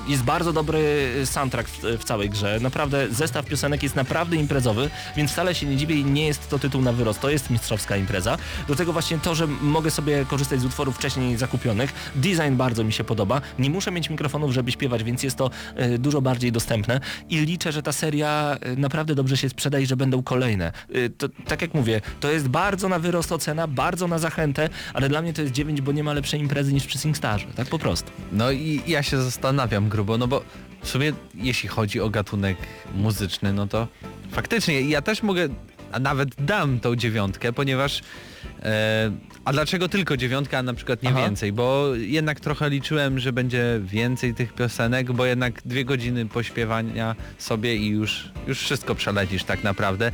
jest 0.08 0.22
bardzo 0.22 0.52
dobry 0.52 1.12
soundtrack 1.24 1.68
w, 1.68 1.82
w 1.82 2.04
całej 2.04 2.30
grze. 2.30 2.58
Naprawdę 2.60 3.08
zestaw 3.10 3.46
piosenek 3.46 3.82
jest 3.82 3.96
naprawdę 3.96 4.36
imprezowy, 4.36 4.90
więc 5.16 5.30
wcale 5.30 5.54
się 5.54 5.66
nie 5.66 5.76
dziwię 5.76 5.94
i 5.94 6.04
nie 6.04 6.26
jest 6.26 6.48
to 6.48 6.58
tytuł 6.58 6.82
na 6.82 6.92
wyrost. 6.92 7.20
To 7.20 7.30
jest 7.30 7.50
mistrzowska 7.50 7.96
impreza. 7.96 8.38
Do 8.68 8.74
tego 8.76 8.92
właśnie 8.92 9.18
to, 9.18 9.34
że 9.34 9.46
mogę 9.46 9.90
sobie 9.90 10.24
korzystać 10.24 10.60
z 10.60 10.64
utworów 10.64 10.96
wcześniej 10.96 11.36
zakupionych. 11.36 12.12
Design 12.14 12.56
bardzo 12.56 12.84
mi 12.84 12.92
się 12.92 13.04
podoba. 13.04 13.40
Nie 13.58 13.70
muszę 13.70 13.90
mieć 13.90 14.10
mikrofonów, 14.10 14.52
żeby 14.52 14.72
śpiewać, 14.72 15.04
więc 15.04 15.22
jest 15.22 15.36
to 15.36 15.50
e, 15.74 15.98
dużo 15.98 16.20
bardziej 16.20 16.52
dostępne 16.52 17.00
i 17.28 17.36
liczę, 17.36 17.72
że 17.72 17.82
ta 17.82 17.92
seria 17.92 18.56
e, 18.60 18.76
naprawdę 18.76 19.14
dobrze 19.14 19.36
się 19.36 19.48
sprzeda 19.48 19.78
i 19.78 19.86
że 19.86 19.96
będą 19.96 20.22
kolejne. 20.22 20.72
E, 20.92 21.08
to, 21.08 21.28
tak 21.46 21.62
jak 21.62 21.74
mówię, 21.74 22.00
to 22.20 22.30
jest 22.30 22.48
bardzo 22.48 22.88
na 22.88 22.98
wyrost 22.98 23.32
ocena, 23.32 23.66
bardzo 23.66 24.08
na 24.08 24.18
zachętę, 24.18 24.68
ale 24.94 25.08
dla 25.08 25.22
mnie 25.22 25.32
to 25.32 25.42
jest 25.42 25.54
9, 25.54 25.80
bo 25.80 25.92
nie 25.92 26.04
ma 26.04 26.12
lepszej 26.12 26.40
imprezy 26.40 26.72
niż 26.72 26.86
przy 26.86 26.98
SingStarze. 26.98 27.46
Tak 27.56 27.68
po 27.68 27.78
prostu. 27.78 28.10
No 28.32 28.50
i 28.50 28.82
ja 28.86 29.02
się 29.02 29.22
zastanawiam 29.22 29.88
grubo, 29.96 30.18
no 30.18 30.28
bo 30.28 30.42
w 30.82 30.88
sumie 30.88 31.12
jeśli 31.34 31.68
chodzi 31.68 32.00
o 32.00 32.10
gatunek 32.10 32.56
muzyczny, 32.94 33.52
no 33.52 33.66
to 33.66 33.88
faktycznie 34.30 34.80
ja 34.80 35.02
też 35.02 35.22
mogę, 35.22 35.48
a 35.92 35.98
nawet 35.98 36.28
dam 36.38 36.80
tą 36.80 36.96
dziewiątkę, 36.96 37.52
ponieważ 37.52 38.02
e, 38.62 39.10
a 39.44 39.52
dlaczego 39.52 39.88
tylko 39.88 40.16
dziewiątka, 40.16 40.58
a 40.58 40.62
na 40.62 40.74
przykład 40.74 41.02
nie 41.02 41.08
Aha. 41.08 41.20
więcej? 41.20 41.52
Bo 41.52 41.94
jednak 41.94 42.40
trochę 42.40 42.70
liczyłem, 42.70 43.18
że 43.18 43.32
będzie 43.32 43.80
więcej 43.84 44.34
tych 44.34 44.52
piosenek, 44.52 45.12
bo 45.12 45.26
jednak 45.26 45.62
dwie 45.64 45.84
godziny 45.84 46.26
pośpiewania 46.26 47.16
sobie 47.38 47.76
i 47.76 47.88
już, 47.88 48.30
już 48.46 48.58
wszystko 48.58 48.94
przelecisz 48.94 49.44
tak 49.44 49.64
naprawdę. 49.64 50.12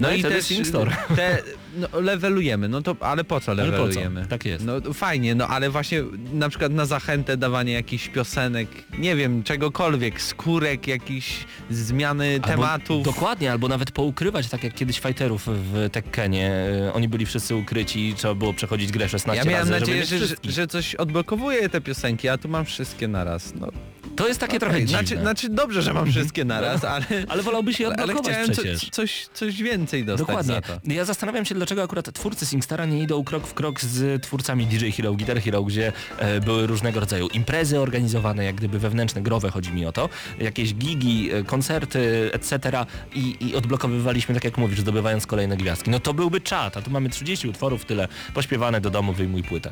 No 0.00 0.10
i 0.12 0.20
wtedy 0.20 0.42
SingStore. 0.42 0.96
te, 1.16 1.42
no, 1.76 2.00
levelujemy, 2.00 2.68
no 2.68 2.82
to 2.82 2.96
ale 3.00 3.24
po 3.24 3.40
co 3.40 3.52
Ale 3.52 3.64
po 3.64 3.70
co? 3.76 3.82
levelujemy? 3.84 4.26
Tak 4.26 4.44
jest. 4.44 4.64
No 4.64 4.92
fajnie, 4.92 5.34
no 5.34 5.48
ale 5.48 5.70
właśnie 5.70 6.02
na 6.32 6.48
przykład 6.48 6.72
na 6.72 6.86
zachętę 6.86 7.36
dawanie 7.36 7.72
jakichś 7.72 8.08
piosenek, 8.08 8.68
nie 8.98 9.16
wiem, 9.16 9.42
czegokolwiek, 9.42 10.22
skórek, 10.22 10.86
jakichś 10.88 11.44
zmiany 11.70 12.34
Albo- 12.34 12.46
tematów. 12.48 13.04
Dokładnie, 13.04 13.52
albo 13.52 13.68
nawet 13.68 13.90
poukrywać, 13.90 14.48
tak 14.48 14.64
jak 14.64 14.74
kiedyś 14.74 15.00
fighterów 15.00 15.46
w 15.46 15.88
Tekkenie. 15.92 16.50
e, 16.88 16.92
Oni 16.92 17.08
byli 17.08 17.26
wszyscy 17.26 17.54
ukryci 17.56 18.08
i 18.08 18.14
trzeba 18.14 18.34
było 18.34 18.52
przechodzić 18.54 18.92
grę 18.92 19.08
16 19.08 19.44
Ja 19.44 19.50
miałem 19.50 19.68
razy, 19.68 19.80
nadzieję, 19.80 20.04
żeby 20.04 20.08
że, 20.08 20.14
mieć 20.14 20.20
że, 20.20 20.26
wszystkich. 20.26 20.50
że 20.52 20.66
coś 20.66 20.94
odblokowuje 20.94 21.68
te 21.68 21.80
piosenki, 21.80 22.28
a 22.28 22.38
tu 22.38 22.48
mam 22.48 22.64
wszystkie 22.64 23.08
naraz. 23.08 23.52
No, 23.60 23.68
To 24.16 24.28
jest 24.28 24.40
takie 24.40 24.60
trochę 24.60 24.74
okej, 24.74 24.86
dziwne. 24.86 25.06
znaczy, 25.06 25.20
znaczy 25.22 25.48
dobrze, 25.48 25.82
że 25.82 25.94
mam 25.94 26.10
wszystkie 26.10 26.44
naraz, 26.44 26.84
ale, 26.84 27.04
Ale 27.28 27.42
wolałbyś 27.42 27.80
je 27.80 27.86
ale 27.86 27.96
odblokować 27.96 28.32
chciałem 28.32 28.52
co, 28.52 28.90
coś, 28.90 29.26
coś 29.34 29.62
więcej 29.62 30.04
dostać 30.04 30.26
Dokładnie. 30.26 30.60
za. 30.84 30.94
Ja 30.94 31.04
zastanawiam 31.04 31.44
się, 31.44 31.54
dlaczego 31.54 31.82
akurat 31.82 32.12
twórcy 32.12 32.46
SingStara 32.46 32.86
nie 32.86 33.02
idą 33.02 33.24
krok 33.24 33.46
w 33.46 33.54
krok 33.54 33.80
z 33.80 34.22
twórcami 34.22 34.66
DJ 34.66 34.90
Hero, 34.90 35.12
Guitar 35.14 35.40
Hero, 35.42 35.62
gdzie 35.62 35.92
e, 36.18 36.40
były 36.40 36.66
różnego 36.66 37.00
rodzaju 37.00 37.28
imprezy 37.28 37.80
organizowane, 37.80 38.44
jak 38.44 38.54
gdyby 38.54 38.78
wewnętrzne, 38.78 39.22
growe, 39.22 39.50
chodzi 39.50 39.72
mi 39.72 39.86
o 39.86 39.92
to, 39.92 40.08
jakieś 40.38 40.74
gigi, 40.74 41.32
e, 41.32 41.44
koncerty, 41.44 42.30
etc. 42.32 42.86
I, 43.14 43.36
I 43.40 43.54
odblokowywaliśmy, 43.54 44.34
tak 44.34 44.44
jak 44.44 44.58
mówisz, 44.58 44.80
zdobywając 44.80 45.26
kolejne 45.26 45.56
gwiazdki. 45.56 45.90
No 45.90 46.00
to 46.00 46.14
byłby 46.14 46.40
czat, 46.40 46.76
a 46.76 46.82
tu 46.82 46.90
mamy 46.90 47.08
30 47.08 47.48
utworów, 47.48 47.84
tyle 47.84 48.08
pośpiewane 48.34 48.80
do 48.80 48.90
domu, 48.90 49.12
wyjmuj 49.12 49.42
płytę. 49.42 49.70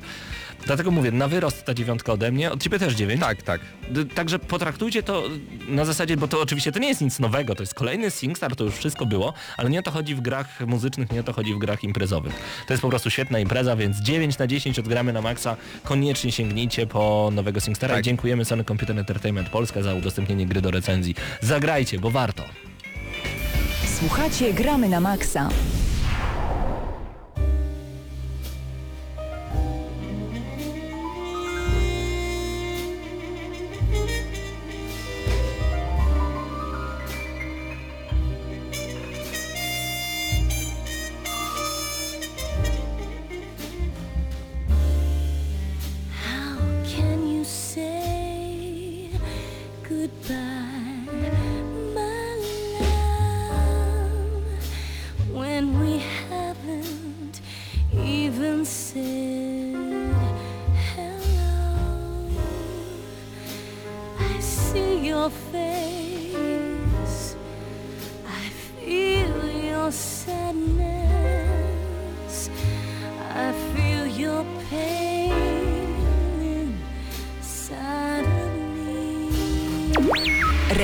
Dlatego 0.67 0.91
mówię, 0.91 1.11
na 1.13 1.29
wyrost 1.29 1.65
ta 1.65 1.75
dziewiątka 1.75 2.13
ode 2.13 2.33
mnie, 2.33 2.53
od 2.53 2.63
ciebie 2.63 2.79
też 2.79 2.95
dziewięć. 2.95 3.21
Tak, 3.21 3.43
tak. 3.43 3.61
D- 3.91 4.05
Także 4.05 4.39
potraktujcie 4.39 5.03
to 5.03 5.23
na 5.69 5.85
zasadzie, 5.85 6.17
bo 6.17 6.29
to 6.29 6.41
oczywiście 6.41 6.73
to 6.73 6.79
nie 6.79 6.89
jest 6.89 7.01
nic 7.01 7.19
nowego, 7.19 7.55
to 7.55 7.63
jest 7.63 7.75
kolejny 7.75 8.11
SingStar, 8.11 8.57
to 8.57 8.65
już 8.65 8.75
wszystko 8.75 9.07
było, 9.07 9.33
ale 9.57 9.71
nie 9.71 9.79
o 9.79 9.83
to 9.83 9.91
chodzi 9.91 10.15
w 10.15 10.21
grach 10.21 10.61
muzycznych, 10.67 11.13
nie 11.13 11.21
o 11.21 11.23
to 11.23 11.33
chodzi 11.33 11.55
w 11.55 11.59
grach 11.59 11.85
imprezowych. 11.85 12.33
To 12.67 12.73
jest 12.73 12.83
po 12.83 12.89
prostu 12.89 13.11
świetna 13.11 13.39
impreza, 13.39 13.77
więc 13.77 13.97
9 14.01 14.39
na 14.39 14.47
10 14.47 14.79
odgramy 14.79 15.13
na 15.13 15.23
maksa. 15.23 15.57
Koniecznie 15.85 16.33
sięgnijcie 16.33 16.87
po 16.87 17.31
nowego 17.33 17.61
SingStara 17.61 17.95
Tak. 17.95 18.01
i 18.03 18.05
dziękujemy 18.05 18.45
Sony 18.45 18.65
Computer 18.65 18.99
Entertainment 18.99 19.49
Polska 19.49 19.83
za 19.83 19.95
udostępnienie 19.95 20.47
gry 20.47 20.61
do 20.61 20.71
recenzji. 20.71 21.15
Zagrajcie, 21.41 21.99
bo 21.99 22.11
warto. 22.11 22.43
Słuchacie 23.99 24.53
Gramy 24.55 24.89
na 24.89 25.01
Maxa. 25.01 25.49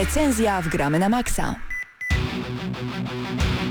Recenzja 0.09 0.62
w 0.62 0.68
Gramy 0.68 0.98
na 0.98 1.09
Maxa. 1.09 1.54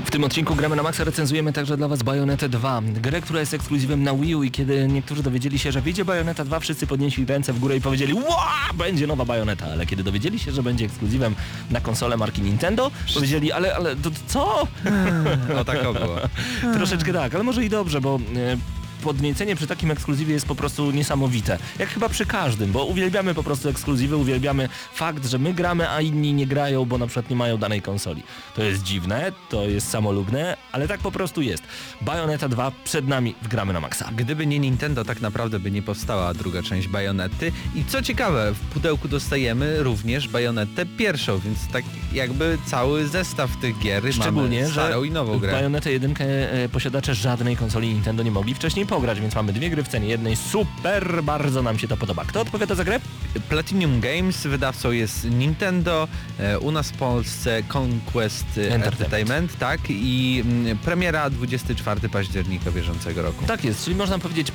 W 0.04 0.10
tym 0.10 0.24
odcinku 0.24 0.54
Gramy 0.54 0.76
na 0.76 0.82
Maxa 0.82 1.04
recenzujemy 1.04 1.52
także 1.52 1.76
dla 1.76 1.88
Was 1.88 2.02
Bayonetę 2.02 2.48
2, 2.48 2.82
grę, 2.82 3.20
która 3.20 3.40
jest 3.40 3.54
ekskluzywem 3.54 4.02
na 4.02 4.14
Wii 4.14 4.34
U 4.34 4.42
i 4.42 4.50
kiedy 4.50 4.88
niektórzy 4.88 5.22
dowiedzieli 5.22 5.58
się, 5.58 5.72
że 5.72 5.80
wyjdzie 5.80 6.04
Bayoneta 6.04 6.44
2, 6.44 6.60
wszyscy 6.60 6.86
podnieśli 6.86 7.26
ręce 7.26 7.52
w 7.52 7.58
górę 7.58 7.76
i 7.76 7.80
powiedzieli 7.80 8.14
Ła, 8.14 8.54
będzie 8.74 9.06
nowa 9.06 9.24
Bayoneta, 9.24 9.66
ale 9.66 9.86
kiedy 9.86 10.02
dowiedzieli 10.02 10.38
się, 10.38 10.52
że 10.52 10.62
będzie 10.62 10.84
ekskluzywem 10.84 11.34
na 11.70 11.80
konsolę 11.80 12.16
marki 12.16 12.42
Nintendo, 12.42 12.90
powiedzieli, 13.14 13.52
ale, 13.52 13.76
ale 13.76 13.96
to, 13.96 14.10
to 14.10 14.16
co? 14.26 14.66
O 15.60 15.64
tak 15.64 15.82
było. 15.82 16.16
Troszeczkę 16.76 17.12
tak, 17.12 17.34
ale 17.34 17.44
może 17.44 17.64
i 17.64 17.68
dobrze, 17.68 18.00
bo 18.00 18.20
e, 18.36 18.77
podniecenie 19.02 19.56
przy 19.56 19.66
takim 19.66 19.90
ekskluzywie 19.90 20.34
jest 20.34 20.46
po 20.46 20.54
prostu 20.54 20.90
niesamowite. 20.90 21.58
Jak 21.78 21.88
chyba 21.88 22.08
przy 22.08 22.26
każdym, 22.26 22.72
bo 22.72 22.84
uwielbiamy 22.84 23.34
po 23.34 23.42
prostu 23.42 23.68
ekskluzywy, 23.68 24.16
uwielbiamy 24.16 24.68
fakt, 24.94 25.26
że 25.26 25.38
my 25.38 25.54
gramy, 25.54 25.90
a 25.90 26.00
inni 26.00 26.34
nie 26.34 26.46
grają, 26.46 26.84
bo 26.84 26.98
na 26.98 27.06
przykład 27.06 27.30
nie 27.30 27.36
mają 27.36 27.58
danej 27.58 27.82
konsoli. 27.82 28.22
To 28.56 28.62
jest 28.62 28.82
dziwne, 28.82 29.32
to 29.48 29.68
jest 29.68 29.90
samolubne, 29.90 30.56
ale 30.72 30.88
tak 30.88 31.00
po 31.00 31.12
prostu 31.12 31.42
jest. 31.42 31.62
Bayonetta 32.00 32.48
2 32.48 32.72
przed 32.84 33.08
nami 33.08 33.34
w 33.42 33.48
gramy 33.48 33.72
na 33.72 33.80
maksa. 33.80 34.10
Gdyby 34.16 34.46
nie 34.46 34.58
Nintendo, 34.58 35.04
tak 35.04 35.20
naprawdę 35.20 35.58
by 35.58 35.70
nie 35.70 35.82
powstała 35.82 36.34
druga 36.34 36.62
część 36.62 36.88
Bajonety. 36.88 37.52
I 37.74 37.84
co 37.84 38.02
ciekawe, 38.02 38.54
w 38.54 38.60
pudełku 38.60 39.08
dostajemy 39.08 39.82
również 39.82 40.28
Bajonetę 40.28 40.86
pierwszą, 40.86 41.38
więc 41.38 41.68
tak 41.72 41.84
jakby 42.12 42.58
cały 42.66 43.06
zestaw 43.06 43.56
tych 43.56 43.78
gier 43.78 44.14
Szczególnie, 44.14 44.60
mamy 44.60 44.72
że 44.72 44.72
starą 44.72 45.02
i 45.02 45.10
nową 45.10 45.38
grę. 45.38 45.52
Bayonetę 45.52 45.92
1 45.92 46.14
e, 46.18 46.68
posiadacze 46.68 47.14
żadnej 47.14 47.56
konsoli 47.56 47.88
Nintendo 47.88 48.22
nie 48.22 48.30
mogli 48.30 48.54
wcześniej 48.54 48.86
pograć, 48.88 49.20
więc 49.20 49.34
mamy 49.34 49.52
dwie 49.52 49.70
gry 49.70 49.82
w 49.82 49.88
cenie 49.88 50.08
jednej. 50.08 50.36
Super, 50.36 51.22
bardzo 51.24 51.62
nam 51.62 51.78
się 51.78 51.88
to 51.88 51.96
podoba. 51.96 52.24
Kto 52.24 52.40
odpowiada 52.40 52.74
za 52.74 52.84
grę? 52.84 53.00
Platinum 53.48 54.00
Games, 54.00 54.46
wydawcą 54.46 54.90
jest 54.90 55.30
Nintendo, 55.30 56.08
e, 56.38 56.58
u 56.58 56.70
nas 56.70 56.90
w 56.90 56.96
Polsce 56.96 57.62
Conquest 57.74 58.46
Entertainment. 58.46 58.84
Entertainment, 58.86 59.58
tak 59.58 59.80
i 59.88 60.42
mm, 60.46 60.78
premiera 60.78 61.30
24 61.30 62.08
października 62.08 62.70
bieżącego 62.70 63.22
roku. 63.22 63.44
Tak 63.46 63.64
jest, 63.64 63.84
czyli 63.84 63.96
można 63.96 64.18
powiedzieć 64.18 64.52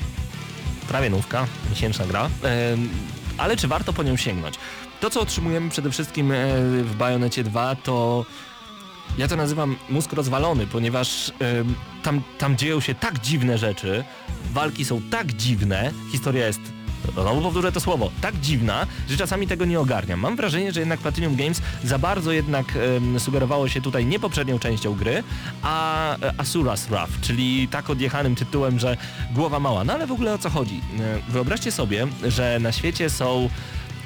prawie 0.88 1.10
nówka, 1.10 1.48
miesięczna 1.70 2.06
gra. 2.06 2.30
Ale 3.38 3.58
czy 3.58 3.68
warto 3.68 3.94
po 3.94 4.04
nią 4.04 4.18
sięgnąć? 4.18 4.56
To, 5.00 5.10
co 5.10 5.22
otrzymujemy 5.22 5.70
przede 5.70 5.92
wszystkim 5.92 6.32
e, 6.32 6.36
w 6.84 6.96
Bajonecie 6.96 7.44
2 7.44 7.76
to 7.76 8.26
ja 9.18 9.28
to 9.28 9.36
nazywam 9.36 9.76
mózg 9.90 10.14
rozwalony, 10.14 10.68
ponieważ 10.68 11.32
tam, 12.04 12.22
tam 12.38 12.58
dzieją 12.58 12.80
się 12.80 12.96
tak 12.96 13.20
dziwne 13.20 13.58
rzeczy, 13.58 14.04
walki 14.54 14.86
są 14.86 15.02
tak 15.02 15.34
dziwne, 15.34 15.92
historia 16.12 16.48
jest, 16.48 16.62
znowu 17.12 17.42
powtórzę 17.42 17.72
to 17.72 17.80
słowo, 17.80 18.12
tak 18.22 18.40
dziwna, 18.40 18.88
że 19.10 19.18
czasami 19.18 19.48
tego 19.48 19.66
nie 19.66 19.80
ogarniam. 19.80 20.20
Mam 20.20 20.36
wrażenie, 20.36 20.72
że 20.72 20.80
jednak 20.80 21.00
Platinum 21.00 21.36
Games 21.36 21.62
za 21.84 22.00
bardzo 22.00 22.32
jednak 22.32 22.66
em, 22.98 23.20
sugerowało 23.20 23.68
się 23.68 23.82
tutaj 23.82 24.06
nie 24.06 24.20
poprzednią 24.20 24.60
częścią 24.60 24.96
gry, 24.96 25.24
a 25.62 26.16
e, 26.16 26.20
Asura's 26.20 26.88
Wrath, 26.90 27.12
czyli 27.22 27.68
tak 27.68 27.90
odjechanym 27.90 28.36
tytułem, 28.36 28.80
że 28.80 28.98
głowa 29.34 29.60
mała. 29.60 29.84
No 29.84 29.94
ale 29.94 30.08
w 30.08 30.12
ogóle 30.12 30.34
o 30.34 30.38
co 30.38 30.50
chodzi? 30.50 30.82
E, 31.00 31.32
Wyobraźcie 31.32 31.72
sobie, 31.72 32.08
że 32.28 32.60
na 32.62 32.72
świecie 32.72 33.10
są 33.10 33.50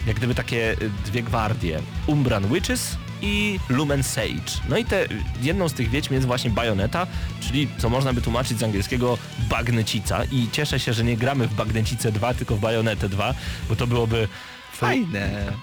jak 0.07 0.15
gdyby 0.15 0.35
takie 0.35 0.71
y, 0.71 0.89
dwie 1.05 1.23
gwardie. 1.23 1.81
Umbran 2.07 2.47
Witches 2.53 2.97
i 3.21 3.59
Lumen 3.69 4.03
Sage. 4.03 4.61
No 4.69 4.77
i 4.77 4.85
te, 4.85 5.07
jedną 5.41 5.69
z 5.69 5.73
tych 5.73 5.89
wiedźm 5.89 6.13
jest 6.13 6.27
właśnie 6.27 6.49
Bayonetta, 6.49 7.07
czyli 7.39 7.67
co 7.77 7.89
można 7.89 8.13
by 8.13 8.21
tłumaczyć 8.21 8.59
z 8.59 8.63
angielskiego 8.63 9.17
bagnecica 9.49 10.23
i 10.31 10.47
cieszę 10.51 10.79
się, 10.79 10.93
że 10.93 11.03
nie 11.03 11.17
gramy 11.17 11.47
w 11.47 11.53
Bagnecicę 11.53 12.11
2, 12.11 12.33
tylko 12.33 12.55
w 12.55 12.59
Bayonetę 12.59 13.09
2, 13.09 13.33
bo 13.69 13.75
to 13.75 13.87
byłoby 13.87 14.27
Fajne. 14.71 15.53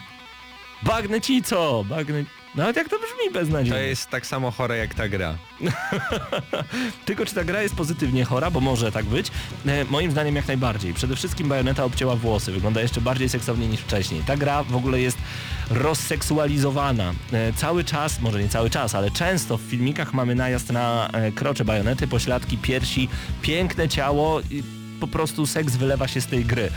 Bagnecico! 0.82 1.84
Bagne... 1.88 2.24
Nawet 2.54 2.76
jak 2.76 2.88
to 2.88 2.96
brzmi 2.98 3.32
To 3.32 3.40
beznadziejnie. 3.40 3.80
jest 3.80 4.10
tak 4.10 4.26
samo 4.26 4.50
chore 4.50 4.76
jak 4.78 4.94
ta 4.94 5.08
gra. 5.08 5.34
Tylko 7.06 7.26
czy 7.26 7.34
ta 7.34 7.44
gra 7.44 7.62
jest 7.62 7.74
pozytywnie 7.74 8.24
chora, 8.24 8.50
bo 8.50 8.60
może 8.60 8.92
tak 8.92 9.04
być? 9.04 9.30
E, 9.66 9.84
moim 9.84 10.10
zdaniem 10.10 10.36
jak 10.36 10.46
najbardziej. 10.48 10.94
Przede 10.94 11.16
wszystkim 11.16 11.48
Bajoneta 11.48 11.84
obcięła 11.84 12.16
włosy, 12.16 12.52
wygląda 12.52 12.80
jeszcze 12.80 13.00
bardziej 13.00 13.28
seksownie 13.28 13.68
niż 13.68 13.80
wcześniej. 13.80 14.22
Ta 14.26 14.36
gra 14.36 14.62
w 14.62 14.76
ogóle 14.76 15.00
jest 15.00 15.18
rozseksualizowana. 15.70 17.12
E, 17.32 17.52
cały 17.52 17.84
czas, 17.84 18.20
może 18.20 18.42
nie 18.42 18.48
cały 18.48 18.70
czas, 18.70 18.94
ale 18.94 19.10
często 19.10 19.58
w 19.58 19.60
filmikach 19.60 20.14
mamy 20.14 20.34
najazd 20.34 20.72
na 20.72 21.08
e, 21.12 21.32
krocze 21.32 21.64
Bajonety, 21.64 22.08
pośladki, 22.08 22.58
piersi, 22.58 23.08
piękne 23.42 23.88
ciało 23.88 24.40
i 24.40 24.62
po 25.00 25.06
prostu 25.08 25.46
seks 25.46 25.76
wylewa 25.76 26.08
się 26.08 26.20
z 26.20 26.26
tej 26.26 26.44
gry. 26.44 26.70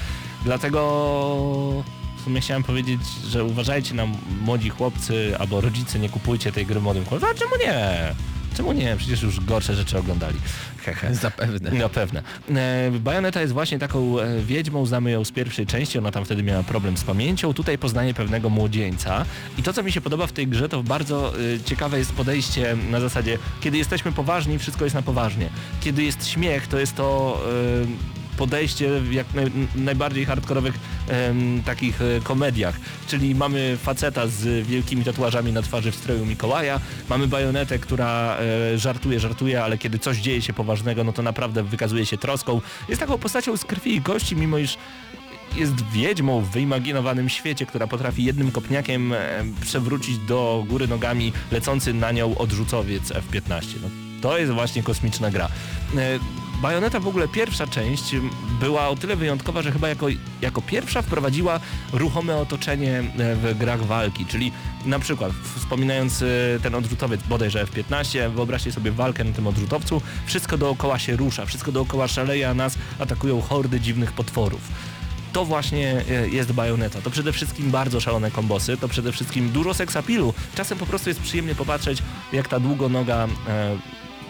Dlatego 0.46 1.84
sumie 2.28 2.42
chciałem 2.42 2.64
powiedzieć, 2.64 3.02
że 3.30 3.44
uważajcie 3.44 3.96
na 3.96 4.06
młodzi 4.42 4.70
chłopcy 4.70 5.36
albo 5.40 5.62
rodzice, 5.62 6.00
nie 6.00 6.10
kupujcie 6.10 6.52
tej 6.52 6.66
gry 6.66 6.82
młodym 6.82 7.06
chłopcom. 7.06 7.30
A 7.30 7.40
czemu 7.40 7.52
nie? 7.66 8.14
Czemu 8.58 8.74
nie? 8.74 8.96
Przecież 8.98 9.22
już 9.22 9.40
gorsze 9.40 9.76
rzeczy 9.76 9.98
oglądali. 9.98 10.38
Hehe. 10.78 11.16
Zapewne. 11.16 11.72
No 11.72 11.90
pewne. 11.90 12.22
E, 12.56 12.92
Bajoneta 12.92 13.42
jest 13.42 13.54
właśnie 13.54 13.80
taką 13.80 14.20
e, 14.20 14.42
wiedźmą, 14.42 14.86
znamy 14.86 15.12
ją 15.12 15.26
z 15.26 15.32
pierwszej 15.32 15.66
części, 15.66 15.98
ona 15.98 16.12
tam 16.12 16.26
wtedy 16.26 16.44
miała 16.44 16.64
problem 16.64 16.98
z 16.98 17.04
pamięcią, 17.04 17.54
tutaj 17.54 17.78
poznaje 17.78 18.14
pewnego 18.14 18.50
młodzieńca 18.50 19.26
i 19.58 19.64
to 19.64 19.74
co 19.74 19.84
mi 19.84 19.92
się 19.92 20.02
podoba 20.02 20.28
w 20.28 20.32
tej 20.32 20.48
grze 20.48 20.70
to 20.70 20.84
bardzo 20.84 21.34
e, 21.40 21.60
ciekawe 21.66 22.00
jest 22.00 22.14
podejście 22.14 22.78
na 22.92 23.00
zasadzie, 23.00 23.38
kiedy 23.62 23.78
jesteśmy 23.78 24.12
poważni, 24.12 24.60
wszystko 24.60 24.84
jest 24.84 24.96
na 24.96 25.02
poważnie. 25.02 25.50
Kiedy 25.82 26.04
jest 26.04 26.28
śmiech, 26.28 26.68
to 26.68 26.80
jest 26.80 26.96
to 26.96 27.40
e, 27.84 28.17
podejście 28.38 28.90
jak 29.12 29.34
naj, 29.34 29.52
najbardziej 29.76 30.26
hardkorowych 30.26 30.80
em, 31.08 31.64
takich 31.66 32.02
e, 32.02 32.22
komediach. 32.24 32.80
Czyli 33.08 33.36
mamy 33.36 33.78
faceta 33.78 34.28
z 34.28 34.68
wielkimi 34.68 35.04
tatuażami 35.04 35.54
na 35.54 35.62
twarzy 35.62 35.92
w 35.92 35.96
stroju 35.96 36.26
Mikołaja, 36.26 36.80
mamy 37.10 37.28
bajonetę, 37.28 37.80
która 37.80 38.38
e, 38.74 38.78
żartuje, 38.78 39.20
żartuje, 39.20 39.64
ale 39.64 39.78
kiedy 39.78 40.00
coś 40.00 40.18
dzieje 40.18 40.42
się 40.42 40.54
poważnego, 40.54 41.04
no 41.04 41.14
to 41.14 41.22
naprawdę 41.22 41.64
wykazuje 41.64 42.06
się 42.06 42.18
troską. 42.18 42.62
Jest 42.90 43.00
taką 43.00 43.18
postacią 43.18 43.58
z 43.58 43.66
krwi 43.66 43.96
i 43.96 44.02
kości, 44.02 44.36
mimo 44.36 44.58
iż 44.58 44.78
jest 45.56 45.90
wiedźmą 45.92 46.42
w 46.42 46.50
wyimaginowanym 46.50 47.30
świecie, 47.30 47.66
która 47.66 47.88
potrafi 47.88 48.24
jednym 48.24 48.52
kopniakiem 48.52 49.14
e, 49.14 49.44
przewrócić 49.62 50.18
do 50.18 50.66
góry 50.70 50.88
nogami 50.88 51.34
lecący 51.52 51.94
na 51.94 52.12
nią 52.12 52.38
odrzucowiec 52.38 53.12
F-15. 53.12 53.66
No, 53.82 53.90
to 54.22 54.38
jest 54.38 54.52
właśnie 54.52 54.84
kosmiczna 54.84 55.32
gra. 55.32 55.50
Bajoneta 56.62 57.00
w 57.00 57.08
ogóle 57.08 57.28
pierwsza 57.28 57.68
część 57.68 58.16
była 58.60 58.90
o 58.90 58.96
tyle 58.96 59.16
wyjątkowa, 59.16 59.62
że 59.62 59.72
chyba 59.72 59.90
jako, 59.90 60.08
jako 60.42 60.62
pierwsza 60.62 61.02
wprowadziła 61.02 61.60
ruchome 61.94 62.38
otoczenie 62.38 63.00
e, 63.00 63.36
w 63.36 63.58
grach 63.58 63.86
walki, 63.86 64.26
czyli 64.26 64.52
na 64.86 65.00
przykład 65.00 65.32
wspominając 65.56 66.22
e, 66.22 66.26
ten 66.64 66.76
odrzutowiec 66.76 67.22
bodajże 67.24 67.62
F-15, 67.62 68.32
wyobraźcie 68.32 68.72
sobie 68.72 68.92
walkę 68.92 69.24
na 69.24 69.34
tym 69.34 69.48
odrzutowcu, 69.48 70.02
wszystko 70.26 70.58
dookoła 70.58 71.00
się 71.00 71.16
rusza, 71.16 71.46
wszystko 71.46 71.72
dookoła 71.72 72.08
szaleje, 72.08 72.50
a 72.50 72.54
nas 72.54 72.78
atakują 73.00 73.42
hordy 73.42 73.80
dziwnych 73.80 74.14
potworów 74.14 74.62
to 75.34 75.46
właśnie 75.46 76.02
e, 76.10 76.30
jest 76.30 76.52
bajoneta. 76.52 77.02
To 77.02 77.10
przede 77.10 77.32
wszystkim 77.32 77.72
bardzo 77.72 78.00
szalone 78.00 78.32
kombosy, 78.32 78.78
to 78.78 78.88
przede 78.88 79.12
wszystkim 79.12 79.50
dużo 79.50 79.74
seksapilu. 79.74 80.34
Czasem 80.56 80.78
po 80.78 80.86
prostu 80.86 81.10
jest 81.10 81.22
przyjemnie 81.22 81.56
popatrzeć, 81.56 82.04
jak 82.34 82.48
ta 82.48 82.60
długonoga 82.60 83.28
e, 83.48 83.78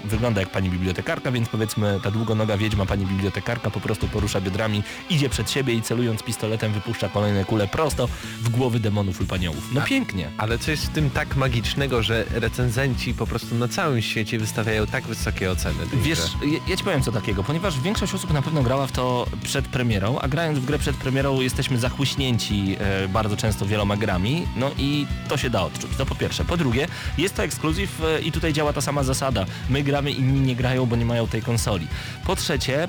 wygląda 0.06 0.42
jak 0.42 0.50
pani 0.50 0.70
bibliotekarka, 0.70 1.32
więc 1.32 1.50
powiedzmy 1.50 2.00
ta 2.04 2.12
długonoga 2.12 2.58
wiedźma, 2.58 2.86
pani 2.86 3.06
bibliotekarka 3.06 3.72
po 3.72 3.80
prostu 3.80 4.08
porusza 4.08 4.42
biodrami, 4.42 4.84
idzie 5.10 5.30
przed 5.30 5.52
siebie 5.52 5.74
i 5.74 5.82
celując 5.82 6.24
pistoletem 6.24 6.74
wypuszcza 6.74 7.10
kolejne 7.10 7.46
kule 7.46 7.68
prosto 7.68 8.08
w 8.42 8.50
głowy 8.50 8.80
demonów 8.80 9.20
lub 9.20 9.34
aniołów. 9.34 9.70
No 9.74 9.82
pięknie. 9.82 10.30
Ale 10.38 10.58
co 10.58 10.72
jest 10.72 10.86
w 10.86 10.90
tym 10.90 11.10
tak 11.10 11.36
magicznego, 11.36 12.04
że 12.04 12.26
recenzenci 12.32 13.14
po 13.14 13.28
prostu 13.28 13.56
na 13.56 13.68
całym 13.68 14.02
świecie 14.02 14.40
wystawiają 14.40 14.88
tak 14.88 15.04
wysokie 15.04 15.52
oceny. 15.52 15.80
Wiesz, 15.94 16.20
ja, 16.42 16.60
ja 16.68 16.78
ci 16.78 16.84
powiem 16.84 17.02
co 17.02 17.12
takiego, 17.12 17.44
ponieważ 17.44 17.80
większość 17.82 18.14
osób 18.14 18.34
na 18.34 18.42
pewno 18.42 18.64
grała 18.64 18.88
w 18.88 18.92
to 18.92 19.26
przed 19.44 19.68
premierą, 19.68 20.20
a 20.20 20.28
grając 20.28 20.60
w 20.60 20.66
grę 20.66 20.80
przed 20.80 20.96
premierą 20.96 21.42
jesteśmy 21.42 21.80
zachłyśnięci 21.80 22.76
e, 22.80 23.08
bardzo 23.08 23.38
często 23.38 23.66
wieloma 23.66 23.98
grami, 23.98 24.48
no 24.56 24.72
i 24.78 25.08
to 25.28 25.38
się 25.38 25.50
da 25.50 25.62
odczuć. 25.62 25.92
To 25.98 26.06
po 26.06 26.16
pierwsze. 26.16 26.46
Po 26.46 26.58
drugie, 26.58 26.88
jest 27.18 27.36
to 27.36 27.44
ekskluzyw 27.44 28.02
e, 28.04 28.22
i 28.22 28.32
tutaj 28.32 28.54
działa 28.54 28.74
ta 28.74 28.82
sama 28.82 29.04
zasada. 29.04 29.46
My 29.70 29.84
gramy, 29.88 30.12
inni 30.12 30.40
nie 30.40 30.56
grają, 30.56 30.86
bo 30.86 30.96
nie 30.96 31.06
mają 31.06 31.28
tej 31.28 31.42
konsoli. 31.42 31.88
Po 32.26 32.36
trzecie, 32.36 32.88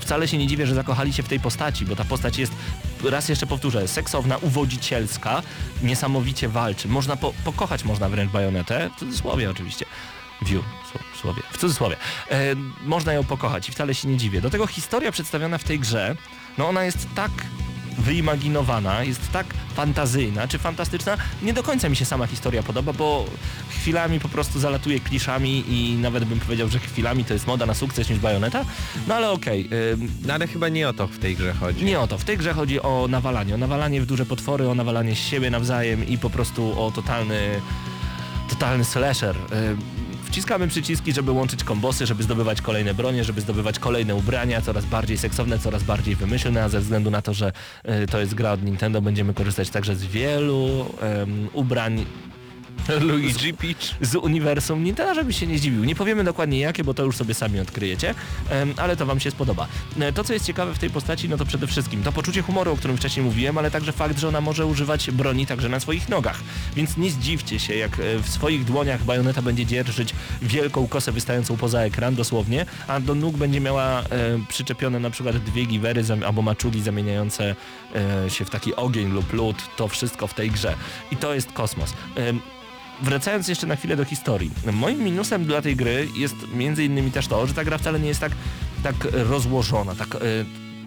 wcale 0.00 0.28
się 0.28 0.38
nie 0.38 0.46
dziwię, 0.46 0.66
że 0.66 0.74
zakochali 0.74 1.12
się 1.12 1.22
w 1.22 1.28
tej 1.28 1.40
postaci, 1.40 1.86
bo 1.86 1.96
ta 1.96 2.04
postać 2.04 2.38
jest, 2.38 2.52
raz 3.04 3.28
jeszcze 3.28 3.46
powtórzę, 3.46 3.88
seksowna, 3.88 4.36
uwodzicielska, 4.36 5.42
niesamowicie 5.82 6.48
walczy. 6.48 6.88
Można 6.88 7.16
po, 7.16 7.32
pokochać 7.44 7.84
można 7.84 8.08
wręcz 8.08 8.32
bajonetę, 8.32 8.90
w 8.96 8.98
cudzysłowie 8.98 9.50
oczywiście. 9.50 9.86
View, 10.42 10.64
w 10.84 10.98
cudzysłowie. 10.98 11.42
W 11.52 11.58
cudzysłowie. 11.58 11.96
E, 12.30 12.54
można 12.84 13.12
ją 13.12 13.24
pokochać 13.24 13.68
i 13.68 13.72
wcale 13.72 13.94
się 13.94 14.08
nie 14.08 14.16
dziwię. 14.16 14.40
Do 14.40 14.50
tego 14.50 14.66
historia 14.66 15.12
przedstawiona 15.12 15.58
w 15.58 15.64
tej 15.64 15.78
grze, 15.78 16.16
no 16.58 16.68
ona 16.68 16.84
jest 16.84 17.06
tak 17.14 17.30
wyimaginowana, 17.98 19.02
jest 19.04 19.32
tak 19.32 19.46
fantazyjna 19.74 20.48
czy 20.48 20.58
fantastyczna. 20.58 21.16
Nie 21.42 21.52
do 21.52 21.62
końca 21.62 21.88
mi 21.88 21.96
się 21.96 22.04
sama 22.04 22.26
historia 22.26 22.62
podoba, 22.62 22.92
bo 22.92 23.24
chwilami 23.68 24.20
po 24.20 24.28
prostu 24.28 24.60
zalatuje 24.60 25.00
kliszami 25.00 25.64
i 25.68 25.94
nawet 25.96 26.24
bym 26.24 26.40
powiedział, 26.40 26.68
że 26.68 26.78
chwilami 26.78 27.24
to 27.24 27.32
jest 27.34 27.46
moda 27.46 27.66
na 27.66 27.74
sukces 27.74 28.10
niż 28.10 28.18
bajoneta. 28.18 28.64
No 29.08 29.14
ale 29.14 29.30
okej. 29.30 29.68
ym, 29.92 30.10
No 30.26 30.34
ale 30.34 30.46
chyba 30.46 30.68
nie 30.68 30.88
o 30.88 30.92
to 30.92 31.06
w 31.06 31.18
tej 31.18 31.36
grze 31.36 31.52
chodzi. 31.52 31.84
nie 31.84 32.00
o 32.00 32.06
to. 32.06 32.18
W 32.18 32.24
tej 32.24 32.38
grze 32.38 32.52
chodzi 32.52 32.82
o 32.82 33.06
nawalanie. 33.10 33.54
O 33.54 33.58
nawalanie 33.58 34.00
w 34.00 34.06
duże 34.06 34.26
potwory, 34.26 34.68
o 34.68 34.74
nawalanie 34.74 35.14
z 35.14 35.18
siebie 35.18 35.50
nawzajem 35.50 36.08
i 36.08 36.18
po 36.18 36.30
prostu 36.30 36.80
o 36.84 36.90
totalny, 36.90 37.60
totalny 38.50 38.84
slasher. 38.84 39.36
Wciskamy 40.30 40.68
przyciski, 40.68 41.12
żeby 41.12 41.32
łączyć 41.32 41.64
kombosy, 41.64 42.06
żeby 42.06 42.22
zdobywać 42.22 42.62
kolejne 42.62 42.94
bronie, 42.94 43.24
żeby 43.24 43.40
zdobywać 43.40 43.78
kolejne 43.78 44.14
ubrania, 44.14 44.60
coraz 44.60 44.84
bardziej 44.84 45.18
seksowne, 45.18 45.58
coraz 45.58 45.82
bardziej 45.82 46.16
wymyślne, 46.16 46.64
a 46.64 46.68
ze 46.68 46.80
względu 46.80 47.10
na 47.10 47.22
to, 47.22 47.34
że 47.34 47.52
y, 48.02 48.06
to 48.06 48.20
jest 48.20 48.34
gra 48.34 48.52
od 48.52 48.62
Nintendo, 48.62 49.02
będziemy 49.02 49.34
korzystać 49.34 49.70
także 49.70 49.96
z 49.96 50.04
wielu 50.04 50.86
ubrań 51.52 52.06
Luigi 53.00 53.54
Peach. 53.54 53.94
z 54.00 54.14
uniwersum 54.14 54.84
Nintendo, 54.84 55.14
żeby 55.14 55.32
się 55.32 55.46
nie 55.46 55.58
zdziwił. 55.58 55.84
Nie 55.84 55.94
powiemy 55.94 56.24
dokładnie 56.24 56.60
jakie, 56.60 56.84
bo 56.84 56.94
to 56.94 57.04
już 57.04 57.16
sobie 57.16 57.34
sami 57.34 57.60
odkryjecie, 57.60 58.14
ale 58.76 58.96
to 58.96 59.06
wam 59.06 59.20
się 59.20 59.30
spodoba. 59.30 59.68
E, 60.00 60.12
To, 60.12 60.24
co 60.24 60.32
jest 60.32 60.46
ciekawe 60.46 60.74
w 60.74 60.78
tej 60.78 60.90
postaci, 60.90 61.28
no 61.28 61.36
to 61.36 61.44
przede 61.44 61.66
wszystkim 61.66 62.02
to 62.02 62.12
poczucie 62.12 62.42
humoru, 62.42 62.72
o 62.72 62.76
którym 62.76 62.96
wcześniej 62.96 63.26
mówiłem, 63.26 63.58
ale 63.58 63.70
także 63.70 63.92
fakt, 63.92 64.18
że 64.18 64.28
ona 64.28 64.40
może 64.40 64.66
używać 64.66 65.10
broni 65.10 65.46
także 65.46 65.68
na 65.68 65.80
swoich 65.80 66.08
nogach. 66.08 66.40
Więc 66.76 66.96
nie 66.96 67.10
zdziwcie 67.10 67.58
się, 67.58 67.74
jak 67.76 68.00
e, 68.00 68.18
w 68.22 68.28
swoich 68.28 68.64
dłoniach 68.64 69.04
bajoneta 69.04 69.42
będzie 69.42 69.66
dzierżyć 69.66 70.14
wielką 70.42 70.88
kosę 70.88 71.12
wystającą 71.12 71.56
poza 71.56 71.80
ekran, 71.80 72.14
dosłownie, 72.14 72.66
a 72.88 73.00
do 73.00 73.14
nóg 73.14 73.36
będzie 73.36 73.60
miała 73.60 74.00
e, 74.00 74.04
przyczepione 74.48 75.00
na 75.00 75.10
przykład 75.10 75.36
dwie 75.36 75.64
giwery 75.66 76.02
albo 76.26 76.42
maczugi 76.42 76.82
zamieniające 76.82 77.54
e, 78.26 78.30
się 78.30 78.44
w 78.44 78.50
taki 78.50 78.76
ogień 78.76 79.12
lub 79.12 79.32
lód. 79.32 79.56
To 79.76 79.88
wszystko 79.88 80.26
w 80.26 80.34
tej 80.34 80.50
grze. 80.50 80.74
I 81.10 81.16
to 81.16 81.34
jest 81.34 81.52
kosmos. 81.52 81.92
Em, 82.16 82.40
Wracając 83.02 83.48
jeszcze 83.48 83.66
na 83.66 83.76
chwilę 83.76 83.96
do 83.96 84.04
historii. 84.04 84.50
Moim 84.72 84.98
minusem 84.98 85.44
dla 85.44 85.62
tej 85.62 85.76
gry 85.76 86.08
jest 86.14 86.34
między 86.54 86.84
innymi 86.84 87.10
też 87.10 87.26
to, 87.26 87.46
że 87.46 87.54
ta 87.54 87.64
gra 87.64 87.78
wcale 87.78 88.00
nie 88.00 88.08
jest 88.08 88.20
tak, 88.20 88.32
tak 88.82 88.94
rozłożona, 89.12 89.94
tak, 89.94 90.14
e, 90.14 90.18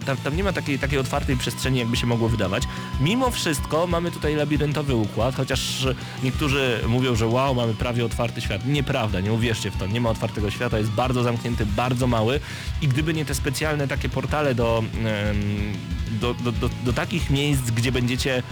tam, 0.04 0.18
tam 0.18 0.38
nie 0.38 0.44
ma 0.44 0.54
takiej, 0.54 0.80
takiej 0.80 1.00
otwartej 1.00 1.38
przestrzeni, 1.38 1.80
jakby 1.80 1.98
się 1.98 2.08
mogło 2.08 2.30
wydawać. 2.30 2.64
Mimo 3.02 3.32
wszystko 3.32 3.88
mamy 3.88 4.12
tutaj 4.12 4.36
labiryntowy 4.36 4.96
układ, 4.96 5.36
chociaż 5.36 5.88
niektórzy 6.24 6.80
mówią, 6.88 7.16
że 7.16 7.28
wow, 7.28 7.56
mamy 7.56 7.74
prawie 7.74 8.06
otwarty 8.06 8.42
świat. 8.42 8.66
Nieprawda, 8.66 9.20
nie 9.20 9.34
uwierzcie 9.34 9.72
w 9.72 9.78
to, 9.78 9.88
nie 9.88 10.02
ma 10.02 10.10
otwartego 10.10 10.52
świata, 10.52 10.78
jest 10.78 10.92
bardzo 10.92 11.24
zamknięty, 11.24 11.66
bardzo 11.66 12.08
mały 12.08 12.40
i 12.82 12.88
gdyby 12.88 13.14
nie 13.14 13.26
te 13.26 13.36
specjalne 13.36 13.88
takie 13.88 14.10
portale 14.10 14.56
do, 14.56 14.84
do, 16.22 16.34
do, 16.34 16.52
do, 16.52 16.70
do 16.86 16.94
takich 16.94 17.30
miejsc, 17.30 17.72
gdzie 17.72 17.92
będziecie 17.92 18.44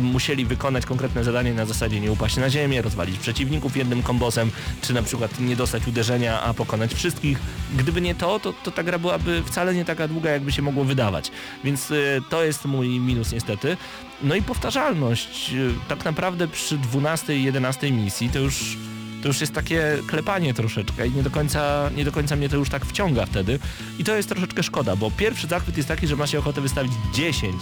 musieli 0.00 0.44
wykonać 0.44 0.86
konkretne 0.86 1.24
zadanie 1.24 1.54
na 1.54 1.66
zasadzie 1.66 2.00
nie 2.00 2.12
upaść 2.12 2.36
na 2.36 2.50
ziemię, 2.50 2.82
rozwalić 2.82 3.18
przeciwników 3.18 3.76
jednym 3.76 4.02
kombosem, 4.02 4.50
czy 4.82 4.94
na 4.94 5.02
przykład 5.02 5.40
nie 5.40 5.56
dostać 5.56 5.86
uderzenia, 5.86 6.42
a 6.42 6.54
pokonać 6.54 6.94
wszystkich. 6.94 7.38
Gdyby 7.76 8.00
nie 8.00 8.14
to, 8.14 8.40
to, 8.40 8.52
to 8.52 8.70
ta 8.70 8.82
gra 8.82 8.98
byłaby 8.98 9.42
wcale 9.46 9.74
nie 9.74 9.84
taka 9.84 10.08
długa, 10.08 10.30
jakby 10.30 10.52
się 10.52 10.57
mogło 10.62 10.84
wydawać. 10.84 11.30
Więc 11.64 11.90
y, 11.90 12.22
to 12.30 12.44
jest 12.44 12.64
mój 12.64 13.00
minus 13.00 13.32
niestety. 13.32 13.76
No 14.22 14.34
i 14.34 14.42
powtarzalność. 14.42 15.52
Y, 15.52 15.70
Tak 15.88 16.04
naprawdę 16.04 16.48
przy 16.48 16.78
12 16.78 17.36
i 17.38 17.44
11 17.44 17.92
misji 17.92 18.30
to 18.30 18.38
już 18.38 18.76
to 19.22 19.28
już 19.28 19.40
jest 19.40 19.52
takie 19.52 19.98
klepanie 20.06 20.54
troszeczkę 20.54 21.06
i 21.06 21.10
nie 21.10 21.22
do 21.22 21.30
końca, 21.30 21.90
nie 21.96 22.04
do 22.04 22.12
końca 22.12 22.36
mnie 22.36 22.48
to 22.48 22.56
już 22.56 22.68
tak 22.68 22.86
wciąga 22.86 23.26
wtedy. 23.26 23.58
I 23.98 24.04
to 24.04 24.16
jest 24.16 24.28
troszeczkę 24.28 24.62
szkoda, 24.62 24.96
bo 24.96 25.10
pierwszy 25.10 25.46
zachwyt 25.46 25.76
jest 25.76 25.88
taki, 25.88 26.06
że 26.06 26.16
ma 26.16 26.26
się 26.26 26.38
ochotę 26.38 26.60
wystawić 26.60 26.92
10. 27.14 27.54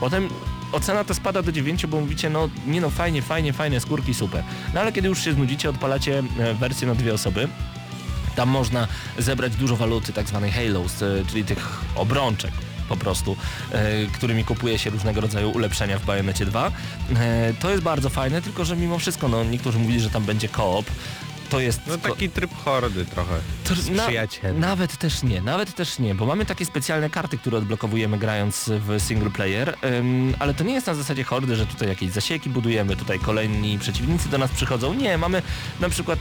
Potem 0.00 0.28
ocena 0.72 1.04
to 1.04 1.14
spada 1.14 1.42
do 1.42 1.52
9, 1.52 1.86
bo 1.86 2.00
mówicie, 2.00 2.30
no 2.30 2.48
nie 2.66 2.80
no 2.80 2.90
fajnie, 2.90 3.22
fajnie, 3.22 3.52
fajne 3.52 3.80
skórki, 3.80 4.14
super. 4.14 4.44
No 4.74 4.80
ale 4.80 4.92
kiedy 4.92 5.08
już 5.08 5.24
się 5.24 5.32
znudzicie, 5.32 5.70
odpalacie 5.70 6.22
e, 6.38 6.54
wersję 6.54 6.88
na 6.88 6.94
dwie 6.94 7.14
osoby, 7.14 7.48
tam 8.38 8.48
można 8.48 8.88
zebrać 9.18 9.56
dużo 9.56 9.76
waluty, 9.76 10.12
tak 10.12 10.28
zwanej 10.28 10.50
halos, 10.50 11.02
e, 11.02 11.24
czyli 11.30 11.44
tych 11.44 11.80
obrączek 11.94 12.52
po 12.88 12.96
prostu, 12.96 13.36
e, 13.72 14.06
którymi 14.06 14.44
kupuje 14.44 14.78
się 14.78 14.90
różnego 14.90 15.20
rodzaju 15.20 15.50
ulepszenia 15.50 15.98
w 15.98 16.04
Bajonecie 16.04 16.46
2. 16.46 16.72
E, 17.16 17.54
to 17.60 17.70
jest 17.70 17.82
bardzo 17.82 18.10
fajne, 18.10 18.42
tylko 18.42 18.64
że 18.64 18.76
mimo 18.76 18.98
wszystko, 18.98 19.28
no 19.28 19.44
niektórzy 19.44 19.78
mówili, 19.78 20.00
że 20.00 20.10
tam 20.10 20.24
będzie 20.24 20.48
koop. 20.48 20.86
To 21.50 21.60
jest 21.60 21.80
No 21.86 21.98
taki 21.98 22.30
tryb 22.30 22.50
hordy 22.64 23.04
trochę. 23.06 23.34
to, 23.64 23.74
z 23.74 23.90
na, 23.90 24.06
nawet 24.54 24.96
też 24.96 25.22
nie, 25.22 25.40
nawet 25.40 25.74
też 25.74 25.98
nie, 25.98 26.14
bo 26.14 26.26
mamy 26.26 26.46
takie 26.46 26.64
specjalne 26.64 27.10
karty, 27.10 27.38
które 27.38 27.58
odblokowujemy 27.58 28.18
grając 28.18 28.70
w 28.86 29.00
single 29.02 29.30
player, 29.30 29.74
ym, 29.98 30.34
ale 30.38 30.54
to 30.54 30.64
nie 30.64 30.74
jest 30.74 30.86
na 30.86 30.94
zasadzie 30.94 31.24
hordy, 31.24 31.56
że 31.56 31.66
tutaj 31.66 31.88
jakieś 31.88 32.10
zasieki 32.10 32.50
budujemy, 32.50 32.96
tutaj 32.96 33.18
kolejni 33.18 33.78
przeciwnicy 33.78 34.28
do 34.28 34.38
nas 34.38 34.50
przychodzą. 34.50 34.94
Nie, 34.94 35.18
mamy 35.18 35.42
na 35.80 35.88
przykład 35.88 36.18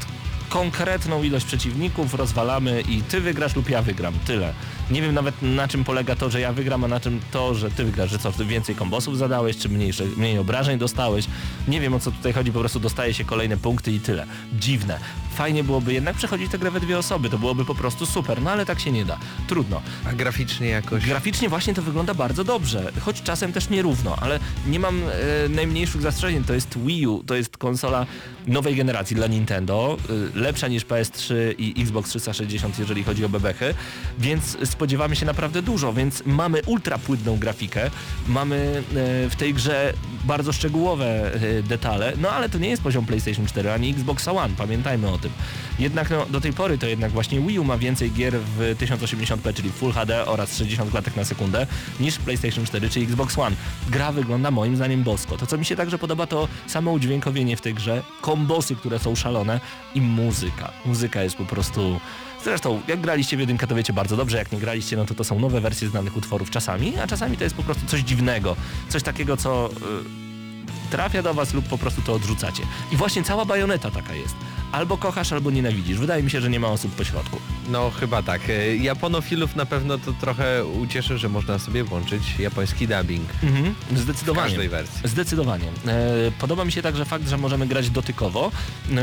konkretną 0.50 1.24
ilość 1.24 1.46
przeciwników, 1.46 2.14
rozwalamy 2.14 2.82
i 2.82 3.02
ty 3.02 3.22
wygrasz 3.22 3.56
lub 3.56 3.70
ja 3.70 3.82
wygram. 3.82 4.14
Tyle. 4.28 4.54
Nie 4.92 5.02
wiem 5.02 5.14
nawet 5.14 5.42
na 5.42 5.68
czym 5.68 5.84
polega 5.84 6.16
to, 6.16 6.30
że 6.30 6.40
ja 6.40 6.54
wygram, 6.54 6.84
a 6.84 6.88
na 6.88 7.00
czym 7.00 7.20
to, 7.32 7.56
że 7.56 7.72
ty 7.72 7.86
wygrasz, 7.86 8.12
że 8.12 8.20
co, 8.20 8.32
więcej 8.32 8.76
kombosów 8.76 9.18
zadałeś, 9.18 9.58
czy 9.58 9.70
mniejsze, 9.70 10.06
mniej 10.18 10.38
obrażeń 10.38 10.80
dostałeś. 10.80 11.26
Nie 11.68 11.82
wiem 11.82 11.94
o 11.94 12.00
co 12.00 12.12
tutaj 12.12 12.34
chodzi, 12.34 12.52
po 12.52 12.60
prostu 12.60 12.80
dostaje 12.80 13.14
się 13.14 13.26
kolejne 13.26 13.58
punkty 13.58 13.92
i 13.92 14.00
tyle. 14.00 14.26
Dziwne. 14.54 15.00
Fajnie 15.36 15.64
byłoby 15.64 15.94
jednak 15.94 16.16
przechodzić 16.16 16.52
tę 16.52 16.60
grę 16.60 16.72
we 16.72 16.80
dwie 16.80 16.98
osoby, 16.98 17.30
to 17.30 17.38
byłoby 17.38 17.66
po 17.66 17.76
prostu 17.76 18.06
super, 18.06 18.42
no 18.42 18.52
ale 18.52 18.66
tak 18.66 18.80
się 18.80 18.92
nie 18.92 19.06
da. 19.06 19.18
Trudno. 19.48 19.82
A 20.06 20.14
graficznie 20.14 20.68
jakoś... 20.68 21.06
Graficznie 21.06 21.50
właśnie 21.50 21.74
to 21.74 21.82
wygląda 21.82 22.14
bardzo 22.14 22.44
dobrze, 22.44 22.92
choć 23.02 23.22
czasem 23.22 23.54
też 23.54 23.70
nierówno, 23.70 24.16
ale 24.22 24.40
nie 24.68 24.80
mam 24.80 25.02
e, 25.04 25.50
najmniejszych 25.50 26.02
zastrzeżeń. 26.02 26.44
To 26.44 26.54
jest 26.54 26.78
Wii 26.78 27.08
U, 27.08 27.24
to 27.24 27.36
jest 27.36 27.58
konsola 27.58 28.06
nowej 28.48 28.76
generacji 28.76 29.16
dla 29.16 29.28
Nintendo, 29.28 29.98
e, 30.36 30.40
lepsza 30.40 30.68
niż 30.68 30.86
PS3 30.86 31.34
i 31.58 31.82
Xbox 31.82 32.10
360, 32.10 32.80
jeżeli 32.80 33.04
chodzi 33.04 33.26
o 33.26 33.30
bebechy, 33.30 33.74
więc 34.20 34.58
spodziewamy 34.78 35.16
się 35.16 35.26
naprawdę 35.26 35.62
dużo, 35.62 35.94
więc 35.94 36.24
mamy 36.26 36.62
ultra 36.66 36.98
płynną 36.98 37.38
grafikę, 37.38 37.92
mamy 38.28 38.84
e, 39.26 39.30
w 39.30 39.36
tej 39.36 39.54
grze 39.54 39.94
bardzo 40.24 40.54
szczegółowe 40.54 41.34
e, 41.34 41.64
detale, 41.64 42.14
no 42.22 42.30
ale 42.30 42.50
to 42.50 42.58
nie 42.58 42.70
jest 42.70 42.84
poziom 42.84 43.06
PlayStation 43.06 43.46
4 43.46 43.72
ani 43.72 43.90
Xbox 43.90 44.28
One, 44.28 44.54
pamiętajmy 44.58 45.10
o 45.10 45.18
tym. 45.18 45.32
Jednak 45.80 46.10
no, 46.10 46.26
do 46.26 46.42
tej 46.42 46.54
pory 46.54 46.78
to 46.78 46.88
jednak 46.88 47.12
właśnie 47.12 47.42
Wii 47.42 47.60
U 47.60 47.64
ma 47.64 47.78
więcej 47.78 48.12
gier 48.12 48.40
w 48.40 48.76
1080p, 48.80 49.54
czyli 49.54 49.70
Full 49.70 49.92
HD 49.92 50.26
oraz 50.26 50.58
60 50.58 50.92
klatek 50.92 51.16
na 51.16 51.26
sekundę 51.26 51.68
niż 52.00 52.18
PlayStation 52.18 52.66
4 52.66 52.90
czy 52.90 53.00
Xbox 53.00 53.38
One. 53.38 53.56
Gra 53.90 54.12
wygląda 54.12 54.52
moim 54.52 54.76
zdaniem 54.76 55.04
bosko. 55.04 55.38
To 55.38 55.48
co 55.48 55.58
mi 55.58 55.66
się 55.66 55.76
także 55.76 55.98
podoba 55.98 56.28
to 56.28 56.48
samo 56.68 56.92
udźwiękowienie 56.92 57.58
w 57.58 57.62
tej 57.62 57.74
grze, 57.74 58.04
kombosy, 58.22 58.76
które 58.76 59.00
są 59.00 59.16
szalone 59.16 59.60
i 59.96 60.02
muzyka. 60.02 60.72
Muzyka 60.86 61.24
jest 61.24 61.36
po 61.36 61.46
prostu... 61.46 62.00
Zresztą, 62.44 62.82
jak 62.88 63.02
graliście 63.02 63.38
w 63.38 63.40
jedynkę, 63.40 63.68
to 63.68 63.76
wiecie 63.76 63.94
bardzo 63.94 64.18
dobrze, 64.18 64.38
jak 64.38 64.52
nie 64.52 64.60
graliście, 64.60 64.98
no 64.98 65.06
to 65.06 65.14
to 65.16 65.24
są 65.24 65.40
nowe 65.40 65.62
wersje 65.62 65.90
znanych 65.90 66.18
utworów 66.18 66.50
czasami, 66.50 66.98
a 66.98 67.08
czasami 67.08 67.38
to 67.38 67.44
jest 67.44 67.56
po 67.56 67.64
prostu 67.64 67.86
coś 67.88 68.02
dziwnego, 68.02 68.56
coś 68.90 69.04
takiego, 69.04 69.38
co 69.38 69.70
y, 69.72 70.90
trafia 70.92 71.24
do 71.24 71.34
was 71.34 71.54
lub 71.54 71.68
po 71.68 71.78
prostu 71.78 72.02
to 72.02 72.14
odrzucacie. 72.14 72.64
I 72.92 72.96
właśnie 72.98 73.24
cała 73.24 73.46
bajoneta 73.46 73.92
taka 73.92 74.14
jest. 74.14 74.36
Albo 74.72 74.98
kochasz, 74.98 75.32
albo 75.34 75.52
nienawidzisz. 75.52 75.98
Wydaje 75.98 76.24
mi 76.24 76.32
się, 76.32 76.42
że 76.42 76.50
nie 76.50 76.60
ma 76.60 76.68
osób 76.68 76.92
po 76.96 77.04
środku. 77.04 77.38
No 77.70 77.92
chyba 78.00 78.24
tak. 78.24 78.42
E, 78.50 78.76
Japonofilów 78.78 79.56
na 79.56 79.66
pewno 79.66 79.98
to 79.98 80.14
trochę 80.14 80.66
ucieszy, 80.66 81.18
że 81.18 81.30
można 81.30 81.60
sobie 81.60 81.84
włączyć 81.84 82.40
japoński 82.40 82.88
dubbing. 82.88 83.30
Mhm, 83.44 83.76
W 83.92 84.00
zdecydowanie. 84.00 84.48
każdej 84.50 84.70
wersji. 84.70 85.02
Zdecydowanie. 85.04 85.66
E, 85.88 86.32
podoba 86.40 86.66
mi 86.66 86.72
się 86.72 86.82
także 86.82 87.06
fakt, 87.06 87.28
że 87.30 87.38
możemy 87.38 87.68
grać 87.68 87.90
dotykowo 87.90 88.52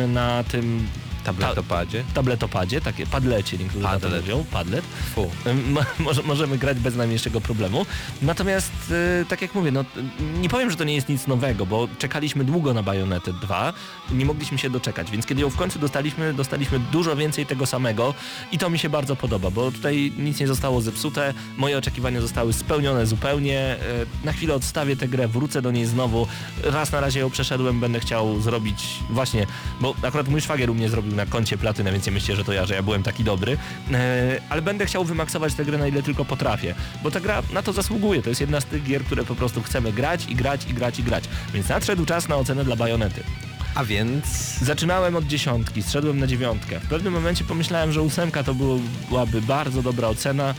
na 0.09 0.45
tym 0.45 0.87
Tabletopadzie. 1.25 2.05
tabletopadzie, 2.15 2.81
takie 2.81 3.07
padlecie 3.07 3.59
niektórzy 3.59 3.85
Padlet. 3.85 4.23
mówią, 4.23 4.45
padlet. 4.53 4.85
Mo- 5.69 5.81
Może, 5.99 6.23
możemy 6.23 6.59
grać 6.59 6.79
bez 6.79 6.97
najmniejszego 6.97 7.41
problemu. 7.41 7.87
Natomiast, 8.23 8.73
e, 9.23 9.25
tak 9.25 9.43
jak 9.43 9.55
mówię, 9.55 9.71
no, 9.73 9.85
nie 10.41 10.49
powiem, 10.49 10.71
że 10.71 10.77
to 10.77 10.85
nie 10.85 10.95
jest 10.95 11.09
nic 11.09 11.27
nowego, 11.27 11.67
bo 11.67 11.89
czekaliśmy 11.99 12.45
długo 12.45 12.75
na 12.75 12.83
Bayonetę 12.83 13.33
2, 13.33 13.73
nie 14.13 14.25
mogliśmy 14.25 14.59
się 14.59 14.71
doczekać, 14.71 15.11
więc 15.11 15.27
kiedy 15.27 15.41
ją 15.43 15.51
w 15.51 15.57
końcu 15.57 15.79
dostaliśmy, 15.79 16.35
dostaliśmy 16.35 16.79
dużo 16.79 17.17
więcej 17.17 17.47
tego 17.47 17.67
samego 17.67 18.15
i 18.53 18.59
to 18.59 18.71
mi 18.71 18.79
się 18.79 18.89
bardzo 18.89 19.17
podoba, 19.17 19.51
bo 19.51 19.71
tutaj 19.73 20.13
nic 20.19 20.41
nie 20.41 20.47
zostało 20.47 20.81
zepsute, 20.81 21.35
moje 21.57 21.79
oczekiwania 21.79 22.21
zostały 22.21 22.53
spełnione 22.53 23.07
zupełnie. 23.07 23.59
E, 23.61 23.79
Na 24.25 24.33
chwilę 24.33 24.55
odstawię 24.55 24.97
tę 24.97 25.09
grę, 25.09 25.29
wrócę 25.29 25.63
do 25.63 25.71
niej 25.71 25.87
znowu. 25.87 26.27
Raz 26.65 26.93
na 26.93 27.01
razie 27.01 27.21
ją 27.21 27.31
przeszedłem, 27.31 27.81
będę 27.81 28.01
chciał 28.01 28.41
zrobić 28.41 28.85
właśnie, 29.11 29.47
bo 29.81 29.95
akurat 30.03 30.29
mój 30.29 30.41
szwagier 30.41 30.71
u 30.71 30.75
mnie 30.75 30.89
zrobił 30.89 31.14
na 31.15 31.27
koncie 31.27 31.59
platynę, 31.59 31.93
więc 31.93 32.07
nie 32.07 32.13
myślcie, 32.13 32.37
że 32.37 32.45
to 32.45 32.53
ja, 32.53 32.67
że 32.67 32.75
ja 32.75 32.83
byłem 32.83 33.03
taki 33.03 33.25
dobry. 33.25 33.57
E, 33.93 34.41
ale 34.49 34.63
będę 34.63 34.87
chciał 34.87 35.05
wymaksować 35.05 35.55
tę 35.55 35.65
grę 35.65 35.79
na 35.79 35.87
ile 35.87 36.03
tylko 36.03 36.25
potrafię, 36.25 36.75
bo 37.03 37.11
ta 37.11 37.21
gra 37.21 37.43
na 37.53 37.63
to 37.63 37.73
zasługuje. 37.73 38.23
To 38.23 38.29
jest 38.29 38.41
jedna 38.41 38.61
z 38.61 38.65
tych 38.65 38.83
gier, 38.83 39.05
które 39.05 39.25
po 39.25 39.35
prostu 39.35 39.63
chcemy 39.63 39.93
grać 39.93 40.27
i 40.29 40.35
grać 40.35 40.71
i 40.71 40.75
grać 40.75 40.99
i 40.99 41.03
grać. 41.03 41.25
Więc 41.55 41.69
nadszedł 41.69 42.07
czas 42.07 42.29
na 42.29 42.37
ocenę 42.37 42.65
dla 42.65 42.77
Bajonety. 42.77 43.23
A 43.75 43.85
więc... 43.85 44.25
Zaczynałem 44.63 45.17
od 45.17 45.27
dziesiątki, 45.27 45.83
zszedłem 45.83 46.21
na 46.21 46.27
dziewiątkę. 46.27 46.81
W 46.81 46.89
pewnym 46.89 47.13
momencie 47.13 47.45
pomyślałem, 47.45 47.93
że 47.93 48.03
ósemka 48.03 48.43
to 48.43 48.55
byłaby 49.09 49.43
bardzo 49.43 49.83
dobra 49.83 50.09
ocena, 50.09 50.55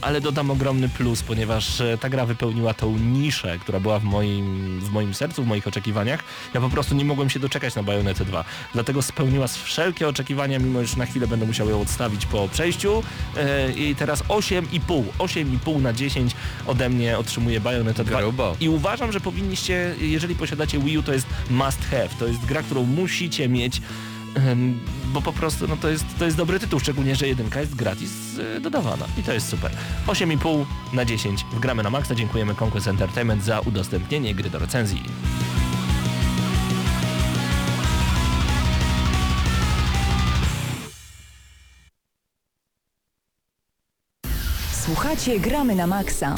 ale 0.00 0.20
dodam 0.20 0.50
ogromny 0.50 0.88
plus, 0.88 1.22
ponieważ 1.22 1.80
e, 1.80 1.98
ta 1.98 2.08
gra 2.08 2.26
wypełniła 2.26 2.74
tą 2.74 2.98
niszę, 2.98 3.58
która 3.58 3.80
była 3.80 3.98
w 3.98 4.04
moim, 4.04 4.80
w 4.80 4.90
moim 4.90 5.14
sercu, 5.14 5.44
w 5.44 5.46
moich 5.46 5.66
oczekiwaniach. 5.66 6.20
Ja 6.54 6.60
po 6.60 6.68
prostu 6.68 6.94
nie 6.94 7.04
mogłem 7.04 7.30
się 7.30 7.40
doczekać 7.40 7.74
na 7.74 7.82
Bayonetę 7.82 8.24
2. 8.24 8.44
Dlatego 8.74 9.02
spełniła 9.02 9.46
wszelkie 9.46 10.08
oczekiwania, 10.08 10.58
mimo 10.58 10.84
że 10.84 10.96
na 10.96 11.06
chwilę 11.06 11.26
będę 11.26 11.46
musiał 11.46 11.70
ją 11.70 11.80
odstawić 11.80 12.26
po 12.26 12.48
przejściu. 12.48 13.02
E, 13.36 13.72
I 13.72 13.94
teraz 13.94 14.22
8,5. 14.22 15.02
8,5 15.18 15.82
na 15.82 15.92
10 15.92 16.32
ode 16.66 16.88
mnie 16.88 17.18
otrzymuje 17.18 17.60
Bayonetta 17.60 18.04
2. 18.04 18.18
Grubo. 18.18 18.56
I 18.60 18.68
uważam, 18.68 19.12
że 19.12 19.20
powinniście, 19.20 19.94
jeżeli 20.00 20.34
posiadacie 20.34 20.78
Wii 20.78 20.98
U, 20.98 21.02
to 21.02 21.12
jest 21.12 21.26
must 21.50 21.84
have. 21.90 22.08
To 22.18 22.26
jest 22.26 22.44
gra, 22.44 22.62
którą 22.62 22.84
musicie 22.84 23.48
mieć, 23.48 23.82
bo 25.12 25.22
po 25.22 25.32
prostu 25.32 25.68
no, 25.68 25.76
to, 25.76 25.88
jest, 25.88 26.04
to 26.18 26.24
jest 26.24 26.36
dobry 26.36 26.60
tytuł, 26.60 26.80
szczególnie, 26.80 27.16
że 27.16 27.28
jedynka 27.28 27.60
jest 27.60 27.74
gratis 27.74 28.10
e, 28.56 28.60
dodawana. 28.60 29.06
I 29.18 29.22
to 29.22 29.32
jest 29.32 29.48
super. 29.48 29.70
8,5 30.06 30.64
na 30.92 31.04
10 31.04 31.44
w 31.52 31.60
gramy 31.60 31.82
na 31.82 31.90
maksa. 31.90 32.14
Dziękujemy 32.14 32.54
Conquest 32.60 32.88
Entertainment 32.88 33.44
za 33.44 33.60
udostępnienie 33.60 34.34
gry 34.34 34.50
do 34.50 34.58
recenzji. 34.58 35.02
Słuchacie 44.86 45.40
Gramy 45.40 45.74
na 45.74 45.86
Maxa. 45.86 46.34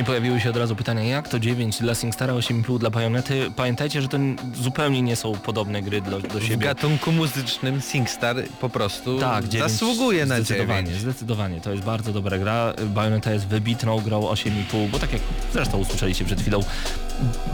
I 0.00 0.04
pojawiły 0.04 0.40
się 0.40 0.50
od 0.50 0.56
razu 0.56 0.76
pytania, 0.76 1.02
jak 1.04 1.28
to 1.28 1.38
9 1.38 1.78
dla 1.78 1.94
SingStara, 1.94 2.32
8,5 2.34 2.78
dla 2.78 2.90
Bajonety? 2.90 3.50
Pamiętajcie, 3.56 4.02
że 4.02 4.08
to 4.08 4.18
zupełnie 4.54 5.02
nie 5.02 5.16
są 5.16 5.32
podobne 5.32 5.82
gry 5.82 6.00
do, 6.00 6.20
do 6.20 6.40
W 6.40 6.42
siebie. 6.44 6.56
gatunku 6.66 7.12
muzycznym 7.12 7.80
SingStar 7.80 8.36
po 8.60 8.68
prostu 8.68 9.18
Tak, 9.18 9.48
9 9.48 9.72
zasługuje 9.72 10.26
na 10.26 10.34
zdecydowanie, 10.36 10.86
9. 10.86 11.02
zdecydowanie. 11.02 11.60
To 11.60 11.70
jest 11.70 11.82
bardzo 11.84 12.12
dobra 12.12 12.38
gra. 12.38 12.72
Bayonetta 12.86 13.32
jest 13.32 13.46
wybitną 13.46 14.00
grą 14.00 14.20
8,5, 14.22 14.88
bo 14.88 14.98
tak 14.98 15.12
jak 15.12 15.22
zresztą 15.52 15.78
usłyszeliście 15.78 16.24
przed 16.24 16.40
chwilą, 16.40 16.60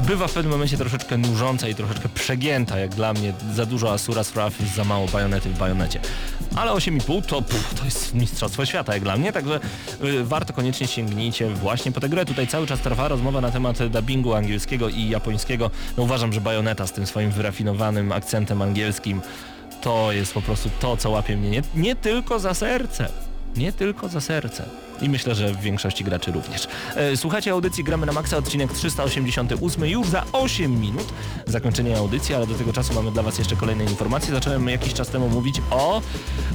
bywa 0.07 0.27
w 0.29 0.33
pewnym 0.33 0.53
momencie 0.53 0.77
troszeczkę 0.77 1.19
nużąca 1.19 1.69
i 1.69 1.75
troszeczkę 1.75 2.09
przegięta, 2.09 2.79
jak 2.79 2.95
dla 2.95 3.13
mnie. 3.13 3.33
Za 3.55 3.67
dużo 3.67 3.93
Asura 3.93 4.23
Wrath 4.23 4.61
jest 4.61 4.75
za 4.75 4.85
mało 4.85 5.07
Bajonety 5.09 5.51
w 5.51 5.59
Bajonecie. 5.59 6.01
Ale 6.57 6.73
8,5 6.73 7.23
to, 7.23 7.43
pff, 7.43 7.75
to 7.75 7.85
jest 7.85 8.15
mistrzostwo 8.15 8.67
świata 8.67 8.95
jak 8.95 9.03
dla 9.03 9.17
mnie, 9.17 9.33
także 9.33 9.61
y, 10.05 10.25
warto 10.25 10.53
koniecznie 10.53 10.87
sięgnijcie 10.87 11.51
właśnie 11.51 11.93
po 11.93 12.01
tę 12.01 12.09
grę. 12.09 12.25
Tutaj 12.37 12.47
cały 12.47 12.67
czas 12.67 12.81
trwa 12.81 13.09
rozmowa 13.09 13.41
na 13.41 13.51
temat 13.51 13.87
dubbingu 13.87 14.35
angielskiego 14.35 14.89
i 14.89 15.09
japońskiego. 15.09 15.71
No 15.97 16.03
uważam, 16.03 16.33
że 16.33 16.41
Bajoneta 16.41 16.87
z 16.87 16.93
tym 16.93 17.07
swoim 17.07 17.31
wyrafinowanym 17.31 18.13
akcentem 18.13 18.63
angielskim 18.63 19.21
to 19.81 20.13
jest 20.13 20.35
po 20.35 20.43
prostu 20.43 20.71
to, 20.81 20.97
co 20.97 21.11
łapie 21.11 21.37
mnie 21.37 21.51
nie, 21.51 21.63
nie 21.75 21.97
tylko 21.97 22.39
za 22.39 22.55
serce. 22.55 23.09
Nie 23.57 23.73
tylko 23.73 24.09
za 24.09 24.21
serce. 24.21 24.65
I 25.03 25.09
myślę, 25.09 25.35
że 25.35 25.53
w 25.55 25.61
większości 25.61 26.05
graczy 26.05 26.33
również. 26.33 26.69
E, 26.97 27.17
Słuchacie 27.17 27.53
audycji 27.53 27.85
Gramy 27.85 28.07
na 28.07 28.13
Maxa, 28.13 28.37
odcinek 28.37 28.73
388 28.73 29.85
już 29.87 30.09
za 30.09 30.25
8 30.33 30.81
minut. 30.81 31.05
Zakończenie 31.47 31.97
audycji, 31.99 32.35
ale 32.35 32.47
do 32.47 32.55
tego 32.55 32.73
czasu 32.73 32.95
mamy 32.95 33.11
dla 33.11 33.23
Was 33.23 33.39
jeszcze 33.39 33.57
kolejne 33.57 33.85
informacje. 33.85 34.35
Zacząłem 34.35 34.69
jakiś 34.69 34.95
czas 34.95 35.09
temu 35.09 35.29
mówić 35.29 35.61
o, 35.71 36.03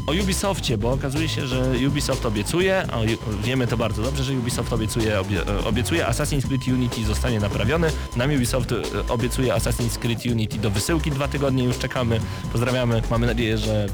o 0.07 0.11
Ubisoftie, 0.23 0.77
bo 0.77 0.91
okazuje 0.91 1.29
się, 1.29 1.47
że 1.47 1.73
Ubisoft 1.87 2.25
obiecuje, 2.25 2.87
ju- 3.05 3.17
wiemy 3.43 3.67
to 3.67 3.77
bardzo 3.77 4.01
dobrze, 4.01 4.23
że 4.23 4.33
Ubisoft 4.33 4.73
obiecuje, 4.73 5.19
obie, 5.19 5.47
e, 5.47 5.63
obiecuje 5.65 6.05
Assassin's 6.05 6.47
Creed 6.47 6.67
Unity 6.67 7.05
zostanie 7.05 7.39
naprawiony. 7.39 7.91
Nam 8.15 8.31
Ubisoft 8.35 8.71
e, 8.71 8.75
obiecuje 9.09 9.53
Assassin's 9.53 9.97
Creed 9.97 10.25
Unity 10.25 10.57
do 10.57 10.69
wysyłki, 10.69 11.11
dwa 11.11 11.27
tygodnie 11.27 11.63
już 11.63 11.77
czekamy. 11.77 12.19
Pozdrawiamy, 12.51 13.01
mamy 13.11 13.27
nadzieję, 13.27 13.57
że 13.57 13.87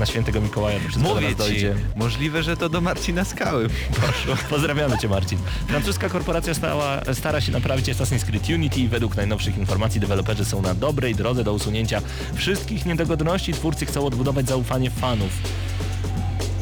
na 0.00 0.06
świętego 0.06 0.40
Mikołaja 0.40 0.78
to 0.80 0.88
wszystko 0.88 1.08
do 1.08 1.14
Mówię 1.14 1.26
nas 1.26 1.32
ci, 1.36 1.38
dojdzie. 1.38 1.74
możliwe, 1.96 2.42
że 2.42 2.56
to 2.56 2.68
do 2.68 2.80
Marcina 2.80 3.24
Skały 3.24 3.68
poszło. 4.00 4.36
Pozdrawiamy 4.50 4.98
Cię 4.98 5.08
Marcin. 5.08 5.38
Francuska 5.68 6.08
korporacja 6.08 6.54
stała, 6.54 7.00
stara 7.14 7.40
się 7.40 7.52
naprawić 7.52 7.86
Assassin's 7.86 8.24
Creed 8.24 8.48
Unity 8.48 8.80
i 8.80 8.88
według 8.88 9.16
najnowszych 9.16 9.58
informacji 9.58 10.00
deweloperzy 10.00 10.44
są 10.44 10.62
na 10.62 10.74
dobrej 10.74 11.14
drodze 11.14 11.44
do 11.44 11.52
usunięcia 11.52 12.02
wszystkich 12.34 12.86
niedogodności. 12.86 13.52
Twórcy 13.52 13.86
chcą 13.86 14.06
odbudować 14.06 14.46
zaufanie 14.48 14.90
fanów. 14.90 15.30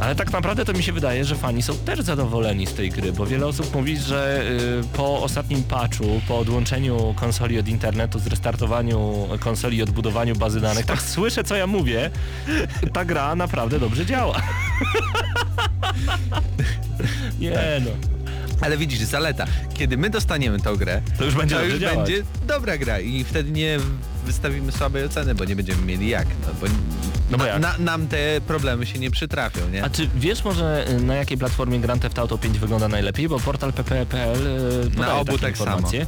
Ale 0.00 0.14
tak 0.14 0.32
naprawdę 0.32 0.64
to 0.64 0.72
mi 0.72 0.82
się 0.82 0.92
wydaje, 0.92 1.24
że 1.24 1.34
fani 1.36 1.62
są 1.62 1.76
też 1.78 2.00
zadowoleni 2.00 2.66
z 2.66 2.74
tej 2.74 2.90
gry, 2.90 3.12
bo 3.12 3.26
wiele 3.26 3.46
osób 3.46 3.74
mówi, 3.74 3.96
że 3.98 4.42
y, 4.84 4.96
po 4.96 5.22
ostatnim 5.22 5.62
patchu, 5.62 6.20
po 6.28 6.38
odłączeniu 6.38 7.14
konsoli 7.16 7.58
od 7.58 7.68
internetu, 7.68 8.18
zrestartowaniu 8.18 9.28
konsoli 9.40 9.76
i 9.76 9.82
odbudowaniu 9.82 10.36
bazy 10.36 10.60
danych, 10.60 10.86
tak 10.86 11.02
słyszę 11.12 11.44
co 11.44 11.56
ja 11.56 11.66
mówię, 11.66 12.10
ta 12.92 13.04
gra 13.04 13.34
naprawdę 13.34 13.80
dobrze 13.80 14.06
działa. 14.06 14.42
Nie 17.40 17.80
no. 17.84 17.90
Ale 18.60 18.76
widzisz, 18.76 18.98
zaleta. 18.98 19.44
Kiedy 19.74 19.96
my 19.96 20.10
dostaniemy 20.10 20.60
tą 20.60 20.76
grę, 20.76 21.00
To 21.18 21.24
już 21.24 21.34
będzie 21.34 21.56
to 21.56 21.64
już 21.64 21.78
działać. 21.78 21.96
będzie 21.96 22.22
dobra 22.46 22.78
gra 22.78 23.00
i 23.00 23.24
wtedy 23.24 23.50
nie 23.50 23.78
wystawimy 24.28 24.72
słabej 24.72 25.04
oceny, 25.04 25.34
bo 25.34 25.44
nie 25.44 25.56
będziemy 25.56 25.82
mieli 25.82 26.08
jak. 26.08 26.26
No, 26.28 26.48
bo 26.60 26.66
No 27.30 27.38
bo 27.38 27.44
na, 27.44 27.50
jak? 27.50 27.60
Na, 27.60 27.78
nam 27.78 28.08
te 28.08 28.40
problemy 28.46 28.86
się 28.86 28.98
nie 28.98 29.10
przytrafią, 29.10 29.68
nie? 29.68 29.84
A 29.84 29.90
czy 29.90 30.08
wiesz 30.16 30.44
może 30.44 30.86
y, 30.90 31.00
na 31.00 31.14
jakiej 31.14 31.38
platformie 31.38 31.80
Grand 31.80 32.02
Theft 32.02 32.18
Auto 32.18 32.38
5 32.38 32.58
wygląda 32.58 32.88
najlepiej? 32.88 33.28
Bo 33.28 33.40
portal 33.40 33.72
pp.pl 33.72 34.46
y, 34.86 34.90
podaje 34.90 35.12
obu 35.14 35.38
tak 35.38 35.50
informacje. 35.50 36.02
Y, 36.02 36.06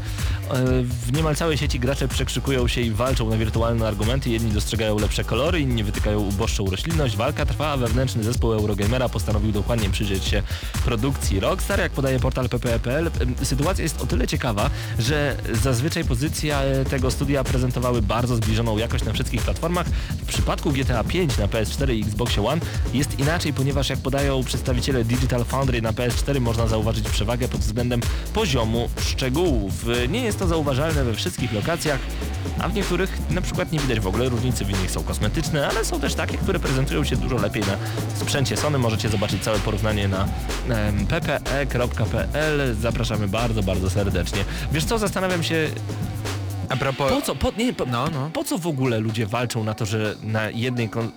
W 0.83 1.13
niemal 1.13 1.37
całej 1.37 1.59
sieci 1.59 1.81
gracze 1.81 2.09
przekrzykują 2.09 2.69
się 2.69 2.81
i 2.81 2.91
walczą 2.91 3.31
na 3.31 3.37
wirtualne 3.37 3.89
argumenty. 3.89 4.31
Jedni 4.31 4.51
dostrzegają 4.53 4.99
lepsze 4.99 5.25
kolory, 5.25 5.61
inni 5.61 5.85
wytykają 5.85 6.19
uboższą 6.19 6.71
roślinność. 6.71 7.17
Walka 7.17 7.47
trwa, 7.47 7.73
a 7.73 7.77
wewnętrzny 7.77 8.25
zespół 8.25 8.53
Eurogamera 8.53 9.09
postanowił 9.09 9.53
dokładnie 9.53 9.91
przyjrzeć 9.91 10.25
się 10.25 10.43
produkcji 10.85 11.41
Rockstar. 11.41 11.79
Jak 11.81 11.93
podaje 11.93 12.21
portal 12.21 12.49
pp.pl, 12.49 13.11
sytuacja 13.43 13.83
jest 13.83 14.03
o 14.03 14.07
tyle 14.07 14.27
ciekawa, 14.27 14.71
że 14.99 15.37
zazwyczaj 15.63 16.05
pozycja 16.05 16.61
tego 16.91 17.11
studia 17.11 17.45
prezentowały 17.45 18.03
bardzo 18.11 18.37
zbliżoną 18.37 18.79
jakość 18.79 19.05
na 19.05 19.13
wszystkich 19.13 19.43
platformach. 19.43 19.87
W 20.23 20.25
przypadku 20.25 20.73
GTA 20.73 21.05
5 21.05 21.39
na 21.39 21.47
PS4 21.47 21.95
i 21.95 22.03
Xboxie 22.03 22.47
One 22.47 22.61
jest 22.95 23.19
inaczej, 23.19 23.53
ponieważ 23.53 23.91
jak 23.91 23.99
podają 23.99 24.45
przedstawiciele 24.45 25.05
Digital 25.05 25.45
Foundry 25.45 25.83
na 25.83 25.93
PS4 25.93 26.41
można 26.41 26.67
zauważyć 26.67 27.09
przewagę 27.09 27.49
pod 27.49 27.61
względem 27.61 28.01
poziomu 28.35 28.89
szczegółów. 29.01 29.73
Nie 30.09 30.21
jest 30.21 30.39
to 30.39 30.47
zauważalne 30.47 31.05
we 31.05 31.15
wszystkich 31.15 31.53
lokacjach, 31.53 32.01
a 32.59 32.69
w 32.69 32.75
niektórych 32.75 33.19
na 33.31 33.41
przykład 33.41 33.73
nie 33.73 33.79
widać 33.79 34.01
w 34.01 34.07
ogóle 34.07 34.29
różnicy, 34.29 34.65
w 34.65 34.71
innych 34.71 34.91
są 34.91 35.03
kosmetyczne, 35.03 35.69
ale 35.69 35.85
są 35.85 36.01
też 36.01 36.15
takie, 36.15 36.39
które 36.39 36.59
prezentują 36.59 37.05
się 37.05 37.17
dużo 37.17 37.37
lepiej 37.37 37.63
na 37.63 37.77
sprzęcie 38.15 38.57
Sony. 38.57 38.79
Możecie 38.79 39.09
zobaczyć 39.09 39.43
całe 39.43 39.59
porównanie 39.59 40.09
na 40.09 40.29
ppe.pl. 41.09 42.77
Zapraszamy 42.81 43.29
bardzo, 43.29 43.63
bardzo 43.63 43.91
serdecznie. 43.91 44.45
Wiesz 44.73 44.85
co, 44.85 44.99
zastanawiam 44.99 45.43
się, 45.43 45.69
A 46.71 46.77
propos... 46.77 47.13
po 47.13 47.23
co, 47.23 47.35
po, 47.35 47.53
nie, 47.59 47.73
po, 47.73 47.87
No, 47.87 48.09
no. 48.13 48.31
po 48.33 48.45
co 48.45 48.59
w 48.59 48.67
ogóle 48.67 49.01
ludzie 49.01 49.27
walczą 49.27 49.65
na 49.65 49.75
to, 49.75 49.87
że 49.87 50.15
na 50.23 50.51
jednej 50.51 50.89
kon... 50.89 51.11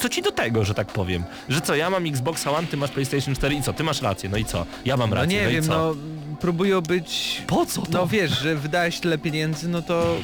Co 0.00 0.08
ci 0.08 0.22
do 0.22 0.32
tego, 0.32 0.64
że 0.64 0.74
tak 0.74 0.86
powiem? 0.92 1.24
Że 1.48 1.60
co, 1.60 1.74
ja 1.74 1.90
mam 1.90 2.06
Xbox 2.06 2.46
One, 2.46 2.66
ty 2.66 2.76
masz 2.76 2.90
PlayStation 2.90 3.34
4 3.34 3.54
i 3.54 3.62
co? 3.62 3.72
Ty 3.72 3.84
masz 3.84 4.02
rację, 4.02 4.28
no 4.28 4.36
i 4.36 4.44
co? 4.44 4.66
Ja 4.84 4.96
mam 4.96 5.10
No 5.10 5.16
rację, 5.16 5.38
nie 5.38 5.44
no 5.44 5.50
i 5.50 5.52
wiem, 5.52 5.64
co? 5.64 5.70
no 5.70 5.94
próbują 6.40 6.80
być... 6.80 7.42
Po 7.46 7.66
co 7.66 7.82
to? 7.82 7.90
No 7.92 8.06
wiesz, 8.06 8.30
że 8.40 8.56
wydałeś 8.56 9.00
tyle 9.00 9.18
pieniędzy, 9.18 9.68
no 9.68 9.82
to 9.82 10.16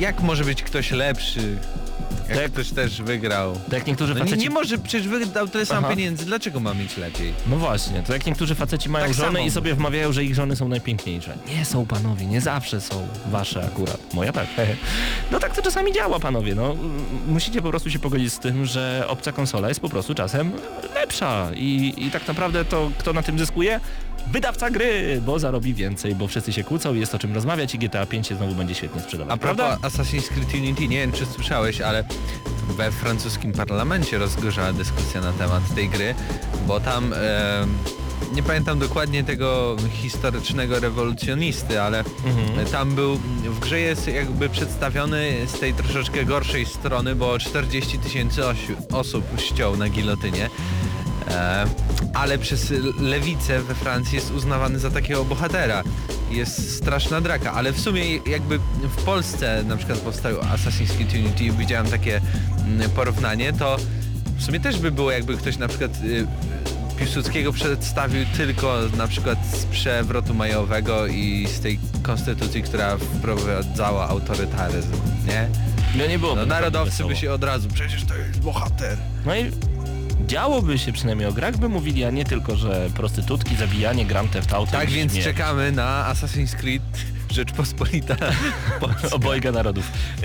jak 0.00 0.20
może 0.22 0.44
być 0.44 0.62
ktoś 0.62 0.90
lepszy? 0.90 1.58
Jak 2.28 2.38
Tak. 2.38 2.52
ktoś 2.52 2.70
też 2.70 3.02
wygrał. 3.02 3.54
To 3.70 3.76
jak 3.76 3.86
niektórzy 3.86 4.14
No 4.14 4.18
nie, 4.18 4.24
faceci... 4.24 4.42
nie 4.42 4.50
może, 4.50 4.78
przecież 4.78 5.08
wydał 5.08 5.48
tyle 5.48 5.66
samo 5.66 5.88
pieniędzy, 5.88 6.24
dlaczego 6.26 6.60
ma 6.60 6.74
mieć 6.74 6.96
lepiej? 6.96 7.32
No 7.46 7.56
właśnie, 7.56 8.02
to 8.02 8.12
jak 8.12 8.26
niektórzy 8.26 8.54
faceci 8.54 8.88
mają 8.88 9.06
Tak 9.06 9.14
żony 9.14 9.32
samo. 9.32 9.46
i 9.46 9.50
sobie 9.50 9.74
wmawiają, 9.74 10.12
że 10.12 10.24
ich 10.24 10.34
żony 10.34 10.56
są 10.56 10.68
najpiękniejsze. 10.68 11.36
Nie 11.58 11.64
są 11.64 11.86
panowie, 11.86 12.26
nie 12.26 12.40
zawsze 12.40 12.80
są 12.80 13.08
wasze 13.30 13.64
akurat. 13.64 14.14
Moja 14.14 14.32
tak. 14.32 14.46
No 15.32 15.40
tak 15.40 15.56
to 15.56 15.62
czasami 15.62 15.92
działa 15.92 16.20
panowie, 16.20 16.54
no. 16.54 16.76
Musicie 17.26 17.62
po 17.62 17.70
prostu 17.70 17.90
się 17.90 17.98
pogodzić 17.98 18.32
z 18.32 18.38
tym, 18.38 18.64
że 18.66 19.04
obca 19.08 19.32
konsola 19.32 19.68
jest 19.68 19.80
po 19.80 19.88
prostu 19.88 20.14
czasem 20.14 20.52
lepsza 20.94 21.50
i, 21.56 21.94
i 21.96 22.10
tak 22.10 22.28
naprawdę 22.28 22.64
to 22.64 22.90
kto 22.98 23.12
na 23.12 23.22
tym 23.22 23.38
zyskuje? 23.38 23.80
Wydawca 24.32 24.70
gry, 24.70 25.22
bo 25.26 25.38
zarobi 25.38 25.74
więcej, 25.74 26.14
bo 26.14 26.26
wszyscy 26.28 26.52
się 26.52 26.64
kłócą 26.64 26.94
i 26.94 27.00
jest 27.00 27.14
o 27.14 27.18
czym 27.18 27.34
rozmawiać 27.34 27.74
i 27.74 27.78
GTA 27.78 28.06
5 28.06 28.26
się 28.26 28.36
znowu 28.36 28.54
będzie 28.54 28.74
świetnie 28.74 29.00
sprzedawać. 29.00 29.34
A 29.34 29.36
propos 29.36 29.56
prawda? 29.66 29.88
Assassin's 29.88 30.28
Creed 30.28 30.54
Unity, 30.54 30.88
nie 30.88 30.98
wiem 30.98 31.12
czy 31.12 31.26
słyszałeś, 31.26 31.80
ale 31.80 32.04
we 32.76 32.92
francuskim 32.92 33.52
parlamencie 33.52 34.18
rozgorzała 34.18 34.72
dyskusja 34.72 35.20
na 35.20 35.32
temat 35.32 35.74
tej 35.74 35.88
gry, 35.88 36.14
bo 36.66 36.80
tam 36.80 37.12
em, 37.12 37.20
nie 38.32 38.42
pamiętam 38.42 38.78
dokładnie 38.78 39.24
tego 39.24 39.76
historycznego 39.92 40.80
rewolucjonisty, 40.80 41.80
ale 41.82 42.04
Mhm. 42.24 42.66
tam 42.66 42.94
był, 42.94 43.16
w 43.44 43.58
grze 43.60 43.80
jest 43.80 44.08
jakby 44.08 44.48
przedstawiony 44.48 45.32
z 45.46 45.60
tej 45.60 45.74
troszeczkę 45.74 46.24
gorszej 46.24 46.66
strony, 46.66 47.14
bo 47.14 47.38
40 47.38 47.98
tysięcy 47.98 48.42
osób 48.92 49.24
ściął 49.40 49.76
na 49.76 49.88
gilotynie. 49.88 50.50
E, 51.28 51.66
ale 52.14 52.38
przez 52.38 52.72
lewicę 53.00 53.62
we 53.62 53.74
Francji 53.74 54.14
jest 54.14 54.30
uznawany 54.30 54.78
za 54.78 54.90
takiego 54.90 55.24
bohatera. 55.24 55.82
Jest 56.30 56.76
straszna 56.76 57.20
draka, 57.20 57.52
ale 57.52 57.72
w 57.72 57.80
sumie 57.80 58.16
jakby 58.16 58.58
w 58.98 59.04
Polsce 59.04 59.64
na 59.66 59.76
przykład 59.76 59.98
powstał 59.98 60.32
Assassin's 60.32 60.96
Creed 60.96 61.14
Unity 61.14 61.44
i 61.44 61.52
widziałem 61.52 61.86
takie 61.86 62.20
mm, 62.66 62.90
porównanie, 62.90 63.52
to 63.52 63.76
w 64.36 64.42
sumie 64.42 64.60
też 64.60 64.78
by 64.78 64.90
było 64.90 65.10
jakby 65.10 65.36
ktoś 65.36 65.58
na 65.58 65.68
przykład 65.68 65.90
y, 66.04 66.26
Piłsudskiego 66.96 67.52
przedstawił 67.52 68.24
tylko 68.36 68.78
na 68.96 69.06
przykład 69.06 69.38
z 69.46 69.64
przewrotu 69.64 70.34
majowego 70.34 71.06
i 71.06 71.46
z 71.48 71.60
tej 71.60 71.78
konstytucji, 72.02 72.62
która 72.62 72.96
wprowadzała 72.96 74.08
autorytaryzm, 74.08 74.92
nie? 75.26 75.48
No 75.98 76.06
nie 76.06 76.18
było. 76.18 76.34
No 76.36 76.46
narodowcy 76.46 77.04
by 77.04 77.16
się 77.16 77.32
od 77.32 77.44
razu, 77.44 77.68
przecież 77.74 78.04
to 78.04 78.14
jest 78.14 78.40
bohater. 78.40 78.98
No 79.26 79.36
i 79.36 79.50
działoby 80.26 80.78
się 80.78 80.92
przynajmniej 80.92 81.28
o 81.28 81.32
grach, 81.32 81.56
by 81.56 81.68
mówili, 81.68 82.04
a 82.04 82.10
nie 82.10 82.24
tylko, 82.24 82.56
że 82.56 82.90
prostytutki, 82.94 83.56
zabijanie, 83.56 84.04
Grand 84.06 84.30
Theft 84.32 84.52
Auto 84.52 84.72
Tak 84.72 84.90
więc 84.90 85.12
śmierć. 85.12 85.26
czekamy 85.26 85.72
na 85.72 86.14
Assassin's 86.14 86.56
Creed 86.56 86.82
Rzeczpospolita 87.30 88.16
Polska. 88.80 89.10
Obojga 89.10 89.52
narodów. 89.52 89.84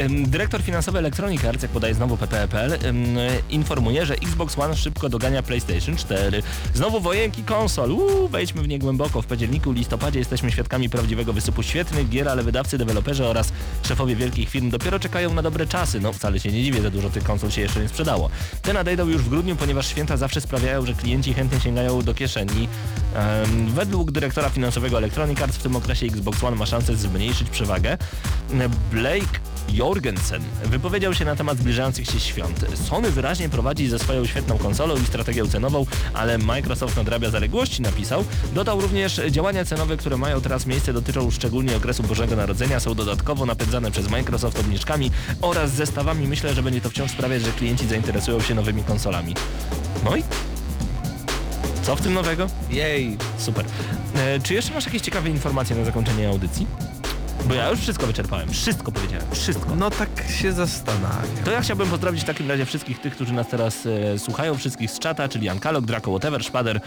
Dyrektor 0.10 0.62
finansowy 0.62 1.00
Electronic 1.00 1.46
Arts, 1.46 1.64
jak 1.64 1.72
podaje 1.72 1.94
znowu 1.94 2.18
PPE.pl, 2.18 2.78
ym, 2.86 3.18
informuje, 3.50 4.06
że 4.06 4.14
Xbox 4.14 4.60
One 4.60 4.76
szybko 4.76 5.10
dogania 5.10 5.44
PlayStation 5.44 5.98
4. 5.98 6.44
Znowu 6.74 7.00
wojenki 7.00 7.44
konsol. 7.44 7.92
Uuu, 7.92 8.28
wejdźmy 8.28 8.62
w 8.62 8.68
nie 8.68 8.80
głęboko. 8.80 9.22
W 9.22 9.26
październiku, 9.26 9.72
listopadzie 9.72 10.20
jesteśmy 10.20 10.52
świadkami 10.52 10.90
prawdziwego 10.90 11.34
wysypu 11.34 11.64
świetnych 11.64 12.10
gier, 12.10 12.30
ale 12.30 12.44
wydawcy, 12.44 12.78
deweloperzy 12.78 13.26
oraz 13.26 13.52
szefowie 13.88 14.16
wielkich 14.16 14.50
firm 14.50 14.70
dopiero 14.70 15.00
czekają 15.00 15.34
na 15.34 15.42
dobre 15.42 15.68
czasy. 15.68 16.00
No 16.00 16.14
wcale 16.14 16.40
się 16.40 16.52
nie 16.52 16.64
dziwię, 16.64 16.82
że 16.82 16.92
dużo 16.92 17.10
tych 17.10 17.24
konsol 17.24 17.52
się 17.52 17.62
jeszcze 17.62 17.80
nie 17.80 17.90
sprzedało. 17.90 18.30
Te 18.62 18.74
nadejdą 18.74 19.08
już 19.08 19.22
w 19.22 19.30
grudniu, 19.30 19.56
ponieważ 19.56 19.88
święta 19.88 20.18
zawsze 20.18 20.42
sprawiają, 20.42 20.86
że 20.86 20.94
klienci 20.94 21.34
chętnie 21.34 21.60
sięgają 21.60 22.02
do 22.02 22.14
kieszeni. 22.14 22.68
Ym, 23.46 23.68
według 23.72 24.12
dyrektora 24.12 24.50
finansowego 24.50 24.98
Electronic 24.98 25.42
Arts 25.42 25.58
w 25.58 25.64
tym 25.64 25.76
okresie 25.76 26.06
Xbox 26.06 26.44
One 26.44 26.56
ma 26.58 26.66
szansę 26.66 26.96
zmniejszyć 27.00 27.50
przewagę. 27.50 27.98
Blake 28.92 29.40
Jorgensen 29.74 30.42
wypowiedział 30.66 31.14
się 31.14 31.26
na 31.26 31.36
temat 31.36 31.58
zbliżających 31.58 32.06
się 32.06 32.20
świąt. 32.20 32.66
Sony 32.88 33.12
wyraźnie 33.12 33.50
prowadzi 33.50 33.88
ze 33.88 34.00
swoją 34.00 34.26
świetną 34.26 34.58
konsolą 34.58 34.98
i 34.98 35.06
strategią 35.06 35.48
cenową, 35.48 35.86
ale 36.14 36.38
Microsoft 36.38 36.98
nadrabia 36.98 37.30
zaległości, 37.30 37.82
napisał. 37.82 38.26
Dodał 38.54 38.82
również, 38.82 39.22
działania 39.30 39.66
cenowe, 39.66 39.98
które 39.98 40.18
mają 40.18 40.42
teraz 40.42 40.66
miejsce 40.66 40.94
dotyczą 40.94 41.32
szczególnie 41.32 41.78
okresu 41.78 42.04
Bożego 42.04 42.36
Narodzenia, 42.36 42.80
są 42.80 42.96
dodatkowo 42.96 43.46
napędzane 43.46 43.92
przez 43.92 44.10
Microsoft 44.10 44.60
obniżkami 44.60 45.12
oraz 45.42 45.72
zestawami. 45.72 46.28
Myślę, 46.28 46.54
że 46.54 46.64
będzie 46.64 46.82
to 46.82 46.90
wciąż 46.90 47.12
sprawiać, 47.12 47.42
że 47.42 47.52
klienci 47.52 47.88
zainteresują 47.88 48.42
się 48.42 48.56
nowymi 48.56 48.84
konsolami. 48.84 49.36
No 50.04 50.16
i 50.18 50.24
co 51.84 51.96
w 51.96 52.02
tym 52.02 52.14
nowego? 52.14 52.48
Jej. 52.70 53.18
Super. 53.38 53.66
E, 54.16 54.40
czy 54.40 54.54
jeszcze 54.54 54.74
masz 54.74 54.86
jakieś 54.86 55.02
ciekawe 55.02 55.30
informacje 55.30 55.76
na 55.76 55.86
zakończenie 55.86 56.30
audycji? 56.30 56.68
Bo 57.48 57.54
ja 57.54 57.70
już 57.70 57.80
wszystko 57.80 58.08
wyczerpałem. 58.08 58.50
Wszystko 58.50 58.92
powiedziałem. 58.92 59.26
Wszystko. 59.32 59.76
No 59.76 59.90
tak 59.92 60.10
się 60.42 60.52
zastanawiam. 60.52 61.28
To 61.46 61.52
ja 61.52 61.62
chciałbym 61.62 61.88
pozdrowić 61.90 62.22
w 62.22 62.26
takim 62.26 62.50
razie 62.50 62.66
wszystkich 62.66 63.00
tych, 63.02 63.14
którzy 63.16 63.34
nas 63.34 63.48
teraz 63.48 63.86
e, 63.86 64.20
słuchają, 64.20 64.58
wszystkich 64.58 64.92
z 64.92 65.00
czata, 65.00 65.30
czyli 65.30 65.50
Ankalog, 65.50 65.86
Draco, 65.86 66.12
Whatever, 66.12 66.44
Szpader, 66.44 66.80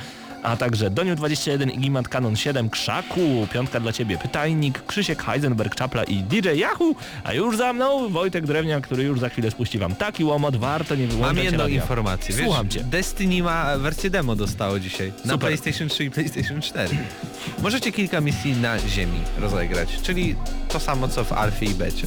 a 0.43 0.57
także 0.57 0.91
Doniu21, 0.91 1.71
Igimat, 1.75 2.09
Canon 2.09 2.37
7, 2.37 2.71
Krzaku, 2.71 3.47
piątka 3.53 3.81
dla 3.81 3.93
Ciebie, 3.93 4.19
Pytajnik, 4.19 4.87
Krzysiek, 4.87 5.23
Heisenberg, 5.23 5.75
Czapla 5.75 6.05
i 6.05 6.17
DJ 6.23 6.49
Yahoo, 6.49 6.95
a 7.25 7.33
już 7.33 7.57
za 7.57 7.73
mną 7.73 8.09
Wojtek 8.09 8.47
Drewniak, 8.47 8.85
który 8.85 9.03
już 9.03 9.21
za 9.21 9.29
chwilę 9.29 9.51
spuści 9.51 9.79
Wam 9.79 9.95
taki 9.95 10.25
łomot, 10.25 10.57
warto 10.57 10.95
nie 10.95 11.07
wyłączać 11.07 11.37
Mam 11.37 11.45
jedną 11.45 11.59
radia. 11.65 11.75
informację. 11.83 12.35
Wiesz, 12.35 12.45
Słucham 12.47 12.69
Cię. 12.69 12.85
Destiny 12.85 13.43
ma 13.43 13.79
wersję 13.79 14.11
demo 14.11 14.37
dostało 14.37 14.81
dzisiaj 14.81 15.13
na 15.25 15.33
Super. 15.33 15.39
PlayStation 15.39 15.89
3 15.89 16.05
i 16.05 16.11
PlayStation 16.11 16.61
4. 16.61 16.97
Możecie 17.63 17.93
kilka 17.93 18.21
misji 18.21 18.53
na 18.53 18.79
ziemi 18.79 19.21
rozegrać, 19.39 19.89
czyli 20.03 20.37
to 20.68 20.80
samo 20.80 21.09
co 21.09 21.24
w 21.24 21.32
Alfie 21.32 21.66
i 21.66 21.74
Becie. 21.74 22.07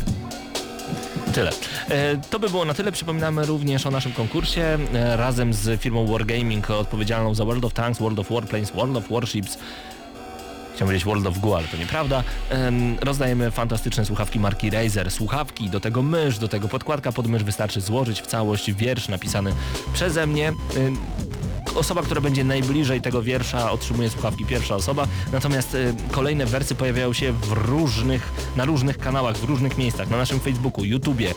Tyle. 1.33 1.51
E, 1.89 2.17
to 2.29 2.39
by 2.39 2.49
było 2.49 2.65
na 2.65 2.73
tyle. 2.73 2.91
Przypominamy 2.91 3.45
również 3.45 3.85
o 3.85 3.91
naszym 3.91 4.11
konkursie 4.11 4.77
e, 4.93 5.17
razem 5.17 5.53
z 5.53 5.81
firmą 5.81 6.07
Wargaming 6.07 6.71
odpowiedzialną 6.71 7.35
za 7.35 7.45
World 7.45 7.65
of 7.65 7.73
Tanks, 7.73 7.99
World 7.99 8.19
of 8.19 8.29
Warplanes, 8.29 8.71
World 8.71 8.97
of 8.97 9.09
Warships. 9.09 9.57
Chciałem 10.75 10.87
powiedzieć 10.87 11.05
World 11.05 11.27
of 11.27 11.39
Go, 11.39 11.57
ale 11.57 11.67
to 11.67 11.77
nieprawda. 11.77 12.23
Em, 12.49 12.97
rozdajemy 13.01 13.51
fantastyczne 13.51 14.05
słuchawki 14.05 14.39
marki 14.39 14.69
Razer. 14.69 15.11
Słuchawki, 15.11 15.69
do 15.69 15.79
tego 15.79 16.03
mysz, 16.03 16.37
do 16.39 16.47
tego 16.47 16.67
podkładka 16.67 17.11
pod 17.11 17.27
mysz. 17.27 17.43
Wystarczy 17.43 17.81
złożyć 17.81 18.21
w 18.21 18.27
całość 18.27 18.73
wiersz 18.73 19.07
napisany 19.07 19.53
przeze 19.93 20.27
mnie. 20.27 20.53
Osoba, 21.75 22.01
która 22.01 22.21
będzie 22.21 22.43
najbliżej 22.43 23.01
tego 23.01 23.21
wiersza 23.21 23.71
otrzymuje 23.71 24.09
słuchawki 24.09 24.45
pierwsza 24.45 24.75
osoba, 24.75 25.07
natomiast 25.31 25.75
y, 25.75 25.95
kolejne 26.11 26.45
wersy 26.45 26.75
pojawiają 26.75 27.13
się 27.13 27.31
w 27.31 27.51
różnych, 27.51 28.31
na 28.55 28.65
różnych 28.65 28.97
kanałach, 28.97 29.37
w 29.37 29.43
różnych 29.43 29.77
miejscach, 29.77 30.09
na 30.09 30.17
naszym 30.17 30.39
Facebooku, 30.39 30.85
YouTubie. 30.85 31.33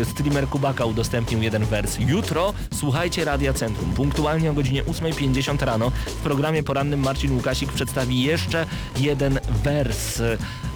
Y, 0.00 0.04
streamer 0.04 0.48
Kubaka 0.48 0.84
udostępnił 0.84 1.42
jeden 1.42 1.64
wers. 1.64 1.96
Jutro 1.98 2.54
słuchajcie 2.74 3.24
Radia 3.24 3.52
Centrum. 3.52 3.92
Punktualnie 3.92 4.50
o 4.50 4.54
godzinie 4.54 4.84
8.50 4.84 5.64
rano 5.64 5.90
w 6.06 6.14
programie 6.14 6.62
porannym 6.62 7.00
Marcin 7.00 7.36
Łukasik 7.36 7.72
przedstawi 7.72 8.22
jeszcze 8.22 8.66
jeden 8.96 9.40
wers. 9.64 10.22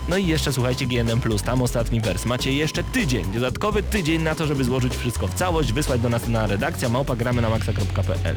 No 0.08 0.16
i 0.16 0.26
jeszcze 0.26 0.52
słuchajcie 0.52 0.86
GNM+, 0.86 1.20
tam 1.44 1.62
ostatni 1.62 2.00
wers. 2.00 2.24
Macie 2.24 2.52
jeszcze 2.52 2.84
tydzień, 2.84 3.24
dodatkowy 3.34 3.82
tydzień 3.82 4.22
na 4.22 4.34
to, 4.34 4.46
żeby 4.46 4.64
złożyć 4.64 4.96
wszystko 4.96 5.28
w 5.28 5.34
całość, 5.34 5.72
wysłać 5.72 6.00
do 6.00 6.08
nas 6.08 6.28
na 6.28 6.46
redakcja 6.46 6.88
małpagramy 6.88 7.42
na 7.42 7.50
maxa.pl. 7.50 8.36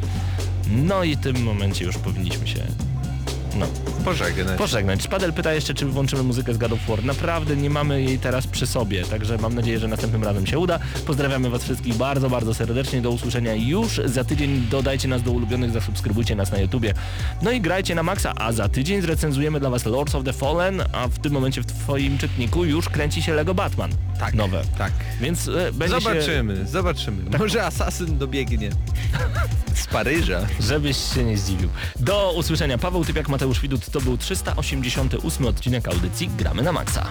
No 0.70 1.04
i 1.04 1.16
w 1.16 1.20
tym 1.20 1.42
momencie 1.42 1.84
już 1.84 1.98
powinniśmy 1.98 2.46
się... 2.46 2.91
No, 3.54 3.66
Pożegnać. 4.04 4.58
pożegnać. 4.58 5.02
Szpadel 5.02 5.32
pyta 5.32 5.52
jeszcze, 5.52 5.74
czy 5.74 5.86
włączymy 5.86 6.22
muzykę 6.22 6.54
z 6.54 6.58
God 6.58 6.72
of 6.72 6.78
War. 6.88 7.04
Naprawdę 7.04 7.56
nie 7.56 7.70
mamy 7.70 8.02
jej 8.02 8.18
teraz 8.18 8.46
przy 8.46 8.66
sobie, 8.66 9.04
także 9.04 9.38
mam 9.38 9.54
nadzieję, 9.54 9.78
że 9.78 9.88
następnym 9.88 10.24
razem 10.24 10.46
się 10.46 10.58
uda. 10.58 10.78
Pozdrawiamy 11.06 11.50
Was 11.50 11.62
wszystkich 11.64 11.94
bardzo, 11.94 12.30
bardzo 12.30 12.54
serdecznie. 12.54 13.02
Do 13.02 13.10
usłyszenia 13.10 13.54
już 13.54 14.00
za 14.04 14.24
tydzień. 14.24 14.66
Dodajcie 14.70 15.08
nas 15.08 15.22
do 15.22 15.30
ulubionych, 15.32 15.70
zasubskrybujcie 15.70 16.34
nas 16.36 16.52
na 16.52 16.58
YouTubie. 16.58 16.94
No 17.42 17.50
i 17.50 17.60
grajcie 17.60 17.94
na 17.94 18.02
maksa, 18.02 18.32
a 18.36 18.52
za 18.52 18.68
tydzień 18.68 19.02
zrecenzujemy 19.02 19.60
dla 19.60 19.70
Was 19.70 19.86
Lords 19.86 20.14
of 20.14 20.24
the 20.24 20.32
Fallen, 20.32 20.82
a 20.92 21.08
w 21.08 21.18
tym 21.18 21.32
momencie 21.32 21.62
w 21.62 21.66
Twoim 21.66 22.18
czytniku 22.18 22.64
już 22.64 22.88
kręci 22.88 23.22
się 23.22 23.34
Lego 23.34 23.54
Batman. 23.54 23.90
Tak. 24.18 24.34
Nowe. 24.34 24.62
Tak. 24.78 24.92
Więc 25.20 25.48
e, 25.48 25.72
będzie 25.72 25.94
się... 25.94 26.00
Zobaczymy, 26.00 26.66
zobaczymy. 26.66 27.38
Może 27.38 27.66
asasyn 27.66 28.18
dobiegnie. 28.18 28.70
Z 29.74 29.86
Paryża. 29.86 30.40
Żebyś 30.60 30.96
się 31.14 31.24
nie 31.24 31.38
zdziwił. 31.38 31.68
Do 32.00 32.32
usłyszenia. 32.36 32.78
Paweł 32.78 33.04
Typiak, 33.04 33.28
Mateusz 33.28 33.41
Widut. 33.60 33.90
To 33.90 34.00
był 34.00 34.18
388 34.18 35.46
odcinek 35.46 35.88
audycji 35.88 36.28
Gramy 36.38 36.62
na 36.62 36.72
Maxa. 36.72 37.10